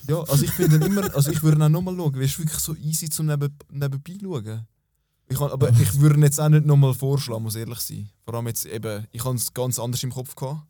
ja, 0.07 0.19
also 0.19 0.43
ich 0.43 0.51
finde 0.51 0.75
ihn 0.75 0.81
immer, 0.83 1.13
also 1.15 1.31
ich 1.31 1.41
würde 1.41 1.57
ihn 1.57 1.63
auch 1.63 1.69
nochmal 1.69 1.95
schauen, 1.95 2.15
weil 2.15 2.23
es 2.23 2.31
ist 2.31 2.39
wirklich 2.39 2.59
so 2.59 2.75
easy 2.75 3.09
zum 3.09 3.27
neben, 3.27 3.55
nebenbei 3.71 4.17
schauen. 4.21 4.67
Ich 5.29 5.37
kann, 5.37 5.51
aber 5.51 5.69
ich 5.69 5.99
würde 5.99 6.15
ihn 6.15 6.23
jetzt 6.23 6.39
auch 6.39 6.49
nicht 6.49 6.65
nochmal 6.65 6.93
vorschlagen, 6.93 7.43
muss 7.43 7.55
ehrlich 7.55 7.79
sein. 7.79 8.09
Vor 8.25 8.33
allem 8.33 8.47
jetzt 8.47 8.65
eben, 8.65 9.07
ich 9.11 9.23
habe 9.23 9.35
es 9.35 9.53
ganz 9.53 9.79
anders 9.79 10.03
im 10.03 10.11
Kopf 10.11 10.35
gehabt. 10.35 10.65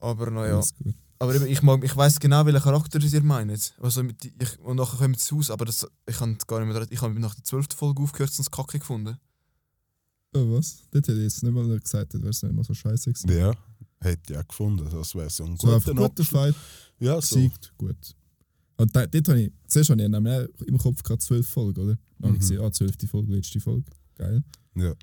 Aber 0.00 0.30
naja. 0.30 0.54
Alles 0.54 0.74
gut. 0.74 0.94
Aber 1.20 1.34
eben, 1.34 1.46
ich, 1.46 1.62
mag- 1.62 1.82
ich 1.82 1.96
weiß 1.96 2.20
genau, 2.20 2.46
welchen 2.46 2.60
Charakter 2.62 3.00
ihr 3.02 3.22
meint. 3.22 3.74
Also 3.80 4.02
mit, 4.04 4.22
die- 4.22 4.32
ich, 4.40 4.58
und 4.60 4.76
nachher 4.76 4.98
kommen 4.98 5.14
wir 5.14 5.18
zu 5.18 5.36
Hause, 5.36 5.52
aber 5.52 5.64
das, 5.64 5.86
ich 6.06 6.20
habe 6.20 6.36
gar 6.46 6.60
nicht 6.60 6.68
mehr 6.68 6.78
dran- 6.78 6.88
Ich 6.90 7.02
habe 7.02 7.18
nach 7.18 7.34
der 7.34 7.44
12. 7.44 7.68
Folge 7.74 8.02
aufgehört 8.02 8.30
und 8.30 8.38
es 8.40 8.50
kacke 8.50 8.78
gefunden. 8.78 9.16
Oh, 10.34 10.52
was? 10.52 10.82
Das 10.90 10.98
hätte 11.00 11.12
ich 11.14 11.22
jetzt 11.22 11.42
nicht 11.42 11.52
mal 11.52 11.66
gesagt, 11.80 12.14
das 12.14 12.20
wäre 12.20 12.30
es 12.30 12.42
nicht 12.42 12.54
mal 12.54 12.62
so 12.64 12.74
scheiße 12.74 13.12
gewesen. 13.12 13.30
Ja, 13.36 13.52
hätte 14.00 14.32
ich 14.32 14.38
auch 14.38 14.46
gefunden. 14.46 14.88
Das 14.90 15.14
wäre 15.14 15.30
so 15.30 15.44
ein 15.44 15.56
So 15.56 15.66
guter 15.68 15.94
guter 15.94 16.24
Fight, 16.24 16.54
Ja, 17.00 17.20
so. 17.20 17.36
siegt, 17.36 17.72
gut. 17.78 17.96
Und 18.76 18.94
da, 18.94 19.06
dort 19.06 19.28
habe 19.28 19.40
ich, 19.40 19.52
zuerst 19.66 19.90
habe 19.90 20.00
ich 20.02 20.08
nämlich 20.08 20.48
im 20.66 20.78
Kopf 20.78 21.02
gerade 21.02 21.18
zwölf 21.18 21.48
Folgen, 21.48 21.80
oder? 21.80 21.98
Dann 22.18 22.28
habe 22.28 22.28
ich 22.28 22.34
Mhm. 22.34 22.38
gesehen, 22.38 22.60
ah, 22.60 22.70
zwölfte 22.70 23.08
Folge, 23.08 23.32
letzte 23.34 23.58
Folge. 23.58 23.90
Geil. 24.14 24.44
Ja. 24.76 24.94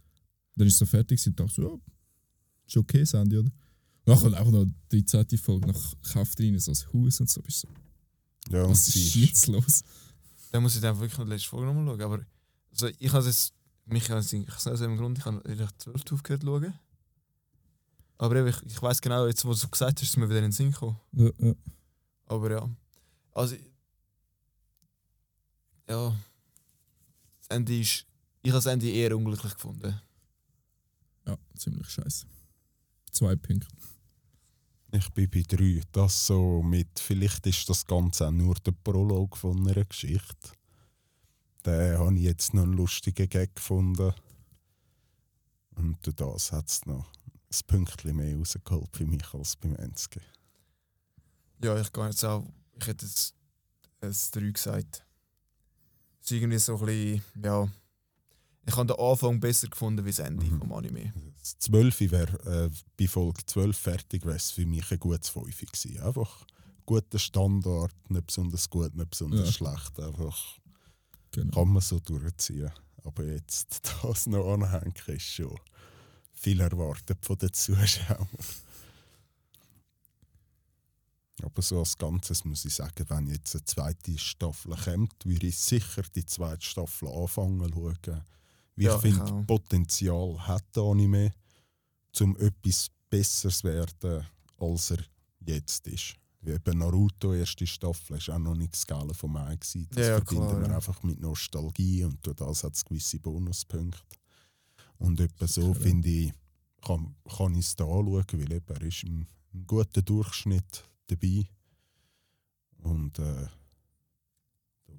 Dann 0.55 0.68
ist 0.68 0.74
es 0.74 0.80
so 0.80 0.86
fertig 0.86 1.26
und 1.28 1.38
dachte 1.38 1.53
so, 1.53 1.61
ja, 1.63 1.78
ist 2.68 2.78
okay, 2.78 3.03
Sandy, 3.03 3.38
oder? 3.38 3.51
Nachher 4.05 4.33
einfach 4.33 4.51
noch 4.51 4.65
die 4.91 5.03
13. 5.03 5.37
Folge, 5.37 5.67
nach 5.67 5.93
kauft 6.13 6.39
rein 6.39 6.59
so 6.59 6.71
ein 6.71 6.77
Haus 6.93 7.19
und 7.19 7.29
so. 7.29 7.41
Bist 7.41 7.63
du 7.63 7.67
so, 8.49 8.55
Ja, 8.55 8.69
was 8.69 8.87
ist 8.87 9.15
jetzt 9.15 9.47
los? 9.47 9.83
Dann 10.51 10.61
muss 10.63 10.75
ich 10.75 10.81
dann 10.81 10.97
wirklich 10.99 11.17
noch 11.17 11.25
die 11.25 11.31
letzte 11.31 11.49
Folge 11.49 11.65
nochmal 11.65 11.85
schauen. 11.85 12.01
Aber 12.01 12.25
also 12.71 12.87
ich 12.99 13.11
habe 13.11 13.19
es 13.19 13.25
jetzt, 13.25 13.53
mich 13.87 14.11
aus 14.11 14.29
dem 14.79 14.97
Grund, 14.97 15.17
ich 15.17 15.25
habe 15.25 15.43
eigentlich 15.45 15.69
12 15.77 16.11
aufgehört 16.11 16.41
zu 16.41 16.47
schauen. 16.47 16.73
Aber 18.17 18.45
ich, 18.47 18.61
ich 18.63 18.81
weiß 18.81 19.01
genau, 19.01 19.25
jetzt 19.27 19.43
wo 19.43 19.49
du 19.49 19.55
so 19.55 19.67
gesagt 19.67 19.99
hast, 19.99 20.07
ist 20.07 20.17
mir 20.17 20.29
wieder 20.29 20.39
in 20.39 20.45
den 20.45 20.51
Sinn 20.51 20.71
gekommen. 20.71 20.97
Ja, 21.13 21.29
ja. 21.39 21.53
Aber 22.27 22.51
ja. 22.51 22.69
Also. 23.31 23.55
Ja. 25.89 26.15
Das 27.39 27.47
Ende 27.49 27.79
ist 27.79 28.05
Ich 28.41 28.51
habe 28.51 28.57
das 28.57 28.65
Ende 28.67 28.89
eher 28.89 29.15
unglücklich 29.15 29.53
gefunden. 29.53 29.99
Ja, 31.27 31.37
ziemlich 31.57 31.87
scheiße. 31.89 32.25
Zwei 33.11 33.35
Punkte. 33.35 33.67
Ich 34.95 35.09
bin 35.09 35.29
bei 35.29 35.41
drei. 35.41 35.81
Das 35.91 36.27
so 36.27 36.63
mit, 36.63 36.99
vielleicht 36.99 37.45
ist 37.47 37.69
das 37.69 37.85
Ganze 37.85 38.27
auch 38.27 38.31
nur 38.31 38.55
der 38.55 38.71
Prolog 38.71 39.35
von 39.35 39.67
einer 39.67 39.83
Geschichte. 39.83 40.51
Den 41.65 41.97
habe 41.97 42.15
ich 42.15 42.21
jetzt 42.21 42.53
noch 42.53 42.63
einen 42.63 42.73
lustigen 42.73 43.27
Gag 43.27 43.53
gefunden. 43.55 44.13
Und 45.75 45.97
durch 46.05 46.15
das 46.15 46.53
hat 46.53 46.69
es 46.69 46.85
noch 46.85 47.11
ein 47.51 47.67
Pünktchen 47.67 48.15
mehr 48.15 48.37
rausgeholt 48.37 48.95
für 48.95 49.05
mich 49.05 49.33
als 49.33 49.57
beim 49.57 49.75
Enzke. 49.75 50.21
Ja, 51.61 51.77
ich 51.77 51.91
gehe 51.91 52.05
jetzt 52.05 52.23
auch. 52.23 52.45
Ich 52.79 52.87
hätte 52.87 53.05
es 53.05 53.33
ein 53.99 54.15
3 54.31 54.51
gesagt. 54.51 55.05
Es 56.21 56.27
ist 56.27 56.31
irgendwie 56.31 56.57
so 56.57 56.77
ein 56.77 56.85
bisschen. 56.85 57.23
Ja. 57.43 57.67
Ich 58.68 58.76
habe 58.76 58.88
den 58.88 58.99
Anfang 58.99 59.39
besser 59.39 59.68
gefunden 59.68 60.03
wie 60.05 60.09
das 60.09 60.20
Ende 60.20 60.45
Mhm. 60.45 60.59
vom 60.59 60.74
Anime. 60.74 61.13
Das 61.39 61.57
12 61.59 61.99
wäre 62.11 62.66
äh, 62.66 62.70
bei 62.97 63.07
Folge 63.07 63.45
12 63.45 63.78
fertig, 63.78 64.26
wäre 64.26 64.36
es 64.38 64.51
für 64.51 64.66
mich 64.66 64.89
ein 64.91 64.99
gutes 64.99 65.30
5 65.30 65.45
gewesen. 65.59 65.99
Einfach 66.01 66.45
guter 66.86 67.20
Standard, 67.20 67.93
nicht 68.09 68.28
besonders 68.28 68.70
gut, 68.70 68.95
nicht 68.95 69.09
besonders 69.11 69.45
Ja. 69.47 69.51
schlecht. 69.53 69.99
Einfach 69.99 70.57
Genau. 71.32 71.51
kann 71.53 71.74
man 71.74 71.82
so 71.82 71.99
durchziehen. 71.99 72.72
Aber 73.03 73.24
jetzt 73.24 73.82
das 74.03 74.26
noch 74.26 74.51
anhängen 74.53 74.93
ist 75.07 75.22
schon 75.24 75.59
viel 76.34 76.59
erwartet 76.59 77.20
von 77.24 77.38
den 77.38 77.53
Zuschauern. 77.53 78.28
Aber 81.43 81.61
so 81.61 81.80
als 81.80 81.97
Ganzes 81.97 82.45
muss 82.45 82.66
ich 82.66 82.74
sagen, 82.74 83.05
wenn 83.09 83.28
jetzt 83.28 83.55
eine 83.55 83.66
zweite 83.66 84.18
Staffel 84.18 84.76
kommt, 84.76 85.13
würde 85.26 85.47
ich 85.47 85.57
sicher 85.57 86.03
die 86.16 86.26
zweite 86.26 86.66
Staffel 86.66 87.09
anfangen 87.09 87.72
zu 87.74 87.80
schauen. 88.03 88.22
Weil 88.76 88.86
Ja, 88.86 88.95
ich 88.95 89.01
finde. 89.01 89.43
Potenzial 89.45 90.38
hat 90.47 90.63
der 90.76 90.84
Anime, 90.84 91.34
um 92.19 92.36
etwas 92.38 92.89
Besseres 93.09 93.59
zu 93.59 93.67
werden, 93.67 94.26
als 94.57 94.91
er 94.91 94.99
jetzt 95.45 95.88
ist. 95.88 96.15
Wie 96.41 96.51
eben 96.51 96.78
Naruto, 96.78 97.34
erste 97.34 97.65
Staffel, 97.65 98.17
ist 98.17 98.30
auch 98.30 98.38
noch 98.38 98.55
nichts 98.55 98.86
Geile 98.86 99.13
von 99.13 99.32
mir. 99.32 99.57
Das 99.57 99.73
Ja, 99.95 100.19
klar, 100.21 100.59
wir 100.59 100.67
ja. 100.67 100.76
einfach 100.76 101.01
mit 101.03 101.19
Nostalgie 101.19 102.03
und 102.03 102.26
durch 102.26 102.36
das 102.36 102.63
hat 102.63 102.76
es 102.76 102.86
gewisse 102.86 103.19
Bonuspunkte. 103.19 104.17
Und 104.97 105.19
etwa 105.19 105.47
so 105.47 105.73
finde 105.73 106.09
ich, 106.09 106.34
kann, 106.82 107.15
kann 107.36 107.55
ich 107.55 107.65
es 107.65 107.76
da 107.76 107.86
anschauen, 107.86 108.26
weil 108.34 108.51
eben, 108.51 108.76
er 108.76 108.82
ist 108.82 109.03
im, 109.03 109.26
im 109.53 109.65
guten 109.65 110.05
Durchschnitt 110.05 110.84
dabei. 111.07 111.47
Und 112.78 113.17
äh, 113.19 113.47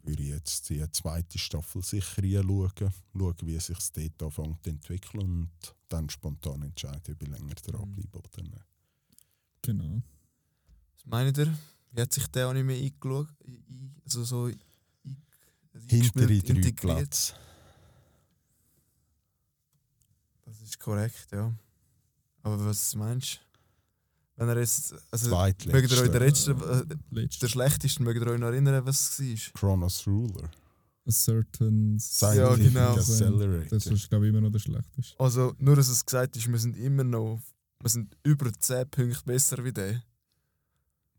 würde 0.06 0.22
ich 0.22 0.28
jetzt 0.30 0.68
die 0.70 0.84
zweite 0.92 1.38
Staffel 1.38 1.82
sicher 1.82 2.22
reinschauen, 2.22 2.92
schauen, 3.16 3.34
wie 3.42 3.58
sich 3.58 3.78
es 3.78 3.92
dort 3.92 4.38
anfängt 4.38 4.62
zu 4.62 4.92
entwickeln 4.92 5.20
und 5.22 5.50
dann 5.88 6.08
spontan 6.10 6.62
entscheiden, 6.62 7.14
ob 7.14 7.22
ich 7.22 7.28
länger 7.28 7.44
Mhm. 7.54 7.54
dranbleibe 7.72 8.18
oder 8.18 8.42
nicht. 8.42 8.64
genau. 9.62 10.02
Was 10.96 11.04
meint 11.06 11.38
ihr? 11.38 11.58
Wie 11.92 12.00
hat 12.00 12.12
sich 12.12 12.26
der 12.28 12.48
Anime 12.48 12.74
eingeschaut? 12.74 13.28
ein- 13.46 13.94
Also 14.04 14.24
so 14.24 14.50
Hintere 15.88 16.26
drei 16.26 16.34
integriert? 16.34 16.74
Plätze. 16.76 17.34
Das 20.44 20.60
ist 20.62 20.78
korrekt, 20.78 21.28
ja. 21.32 21.52
Aber 22.42 22.64
was 22.64 22.94
meinst 22.94 23.34
du? 23.34 23.45
Wenn 24.36 24.48
er 24.48 24.58
jetzt. 24.58 24.94
Also, 25.10 25.30
mögt 25.30 25.66
ihr 25.66 26.02
euch 26.02 26.10
den, 26.10 26.20
letzten, 26.20 26.60
äh, 26.60 27.26
der 27.26 27.48
schlechtesten, 27.48 28.04
mögt 28.04 28.20
ihr 28.20 28.26
euch 28.26 28.38
noch 28.38 28.48
erinnern, 28.48 28.84
was 28.84 29.18
es 29.18 29.20
war? 29.20 29.52
Chronos 29.54 30.06
Ruler. 30.06 30.50
A 31.06 31.10
certain. 31.10 31.98
Scientific 31.98 32.74
genau. 32.74 32.94
Accelerator. 32.94 33.64
Das 33.70 33.86
ist, 33.86 34.08
glaube 34.10 34.26
ich, 34.26 34.30
immer 34.30 34.42
noch 34.42 34.50
der 34.50 34.58
schlechteste. 34.58 35.18
Also, 35.18 35.54
nur 35.58 35.76
dass 35.76 35.88
es 35.88 36.04
gesagt 36.04 36.36
ist, 36.36 36.48
wir 36.48 36.58
sind 36.58 36.76
immer 36.76 37.04
noch. 37.04 37.40
Wir 37.80 37.90
sind 37.90 38.16
über 38.24 38.52
10 38.52 38.90
Punkte 38.90 39.22
besser 39.24 39.64
wie 39.64 39.72
der. 39.72 40.02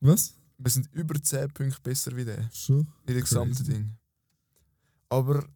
Was? 0.01 0.35
Wir 0.57 0.71
sind 0.71 0.87
über 0.93 1.21
10 1.21 1.49
Punkte 1.53 1.81
besser 1.81 2.15
wie 2.15 2.25
der. 2.25 2.49
Schon? 2.53 2.87
In 3.05 3.15
dem 3.15 3.21
gesamten. 3.21 3.63
Ding. 3.63 3.97
Aber 5.09 5.47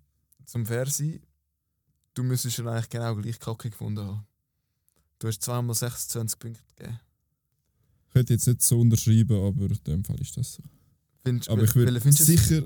zum 0.45 0.65
Fair 0.65 0.87
sein, 0.87 1.19
du 2.13 2.23
müsstest 2.23 2.55
schon 2.55 2.67
eigentlich 2.67 2.89
genau 2.89 3.15
gleich 3.15 3.39
Kacke 3.39 3.69
gefunden 3.69 4.05
haben. 4.05 4.25
Du 5.19 5.27
hast 5.27 5.41
zweimal 5.41 5.75
26 5.75 6.39
Punkte 6.39 6.61
gegeben. 6.75 6.99
Ich 8.11 8.13
könnte 8.13 8.33
jetzt 8.33 8.45
nicht 8.45 8.61
so 8.61 8.77
unterschreiben, 8.77 9.37
aber 9.41 9.67
in 9.67 9.79
dem 9.87 10.03
Fall 10.03 10.19
ist 10.19 10.35
das 10.35 10.55
so. 10.55 10.63
Findest, 11.23 11.49
Aber 11.49 11.63
ich 11.63 11.73
würde 11.73 11.97
sicher 12.11 12.61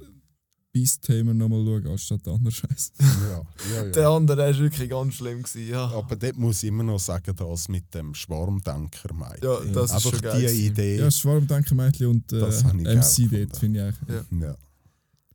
Beast-Tamer 0.72 1.36
nochmal 1.36 1.64
schauen, 1.64 1.88
anstatt 1.88 2.26
der 2.26 2.34
andere 2.34 2.52
Scheiß. 2.52 2.94
Ja, 3.00 3.44
ja, 3.76 3.86
ja. 3.86 3.92
Der 3.92 4.10
andere 4.10 4.38
der 4.38 4.48
war 4.56 4.60
wirklich 4.60 4.90
ganz 4.90 5.14
schlimm. 5.14 5.44
Gewesen, 5.44 5.70
ja. 5.70 5.86
Aber 5.88 6.16
dort 6.16 6.36
muss 6.38 6.64
ich 6.64 6.70
immer 6.70 6.82
noch 6.82 6.98
sagen, 7.00 7.36
das 7.36 7.70
mit 7.70 7.94
dem 7.94 8.16
Schwarmdenker 8.16 9.14
meint. 9.14 9.44
Ja, 9.44 9.60
das 9.72 9.92
ist 9.92 9.96
Einfach 9.98 10.12
schon 10.14 10.22
geil 10.22 10.52
die. 10.52 10.66
Idee. 10.66 10.98
Ja, 10.98 11.12
Schwarmdenkermädchen 11.12 12.08
und 12.08 12.34
äh, 12.34 12.38
MC 12.38 13.30
dort 13.30 13.58
finde 13.58 13.80
ich 13.80 13.86
eigentlich. 13.86 14.26
Ja. 14.42 14.48
Ja. 14.48 14.56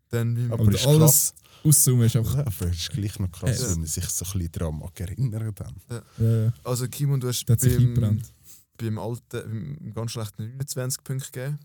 Dann, 0.09 0.51
Aber 0.51 0.75
ist 0.75 0.87
alles 0.89 1.35
aussummen 1.63 2.07
ist 2.07 2.17
einfach. 2.17 2.35
Ja, 2.35 2.47
aber 2.47 2.67
es 2.67 2.77
ist 2.79 2.91
gleich 2.91 3.17
noch 3.21 3.31
krass, 3.31 3.61
Ja. 3.61 3.71
wenn 3.71 3.79
man 3.79 3.87
sich 3.87 4.05
so 4.07 4.25
ein 4.25 4.33
bisschen 4.33 4.53
daran 4.53 4.83
erinnern 4.97 5.55
dann. 5.55 5.75
Ja, 6.19 6.45
ja. 6.47 6.53
also 6.65 6.89
Kimon, 6.89 7.21
du 7.21 7.29
hast 7.29 7.45
Der 7.45 7.53
hat 7.55 7.61
sich 7.61 7.79
eingebrannt. 7.79 8.25
Beim 8.81 8.99
alten, 8.99 9.77
beim 9.81 9.95
ganz 9.95 10.13
schlechten 10.13 10.43
29 10.57 11.05
Punkte 11.05 11.31
gegeben. 11.31 11.59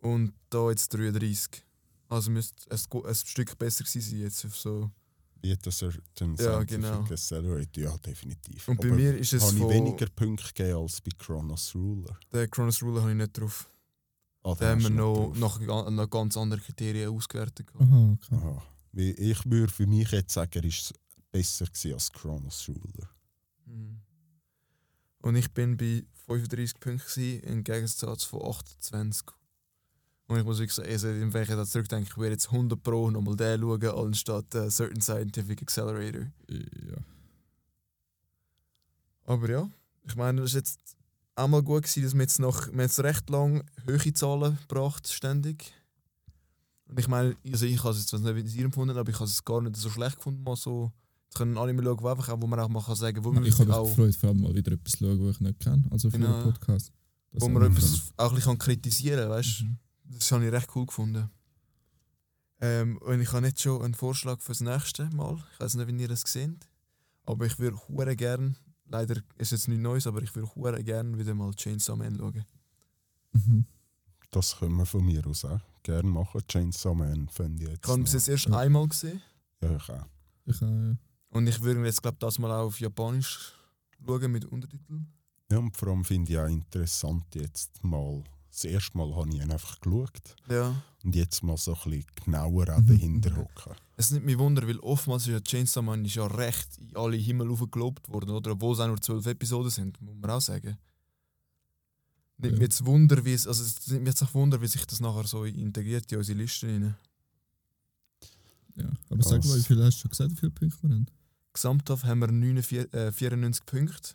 Und 0.00 0.32
da 0.50 0.70
jetzt 0.70 0.92
33. 0.94 1.64
Also 2.08 2.30
müsste 2.30 2.56
es 2.70 2.86
ein, 2.92 3.04
ein 3.04 3.14
Stück 3.14 3.58
besser 3.58 3.84
gewesen 3.84 4.00
sein 4.10 4.20
jetzt. 4.20 4.44
auf 4.44 4.56
So. 4.56 4.90
Wie 5.40 5.56
das 5.56 5.78
Certain 5.78 6.34
Ja, 6.36 6.36
Scientific 6.36 6.68
genau. 6.82 7.02
Accelerator, 7.04 7.82
ja, 7.84 7.96
definitiv. 7.98 8.66
Und 8.68 8.80
bei 8.80 8.88
Aber 8.88 8.96
mir 8.96 9.16
ist 9.16 9.32
es 9.32 9.42
habe 9.42 9.56
ich 9.56 9.68
weniger 9.68 10.06
Punkte 10.06 10.46
gegeben 10.52 10.78
als 10.78 11.00
bei 11.00 11.10
Chronos 11.16 11.74
Ruler. 11.74 12.18
Den 12.32 12.50
Chronos 12.50 12.82
Ruler 12.82 13.02
habe 13.02 13.10
ich 13.12 13.16
nicht 13.16 13.38
drauf. 13.38 13.70
Ah, 14.42 14.54
Da 14.58 14.70
haben 14.70 14.82
wir 14.82 14.90
noch, 14.90 15.60
ga- 15.60 15.90
nach 15.90 16.10
ganz 16.10 16.36
anderen 16.36 16.62
Kriterien 16.62 17.10
ausgewertet. 17.10 17.68
Aha, 17.78 18.12
okay. 18.14 18.34
Aha. 18.36 18.62
Ich 18.92 19.44
würde 19.48 19.72
für 19.72 19.86
mich 19.86 20.10
jetzt 20.10 20.32
sagen, 20.34 20.50
er 20.54 20.64
ist 20.64 20.92
besser 21.30 21.66
gewesen 21.66 21.92
als 21.94 22.10
Chronos 22.12 22.68
Ruler. 22.68 23.08
Mhm. 23.66 24.00
Und 25.20 25.36
ich 25.36 25.52
bin 25.52 25.76
bei 25.76 26.04
35 26.26 26.80
Punkten 26.80 27.40
im 27.40 27.64
Gegensatz 27.64 28.24
von 28.24 28.42
28. 28.42 29.26
Und 30.28 30.38
ich 30.38 30.44
muss 30.44 30.58
wirklich 30.58 30.74
sagen, 30.74 30.90
also, 30.90 31.08
wenn 31.08 31.42
ich 31.42 31.48
da 31.48 31.64
zurückdenke, 31.64 32.08
ich 32.10 32.16
würde 32.16 32.32
jetzt 32.32 32.52
100 32.52 32.82
Pro 32.82 33.10
nochmal 33.10 33.36
den 33.36 33.60
schauen, 33.60 34.06
anstatt 34.06 34.54
äh, 34.54 34.68
Certain 34.68 35.00
Scientific 35.00 35.62
Accelerator. 35.62 36.26
Ja. 36.48 36.96
Aber 39.24 39.48
ja, 39.48 39.70
ich 40.06 40.16
meine, 40.16 40.42
das 40.42 40.50
ist 40.50 40.56
jetzt 40.56 40.96
auch 41.34 41.48
mal 41.48 41.62
gut 41.62 41.84
gewesen, 41.84 42.02
dass 42.02 42.14
wir 42.14 42.20
jetzt 42.20 42.38
noch, 42.40 42.72
wir 42.72 42.82
jetzt 42.82 43.00
recht 43.00 43.30
lang 43.30 43.62
hohe 43.86 44.12
Zahlen 44.12 44.58
gebracht, 44.68 45.08
ständig. 45.08 45.72
Und 46.88 46.98
ich 46.98 47.08
meine, 47.08 47.36
also 47.50 47.66
ich 47.66 47.82
habe 47.82 47.94
es 47.94 48.10
jetzt 48.10 48.22
nicht 48.22 48.54
wie 48.54 48.62
empfunden, 48.62 48.96
aber 48.96 49.10
ich 49.10 49.16
habe 49.16 49.26
es 49.26 49.44
gar 49.44 49.60
nicht 49.60 49.76
so 49.76 49.88
schlecht 49.90 50.16
gefunden, 50.16 50.42
mal 50.42 50.56
so 50.56 50.92
zu 51.30 51.38
können 51.38 51.58
Anime 51.58 51.82
schauen, 51.82 52.00
wo, 52.00 52.08
einfach 52.08 52.28
auch, 52.30 52.40
wo 52.40 52.46
man 52.46 52.58
auch 52.60 52.68
mal 52.68 52.82
kann 52.82 52.96
sagen 52.96 53.22
wo 53.24 53.32
man 53.32 53.44
Ich 53.44 53.54
habe 53.58 53.66
mich 53.66 53.74
auch, 53.76 53.84
gefreut, 53.84 54.16
vor 54.16 54.30
allem 54.30 54.40
mal 54.40 54.54
wieder 54.54 54.72
etwas 54.72 54.92
zu 54.92 54.98
schauen, 55.04 55.26
was 55.26 55.36
ich 55.36 55.40
nicht 55.40 55.60
kenne. 55.60 55.84
Also 55.90 56.10
für 56.10 56.18
Genau. 56.18 56.42
den 56.42 56.52
Podcast. 56.52 56.92
Das 57.32 57.42
wo 57.42 57.48
man 57.48 57.62
etwas 57.70 58.12
auch 58.16 58.30
ein 58.30 58.34
bisschen 58.36 58.58
kritisieren 58.58 59.20
kann, 59.20 59.30
weißt 59.30 59.62
Mhm. 59.62 59.78
Das 60.10 60.32
habe 60.32 60.46
ich 60.46 60.52
recht 60.52 60.68
cool 60.74 60.86
gefunden. 60.86 61.28
Ähm, 62.60 62.96
und 62.98 63.20
ich 63.20 63.32
habe 63.32 63.46
jetzt 63.46 63.60
schon 63.62 63.82
einen 63.82 63.94
Vorschlag 63.94 64.40
für 64.40 64.52
das 64.52 64.60
nächste 64.62 65.08
Mal. 65.10 65.36
Ich 65.52 65.60
weiß 65.60 65.74
nicht, 65.74 65.86
wie 65.86 66.00
ihr 66.00 66.08
das 66.08 66.22
seht. 66.22 66.66
Aber 67.26 67.44
ich 67.46 67.58
würde 67.58 67.76
hure 67.88 68.16
gern, 68.16 68.56
leider 68.86 69.20
ist 69.36 69.52
jetzt 69.52 69.68
nichts 69.68 69.82
Neues, 69.82 70.06
aber 70.06 70.22
ich 70.22 70.34
würde 70.34 70.52
hure 70.54 70.82
gern 70.82 71.18
wieder 71.18 71.34
mal 71.34 71.52
Chainsaw 71.54 71.94
Man 71.96 72.16
schauen. 72.16 72.44
Mhm. 73.32 73.66
Das 74.30 74.56
können 74.58 74.76
wir 74.76 74.86
von 74.86 75.04
mir 75.04 75.26
aus 75.26 75.44
auch 75.44 75.60
gerne 75.82 76.08
machen. 76.08 76.40
Chainsaw 76.48 76.94
Man 76.94 77.28
finde 77.28 77.64
ich 77.64 77.68
jetzt. 77.70 77.84
Ich 77.84 77.90
habe 77.90 78.02
bis 78.02 78.12
noch- 78.12 78.18
jetzt 78.20 78.28
erst 78.28 78.46
Ja. 78.46 78.58
einmal 78.58 78.88
gesehen. 78.88 79.20
Ja, 79.60 79.76
ich 79.76 79.88
auch. 79.90 80.06
Ich, 80.46 80.62
äh, 80.62 80.96
Und 81.30 81.46
ich 81.46 81.60
würde 81.60 81.84
jetzt, 81.84 82.02
glaube 82.02 82.16
das 82.20 82.38
mal 82.38 82.50
auch 82.50 82.66
auf 82.66 82.80
Japanisch 82.80 83.52
schauen 84.04 84.32
mit 84.32 84.44
Untertiteln. 84.46 85.12
Ja, 85.50 85.58
und 85.58 85.76
vor 85.76 85.88
allem 85.88 86.04
finde 86.04 86.32
ich 86.32 86.38
auch 86.38 86.46
interessant 86.46 87.24
jetzt 87.34 87.82
mal. 87.84 88.22
Das 88.50 88.64
erste 88.64 88.96
Mal 88.96 89.14
habe 89.14 89.28
ich 89.28 89.36
ihn 89.36 89.50
einfach 89.52 89.78
geschaut 89.80 90.10
Ja. 90.48 90.82
und 91.04 91.14
jetzt 91.14 91.42
mal 91.42 91.56
so 91.56 91.74
ein 91.74 91.90
bisschen 91.90 92.06
genauer 92.24 92.68
auch 92.74 92.78
Mhm. 92.80 92.86
dahinter 92.86 93.36
hocken. 93.36 93.74
Es 93.96 94.10
nimmt 94.10 94.26
mich 94.26 94.38
Wunder, 94.38 94.66
weil 94.66 94.78
oftmals 94.78 95.24
ist 95.26 95.32
ja 95.32 95.40
Chainsaw 95.40 95.82
Man 95.82 96.04
ist 96.04 96.14
ja 96.14 96.26
recht 96.26 96.78
in 96.78 96.96
alle 96.96 97.16
Himmel 97.16 97.54
gelobt 97.70 98.08
worden, 98.08 98.30
oder? 98.30 98.52
Obwohl 98.52 98.72
es 98.74 98.80
auch 98.80 98.86
nur 98.86 99.00
zwölf 99.00 99.26
Episoden 99.26 99.70
sind, 99.70 100.00
muss 100.00 100.14
man 100.16 100.30
auch 100.30 100.40
sagen. 100.40 100.78
Nimmt 102.38 102.52
Ja. 102.54 102.58
mich 102.58 102.60
jetzt 102.68 102.84
Wunder, 102.86 103.24
wie 103.24 103.32
es, 103.32 103.46
also 103.46 103.62
es 103.64 103.86
nimmt 103.88 104.04
mich 104.04 104.12
jetzt 104.12 104.22
auch 104.22 104.34
Wunder, 104.34 104.60
wie 104.60 104.68
sich 104.68 104.86
das 104.86 105.00
nachher 105.00 105.24
so 105.26 105.44
integriert 105.44 106.10
in 106.12 106.18
unsere 106.18 106.38
Liste 106.38 106.68
rein. 106.68 106.96
ja. 108.76 108.88
Aber 109.10 109.22
sag 109.22 109.40
Das- 109.42 109.50
mal, 109.50 109.58
wie 109.58 109.62
viel 109.64 109.82
hast 109.84 109.96
du 109.98 110.00
schon 110.02 110.10
gesagt, 110.10 110.30
wie 110.32 110.36
viele 110.36 110.52
Punkte 110.52 110.78
wir 110.82 110.90
haben? 110.94 111.06
Gesamthaft 111.58 112.04
haben 112.04 112.20
wir 112.20 112.28
49, 112.28 112.94
äh, 112.94 113.10
94 113.10 113.66
Punkte. 113.66 114.14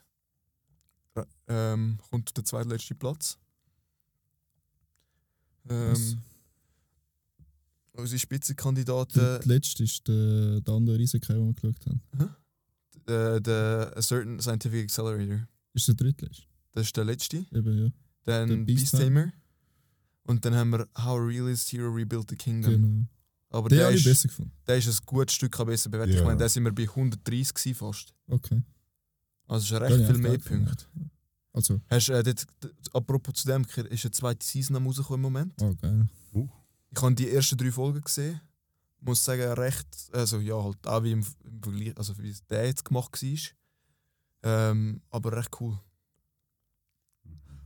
Ähm, 1.49 1.99
kommt 2.09 2.29
auf 2.29 2.33
den 2.33 2.45
zweitletzten 2.45 2.97
Platz. 2.97 3.37
Ähm, 5.69 6.21
unsere 7.91 8.17
Spitzenkandidaten. 8.19 9.21
Der 9.21 9.41
letzte 9.43 9.83
ist 9.83 10.07
der, 10.07 10.61
der 10.61 10.73
andere 10.73 10.97
Isekai, 11.01 11.33
den 11.33 11.47
wir 11.47 11.53
geschaut 11.53 11.85
haben. 11.85 12.01
äh, 13.07 13.41
der 13.41 13.91
A 13.95 14.01
Certain 14.01 14.39
Scientific 14.39 14.85
Accelerator. 14.85 15.45
Ist 15.73 15.89
der 15.89 15.95
drittletzte? 15.95 16.43
Das 16.71 16.85
ist 16.85 16.95
der 16.95 17.03
letzte. 17.03 17.45
Eben, 17.51 17.77
ja. 17.77 17.91
Der 18.25 18.47
Dann 18.47 18.65
Beast 18.65 18.91
Beast 18.91 19.03
Tamer. 19.03 19.33
Und 20.23 20.45
dann 20.45 20.55
haben 20.55 20.69
wir 20.69 20.87
How 20.97 21.19
a 21.19 21.25
Realist 21.25 21.73
Hero 21.73 21.89
Rebuilt 21.91 22.29
the 22.29 22.37
Kingdom. 22.37 22.71
Genau. 22.71 23.05
Aber 23.53 23.69
Den 23.69 23.77
der 23.77 23.85
habe 23.87 23.95
ich 23.95 24.01
ist, 24.05 24.09
besser 24.11 24.27
gefunden. 24.27 24.51
der 24.67 24.77
ist 24.77 24.87
ein 24.87 25.05
gutes 25.05 25.35
Stück 25.35 25.65
besser 25.65 25.89
bewertet. 25.89 26.15
Ich 26.15 26.19
Ja. 26.21 26.25
meine, 26.25 26.39
da 26.39 26.49
sind 26.49 26.63
wir 26.63 26.71
bei 26.73 26.87
130 26.87 27.53
gewesen 27.53 27.75
fast. 27.75 28.13
Okay. 28.27 28.61
Also 29.47 29.59
es 29.59 29.63
ist 29.65 29.71
Den 29.71 29.83
recht 29.83 29.99
ich 30.01 30.07
viel 30.07 30.17
mehr. 30.17 30.37
Punkte. 30.39 30.85
Also, 31.53 31.79
Hast, 31.89 32.09
äh, 32.09 32.23
dort, 32.23 32.45
apropos 32.93 33.35
zu 33.35 33.47
dem, 33.47 33.61
ist 33.63 34.03
eine 34.05 34.11
zweite 34.11 34.45
Season 34.45 34.75
am 34.75 34.87
rausgekommen 34.87 35.19
im 35.19 35.21
Moment. 35.33 35.53
oh 35.61 35.73
geil. 35.79 36.07
Ich 36.95 37.01
habe 37.01 37.13
die 37.15 37.29
ersten 37.29 37.57
drei 37.57 37.71
Folgen 37.71 38.01
gesehen. 38.01 38.41
Muss 39.01 39.23
sagen, 39.23 39.41
recht, 39.53 39.87
also 40.13 40.39
ja, 40.39 40.55
halt 40.63 40.87
auch 40.87 41.03
wie 41.03 41.11
im, 41.11 41.25
im 41.43 41.61
Vergleich, 41.61 41.97
also 41.97 42.17
wie 42.17 42.29
es 42.29 42.43
der 42.47 42.65
jetzt 42.65 42.85
gemacht 42.85 43.21
war. 43.21 43.39
Ähm, 44.43 45.01
aber 45.09 45.37
recht 45.37 45.49
cool. 45.59 45.79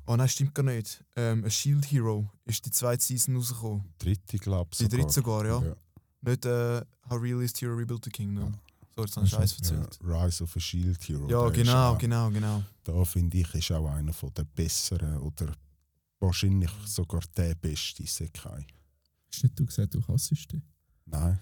Oh 0.10 0.16
nein, 0.16 0.30
stimmt 0.30 0.56
gar 0.56 0.64
nicht. 0.64 1.04
Ähm, 1.16 1.44
A 1.46 1.50
Shield 1.50 1.86
Hero 1.92 2.30
ist 2.46 2.66
die 2.66 2.72
zweite 2.72 3.04
Season 3.04 3.36
rausgekommen. 3.36 3.84
Dritte, 4.00 4.38
glaube 4.38 4.70
ich. 4.72 4.78
Die 4.80 4.88
dritte 4.88 5.12
sogar, 5.12 5.46
ja. 5.46 5.62
ja. 5.62 5.76
Nicht 6.22 6.46
äh, 6.46 6.82
How 7.10 7.22
Realist 7.22 7.62
Hero 7.62 7.76
Rebuilt 7.76 8.06
the 8.06 8.10
Kingdom. 8.10 8.54
So, 8.96 9.04
jetzt 9.04 9.16
habe 9.18 9.28
Scheiß 9.28 9.58
erzählt. 9.58 10.00
Ja, 10.04 10.24
Rise 10.24 10.44
of 10.44 10.56
a 10.56 10.60
Shield 10.60 11.08
Hero. 11.08 11.30
Ja, 11.30 11.50
genau, 11.50 11.94
auch- 11.94 11.98
genau, 11.98 12.30
genau. 12.32 12.64
Da 12.84 13.04
finde 13.06 13.38
ich, 13.38 13.54
ist 13.54 13.72
auch 13.72 13.88
einer 13.92 14.14
von 14.14 14.34
der 14.34 14.46
besseren 14.46 15.18
oder 15.20 15.54
wahrscheinlich 16.20 16.72
sogar 16.86 17.22
der 17.36 17.54
beste 17.56 18.08
Sekai. 18.08 18.66
Hast 19.32 19.44
nicht 19.44 19.60
du 19.60 19.66
gesagt, 19.66 19.94
du 19.94 20.02
hassest 20.08 20.52
dich? 20.52 20.62
Nein. 21.06 21.40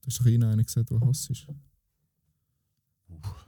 Du 0.00 0.06
hast 0.08 0.18
doch 0.20 0.26
eh 0.26 0.34
einen 0.34 0.64
gesagt, 0.64 0.90
der 0.90 1.00
hassest. 1.00 1.46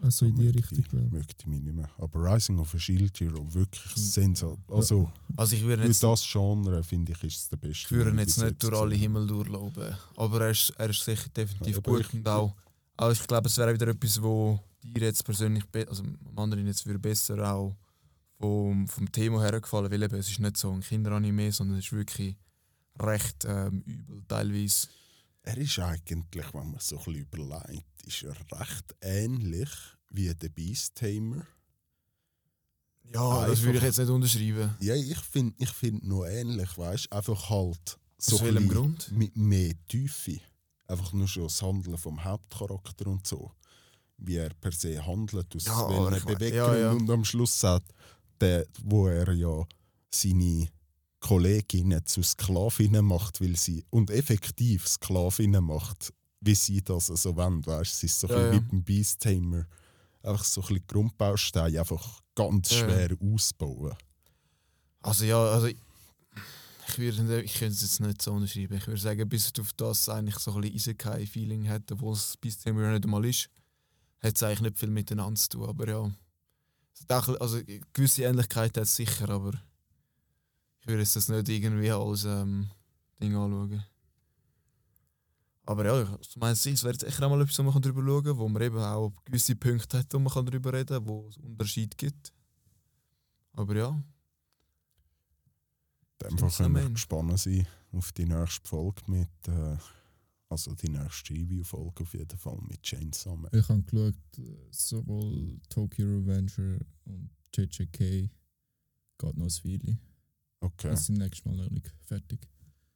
Also 0.01 0.27
in 0.27 0.37
die 0.37 0.49
Richtung, 0.49 0.79
ich, 0.79 0.93
möchte 1.13 1.35
ich 1.41 1.47
mich 1.47 1.63
nicht 1.63 1.75
mehr. 1.75 1.89
Aber 1.99 2.23
Rising 2.35 2.59
of 2.59 2.75
a 2.75 2.79
Shield 2.79 3.19
Hero, 3.21 3.43
wirklich 3.55 3.97
Mhm. 3.97 4.01
sensationell. 4.01 4.59
Also, 4.77 5.11
Also 5.37 5.57
ich 5.57 5.63
würde 5.65 5.83
für 5.83 5.89
jetzt, 5.89 6.03
das 6.03 6.27
Genre 6.31 6.83
finde 6.83 7.13
ich, 7.13 7.25
ist 7.25 7.37
es 7.39 7.49
der 7.49 7.57
beste. 7.57 7.87
ich 7.87 7.91
würde 7.93 8.11
jetzt 8.21 8.37
ich 8.39 8.45
nicht 8.45 8.63
durch 8.63 8.75
alle 8.77 8.95
Himmel 8.95 9.27
durchlaufen. 9.27 9.95
Aber 10.17 10.41
er 10.43 10.51
ist, 10.51 10.71
er 10.77 10.91
ist 10.91 11.03
sicher 11.05 11.29
definitiv 11.31 11.73
Ja, 11.73 11.79
aber 11.79 11.91
gut. 11.93 12.01
ich- 12.03 12.15
und 12.15 12.29
auch, 12.29 12.55
auch 12.99 13.11
ich 13.11 13.27
glaube, 13.27 13.49
es 13.49 13.57
wäre 13.59 13.73
wieder 13.73 13.89
etwas, 13.89 14.23
wo 14.23 14.61
dir 14.83 15.05
jetzt 15.05 15.25
persönlich, 15.25 15.65
also 15.89 16.03
dem 16.03 16.19
anderen 16.37 16.67
jetzt 16.67 16.85
würde 16.87 16.99
besser 16.99 17.51
auch 17.53 17.75
vom, 18.39 18.87
vom 18.87 19.11
Thema 19.11 19.41
her 19.43 19.59
gefallen, 19.61 19.91
weil 19.91 20.03
eben, 20.03 20.17
es 20.17 20.29
ist 20.31 20.39
nicht 20.41 20.57
so 20.59 20.71
ein 20.71 20.81
Kinderanime, 20.81 21.51
sondern 21.53 21.79
es 21.79 21.87
ist 21.87 21.93
wirklich 21.93 22.37
recht 23.01 23.45
ähm, 23.49 23.81
übel 23.87 24.23
teilweise. 24.29 24.89
Er 25.47 25.59
ist 25.59 25.79
eigentlich, 25.79 26.55
wenn 26.55 26.71
man 26.71 26.81
so 26.81 26.97
ein 26.99 27.05
bisschen 27.05 27.21
überlegt, 27.21 28.03
ist 28.07 28.23
er 28.23 28.35
recht 28.59 28.95
ähnlich 29.03 29.69
wie 30.11 30.33
der 30.35 30.49
Beast 30.49 30.95
Tamer. 30.95 31.47
Ja, 33.13 33.47
das 33.47 33.61
würde 33.63 33.79
ich 33.79 33.85
jetzt 33.85 33.99
nicht 33.99 34.09
unterschreiben. 34.09 34.75
Ja, 34.81 34.95
ich 34.95 35.19
finde 35.19 35.55
ich 35.59 35.69
find 35.71 36.03
noch 36.05 36.25
ähnlich, 36.25 36.77
weißt 36.79 37.07
du? 37.11 37.17
Einfach 37.17 37.51
halt 37.51 37.99
so 38.17 38.39
ein 38.39 38.69
Grund? 38.69 39.13
mit 39.13 39.37
mehr 39.37 39.75
Tiefe. 39.87 40.41
Einfach 40.87 41.13
nur 41.13 41.29
schon 41.29 41.45
das 41.45 41.61
Handeln 41.61 41.99
vom 41.99 42.25
Hauptcharakter 42.25 43.07
und 43.09 43.27
so. 43.27 43.53
Wie 44.17 44.37
er 44.37 44.51
per 44.55 44.73
se 44.73 45.05
handelt, 45.05 45.55
aus 45.55 45.67
Ja, 45.67 45.89
welchen 46.11 46.27
Beweggründen. 46.27 46.55
ja, 46.55 46.77
ja. 46.79 46.91
Und 46.93 47.11
am 47.11 47.25
Schluss 47.25 47.61
sagt 47.61 47.93
der, 48.41 48.67
wo 48.83 49.09
er 49.09 49.31
ja 49.35 49.67
seine 50.11 50.69
Kolleginnen 51.25 52.05
zu 52.05 52.23
Sklavinnen 52.23 53.03
macht, 53.03 53.41
weil 53.41 53.57
sie, 53.57 53.83
und 53.89 54.11
effektiv 54.11 54.87
Sklavinnen 54.87 55.65
macht, 55.65 56.13
wie 56.43 56.55
sie 56.55 56.83
das 56.83 57.07
so 57.07 57.35
wollen, 57.35 57.65
weißt? 57.65 57.95
Es 57.95 58.03
ist 58.03 58.21
so 58.21 58.29
Ja, 58.29 58.37
ein 58.37 58.51
bisschen 58.51 58.53
ja. 58.53 58.61
wie 58.61 58.71
beim 58.71 58.85
Beast 58.85 59.21
Tamer. 59.23 59.67
Einfach 60.23 60.45
so 60.45 60.61
ein 60.61 60.67
bisschen 60.69 60.87
Grundbausteine, 60.87 61.79
einfach 61.81 62.21
ganz 62.35 62.71
Ja, 62.73 62.77
schwer 62.81 63.17
ausbauen. 63.23 63.95
Also 65.01 65.25
ja, 65.25 65.43
also 65.43 65.69
ich, 65.69 65.77
ich 66.89 66.99
würde 66.99 67.43
ich 67.43 67.55
könnte 67.55 67.73
es 67.75 67.81
jetzt 67.81 68.01
nicht 68.01 68.21
so 68.21 68.33
unterschreiben. 68.35 68.77
Ich 68.77 68.87
würde 68.87 69.01
sagen, 69.01 69.27
bis 69.27 69.51
auf 69.59 69.73
das 69.73 70.11
eigentlich 70.11 70.39
so 70.39 70.53
ein 70.53 70.61
bisschen 70.61 70.77
Isekai-Feeling 70.77 71.69
hat, 71.71 71.91
obwohl 71.91 72.13
es 72.13 72.37
zum 72.63 72.79
Jahr 72.79 72.93
nicht 72.93 73.05
einmal 73.05 73.25
ist, 73.25 73.49
hat 74.23 74.37
es 74.37 74.43
eigentlich 74.43 74.61
nicht 74.61 74.79
viel 74.79 74.91
miteinander 74.91 75.41
zu 75.41 75.49
tun. 75.49 75.69
Aber 75.71 75.89
ja, 75.89 76.11
also 77.09 77.61
gewisse 77.95 78.25
Ähnlichkeit 78.25 78.77
hat 78.77 78.85
es 78.85 78.97
sicher, 78.97 79.31
aber 79.31 79.53
ich 80.85 80.89
würde 80.89 81.01
jetzt 81.01 81.17
das 81.17 81.31
nicht 81.31 81.49
irgendwie 81.49 81.91
als 81.91 82.27
ähm, 82.27 82.69
Ding 83.19 83.35
anschauen. 83.35 83.83
Aber 85.65 85.87
ja, 85.87 85.95
aus 86.19 86.37
meiner 86.37 86.55
Sicht 86.55 86.83
wäre 86.85 86.93
jetzt 86.93 87.05
echt 87.05 87.23
auch 87.23 87.31
mal 87.31 87.41
etwas, 87.41 87.59
wo 87.59 87.63
man 87.63 87.81
darüber 87.81 88.03
schauen 88.03 88.25
kann, 88.25 88.37
wo 88.37 88.49
man 88.51 88.61
eben 88.61 88.79
auch 88.79 89.15
gewisse 89.25 89.57
Punkte 89.57 90.01
hat, 90.01 90.13
wo 90.13 90.19
man 90.19 90.45
darüber 90.45 90.75
reden 90.75 90.99
kann, 90.99 91.09
wo 91.09 91.27
es 91.31 91.39
Unterschied 91.39 91.97
gibt. 91.97 92.35
Aber 93.55 93.75
ja, 93.75 93.89
In 93.89 94.05
dem 96.29 96.37
Fall 96.39 96.51
Stimmt, 96.51 96.75
können 96.75 96.85
wir 96.85 96.91
gespannt 96.91 97.39
sein 97.39 97.67
auf 97.93 98.13
die 98.13 98.27
nächste 98.27 98.69
Folge 98.69 99.01
mit, 99.07 99.49
äh, 99.49 99.79
also 100.51 100.75
die 100.75 100.91
nächste 100.91 101.33
Review-Folge 101.33 102.03
auf 102.03 102.13
jeden 102.13 102.39
Fall 102.39 102.59
mit 102.69 102.83
Chainsaw 102.83 103.35
Man. 103.35 103.51
Ich 103.55 103.67
habe 103.71 103.83
geschaut, 103.85 104.15
äh, 104.37 104.69
sowohl 104.71 105.59
Tokyo 105.71 106.05
Revenger 106.05 106.81
und 107.07 107.31
JJK 107.55 107.99
geht 107.99 108.31
noch 109.19 109.31
ein 109.31 109.65
Weile. 109.65 109.99
Okay, 110.65 110.91
Wir 110.91 110.97
sind 110.97 111.19
nächstes 111.19 111.45
Mal 111.45 111.57
noch 111.57 111.71
nicht 111.71 111.93
fertig. 112.07 112.49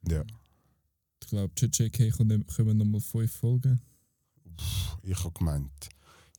ja. 0.09 0.25
Ich 1.21 1.29
glaube, 1.29 1.53
JJK 1.59 2.11
kommen 2.13 2.79
nochmal 2.79 3.01
fünf 3.01 3.33
Folgen. 3.33 3.81
Ich 5.03 5.19
habe 5.25 5.33
gemeint, 5.33 5.89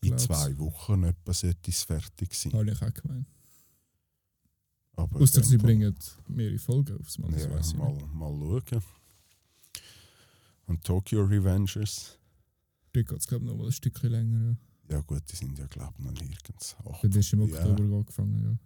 in 0.01 0.07
Glaub's. 0.09 0.23
zwei 0.23 0.57
Wochen 0.57 1.03
etwa 1.03 1.33
sollte 1.33 1.69
es 1.69 1.83
fertig 1.83 2.33
sein. 2.33 2.53
Habe 2.53 2.71
ich 2.71 2.81
auch 2.81 2.93
gemeint. 2.93 3.27
Aber 4.95 5.19
Außer 5.21 5.43
sie 5.43 5.57
bringen 5.57 5.93
mehrere 6.27 6.57
Folgen 6.57 6.97
aufs 6.99 7.17
Mal, 7.19 7.29
das 7.31 7.43
Ja, 7.43 7.51
weiß 7.51 7.67
ich 7.67 7.75
mal, 7.75 7.93
nicht. 7.93 8.13
mal 8.13 8.61
schauen. 8.67 8.83
Und 10.67 10.83
Tokyo 10.83 11.23
Revengers? 11.25 12.17
Dort 12.93 13.07
geht 13.07 13.19
es, 13.19 13.27
glaube 13.27 13.45
ich, 13.45 13.51
noch 13.51 13.57
mal 13.57 13.65
ein 13.67 13.71
Stückchen 13.71 14.09
länger. 14.11 14.57
Ja. 14.89 14.95
Ja 14.95 15.01
gut, 15.01 15.21
die 15.31 15.35
sind 15.35 15.57
ja 15.59 15.67
glaube 15.67 15.93
ich 15.99 16.05
noch 16.05 16.13
nirgends. 16.13 16.75
Acht. 16.83 17.03
Dann 17.03 17.11
ist 17.11 17.33
im 17.33 17.43
Ja. 17.47 17.57
Oktober 17.63 17.97
angefangen, 17.97 18.59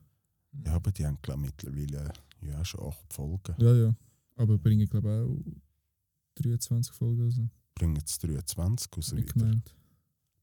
Ja, 0.66 0.74
aber 0.76 0.92
die 0.92 1.06
haben 1.06 1.18
glaube 1.22 1.42
ich 1.42 1.46
mittlerweile 1.48 2.14
ja, 2.48 2.64
schon 2.66 2.88
acht 2.88 3.14
Folgen. 3.14 3.56
ja. 3.58 3.74
Ja. 3.74 3.96
Aber 4.36 4.58
bringen, 4.58 4.88
glaube 4.88 5.10
ich, 5.10 6.42
auch 6.42 6.44
23 6.44 6.94
Folgen 6.94 7.22
oder 7.22 7.32
so. 7.32 7.50
Bringen 7.76 7.96
jetzt 7.96 8.24
23 8.24 8.90
raus 8.96 9.12
ich 9.12 9.20
wieder. 9.20 9.34
gemeint. 9.34 9.76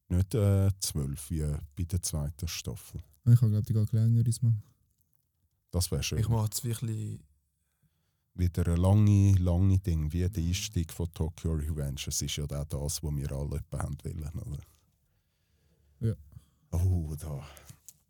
Nicht 0.09 0.35
äh, 0.35 0.71
12 0.79 1.31
wie 1.31 1.57
bei 1.77 1.85
der 1.85 2.03
zweiten 2.03 2.49
Staffel. 2.49 3.01
Ich 3.27 3.41
habe, 3.41 3.51
glaube 3.51 3.63
die 3.63 3.73
geht 3.73 3.93
länger 3.93 4.23
diesmal. 4.25 4.55
Das 5.71 5.91
wäre 5.91 6.03
schön. 6.03 6.19
ich 6.19 6.29
mache 6.29 6.45
jetzt 6.45 6.65
wirklich 6.65 7.21
wieder 8.35 8.67
ein 8.67 8.77
lange, 8.77 9.35
lange 9.35 9.79
Ding, 9.79 10.13
wie 10.13 10.29
der 10.29 10.43
Einstieg 10.43 10.93
von 10.93 11.13
Tokyo 11.13 11.53
Revenge. 11.53 12.01
Es 12.07 12.23
ist 12.23 12.37
ja 12.37 12.45
auch 12.45 12.65
das, 12.65 13.03
was 13.03 13.17
wir 13.17 13.33
alle 13.33 13.61
haben 13.73 13.99
wollen, 14.03 14.39
oder? 14.41 14.59
Ja. 16.01 16.15
Oh, 16.73 17.15
da, 17.17 17.47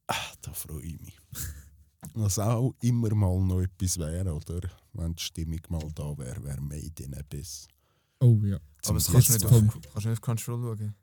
ah, 0.07 0.33
da 0.41 0.53
freue 0.53 0.83
ich 0.83 1.01
mich. 1.01 1.19
Was 2.15 2.39
auch 2.39 2.75
immer 2.81 3.15
mal 3.15 3.41
noch 3.41 3.61
etwas 3.61 3.99
wäre, 3.99 4.35
oder? 4.35 4.61
Wenn 4.95 5.15
die 5.15 5.23
Stimmung 5.23 5.61
mal 5.69 5.89
da 5.95 6.17
wäre, 6.19 6.43
wäre 6.43 6.61
Made 6.61 7.03
in 7.03 7.15
Abyss. 7.15 7.69
Oh 8.21 8.39
ja. 8.45 8.59
Zum 8.83 8.97
Aber 8.97 8.99
das 9.05 9.13
kannst 9.13 9.29
du 9.29 9.33
nicht 9.35 9.45
auf, 9.47 9.51
kannst 9.93 10.05
du 10.05 10.09
nicht 10.09 10.19
auf 10.19 10.21
Crunchyroll 10.21 10.77
schauen. 10.79 10.95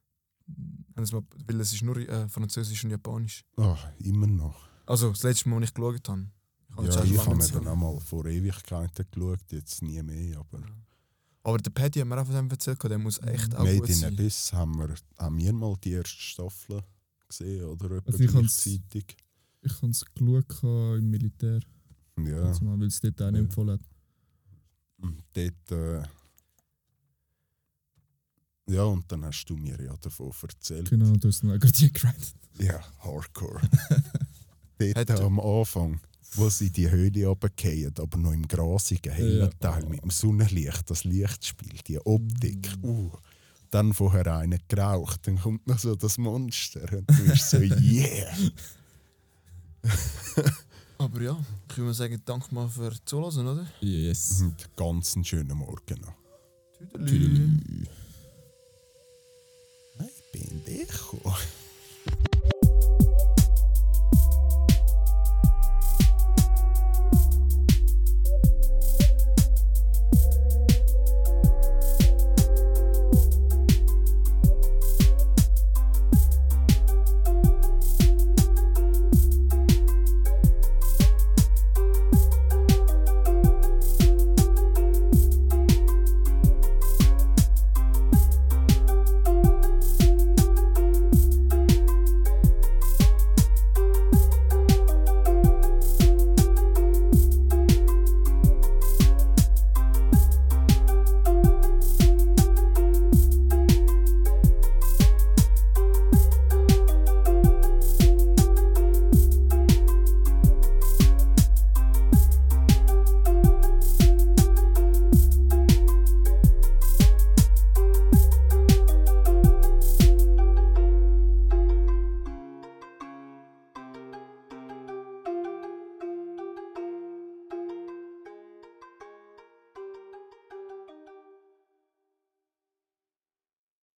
Mal- 0.95 1.24
Weil 1.48 1.60
es 1.62 1.74
ist 1.74 1.84
nur 1.84 1.98
äh, 1.98 2.28
Französisch 2.30 2.84
und 2.84 2.91
Japanisch. 2.91 3.43
Ah, 3.58 3.78
immer 4.00 4.28
noch. 4.28 4.68
Also 4.86 5.10
das 5.10 5.24
letzte 5.24 5.50
Mal, 5.50 5.58
als 5.58 5.70
ich 5.70 5.74
geschaut 5.74 6.10
habe. 6.10 6.28
Ich 6.70 6.76
habe 6.76 6.86
jetzt 6.86 6.95
Ja, 6.98 7.04
ich 7.04 7.18
habe 7.20 7.30
eben 7.32 7.39
gesehen. 7.39 7.68
auch 7.68 7.76
mal 7.76 8.00
vor 8.00 8.26
Ewigkeiten 8.26 9.06
geschaut, 9.12 9.52
jetzt 9.52 9.82
nie 9.82 10.02
mehr. 10.04 10.39
Aber 10.39 10.62
Aber 11.43 11.58
der 11.58 11.72
Paddy 11.72 12.00
hat 12.00 12.08
mir 12.08 12.20
auch 12.22 12.26
von 12.26 12.36
dem 12.36 12.50
erzählt, 12.50 12.82
der 12.84 12.98
muss 12.98 13.20
echt 13.22 13.56
auch 13.56 13.64
Made 13.64 13.80
gut 13.80 13.89
in. 13.89 14.04
Abyss 14.06 14.54
haben 14.54 14.78
wir, 14.78 14.95
haben 15.18 15.38
wir 15.38 15.54
mal 15.54 15.76
die 15.84 15.91
erste 15.93 16.18
Staffel 16.18 16.84
gesehen, 17.28 17.66
oder? 17.66 18.02
Also 18.06 18.20
ich 18.24 18.32
gleichzeitig. 18.32 19.18
Ich 19.70 19.82
habe 19.82 19.91
es 19.91 20.03
geschaut 20.05 20.97
im 20.99 21.09
Militär, 21.09 21.59
Ja. 22.20 22.43
also 22.43 22.63
mal, 22.65 22.80
weil 22.80 22.88
es 22.88 22.99
dort 22.99 23.22
auch 23.22 23.32
nicht 23.32 23.39
Ja. 23.39 23.45
empfohlen 23.45 23.80
hat. 23.80 23.82
Und 24.99 25.24
dort, 25.34 25.72
äh, 25.72 26.03
ja, 28.70 28.84
und 28.84 29.09
dann 29.11 29.24
hast 29.26 29.45
du 29.45 29.55
mir 29.55 29.82
ja 29.82 29.95
davon 29.97 30.32
erzählt. 30.43 30.89
Genau, 30.89 31.11
du 31.15 31.28
hast 31.28 31.41
dann 31.43 31.51
auch 31.51 31.59
gerade 31.59 31.72
die 31.74 31.91
gegrindet. 31.91 32.34
Ja, 32.59 32.80
Hardcore. 32.99 33.61
dort 34.80 35.11
am 35.22 35.39
Anfang, 35.39 35.99
wo 36.34 36.49
sie 36.49 36.70
die 36.72 36.89
Höhle 36.89 37.28
runterfallen, 37.28 37.93
aber 37.97 38.18
noch 38.18 38.34
im 38.34 38.47
grasigen, 38.47 39.13
hellen 39.13 39.39
Ja. 39.39 39.47
Teil 39.59 39.86
mit 39.88 40.03
dem 40.03 40.09
Sonnenlicht, 40.09 40.89
das 40.89 41.03
Lichtspiel, 41.03 41.80
die 41.88 41.99
Optik. 41.99 42.70
Uh. 42.84 43.11
Dann 43.70 43.93
vorher 43.93 44.38
einer 44.38 44.57
geraucht, 44.68 45.28
dann 45.28 45.38
kommt 45.39 45.68
noch 45.68 45.78
so 45.80 45.95
das 45.95 46.18
Monster 46.18 46.82
und 46.97 47.09
du 47.09 47.26
bist 47.30 47.49
so, 47.49 47.57
yeah! 47.61 48.34
Aber 51.00 51.22
ja, 51.22 51.38
ich 51.70 51.78
würde 51.78 51.94
sagen, 51.94 52.22
danke 52.26 52.54
mal 52.54 52.68
für 52.68 52.92
Zuhören, 53.06 53.48
oder? 53.48 53.68
Yes. 53.82 54.42
Und 54.42 54.76
ganz 54.76 55.16
einen 55.16 55.26
schönen 55.26 55.58
Morgen 55.58 56.02
noch. 56.02 56.16
Tüdelü. 57.06 57.50
Ay, 60.00 60.10
pendejo. 60.32 61.34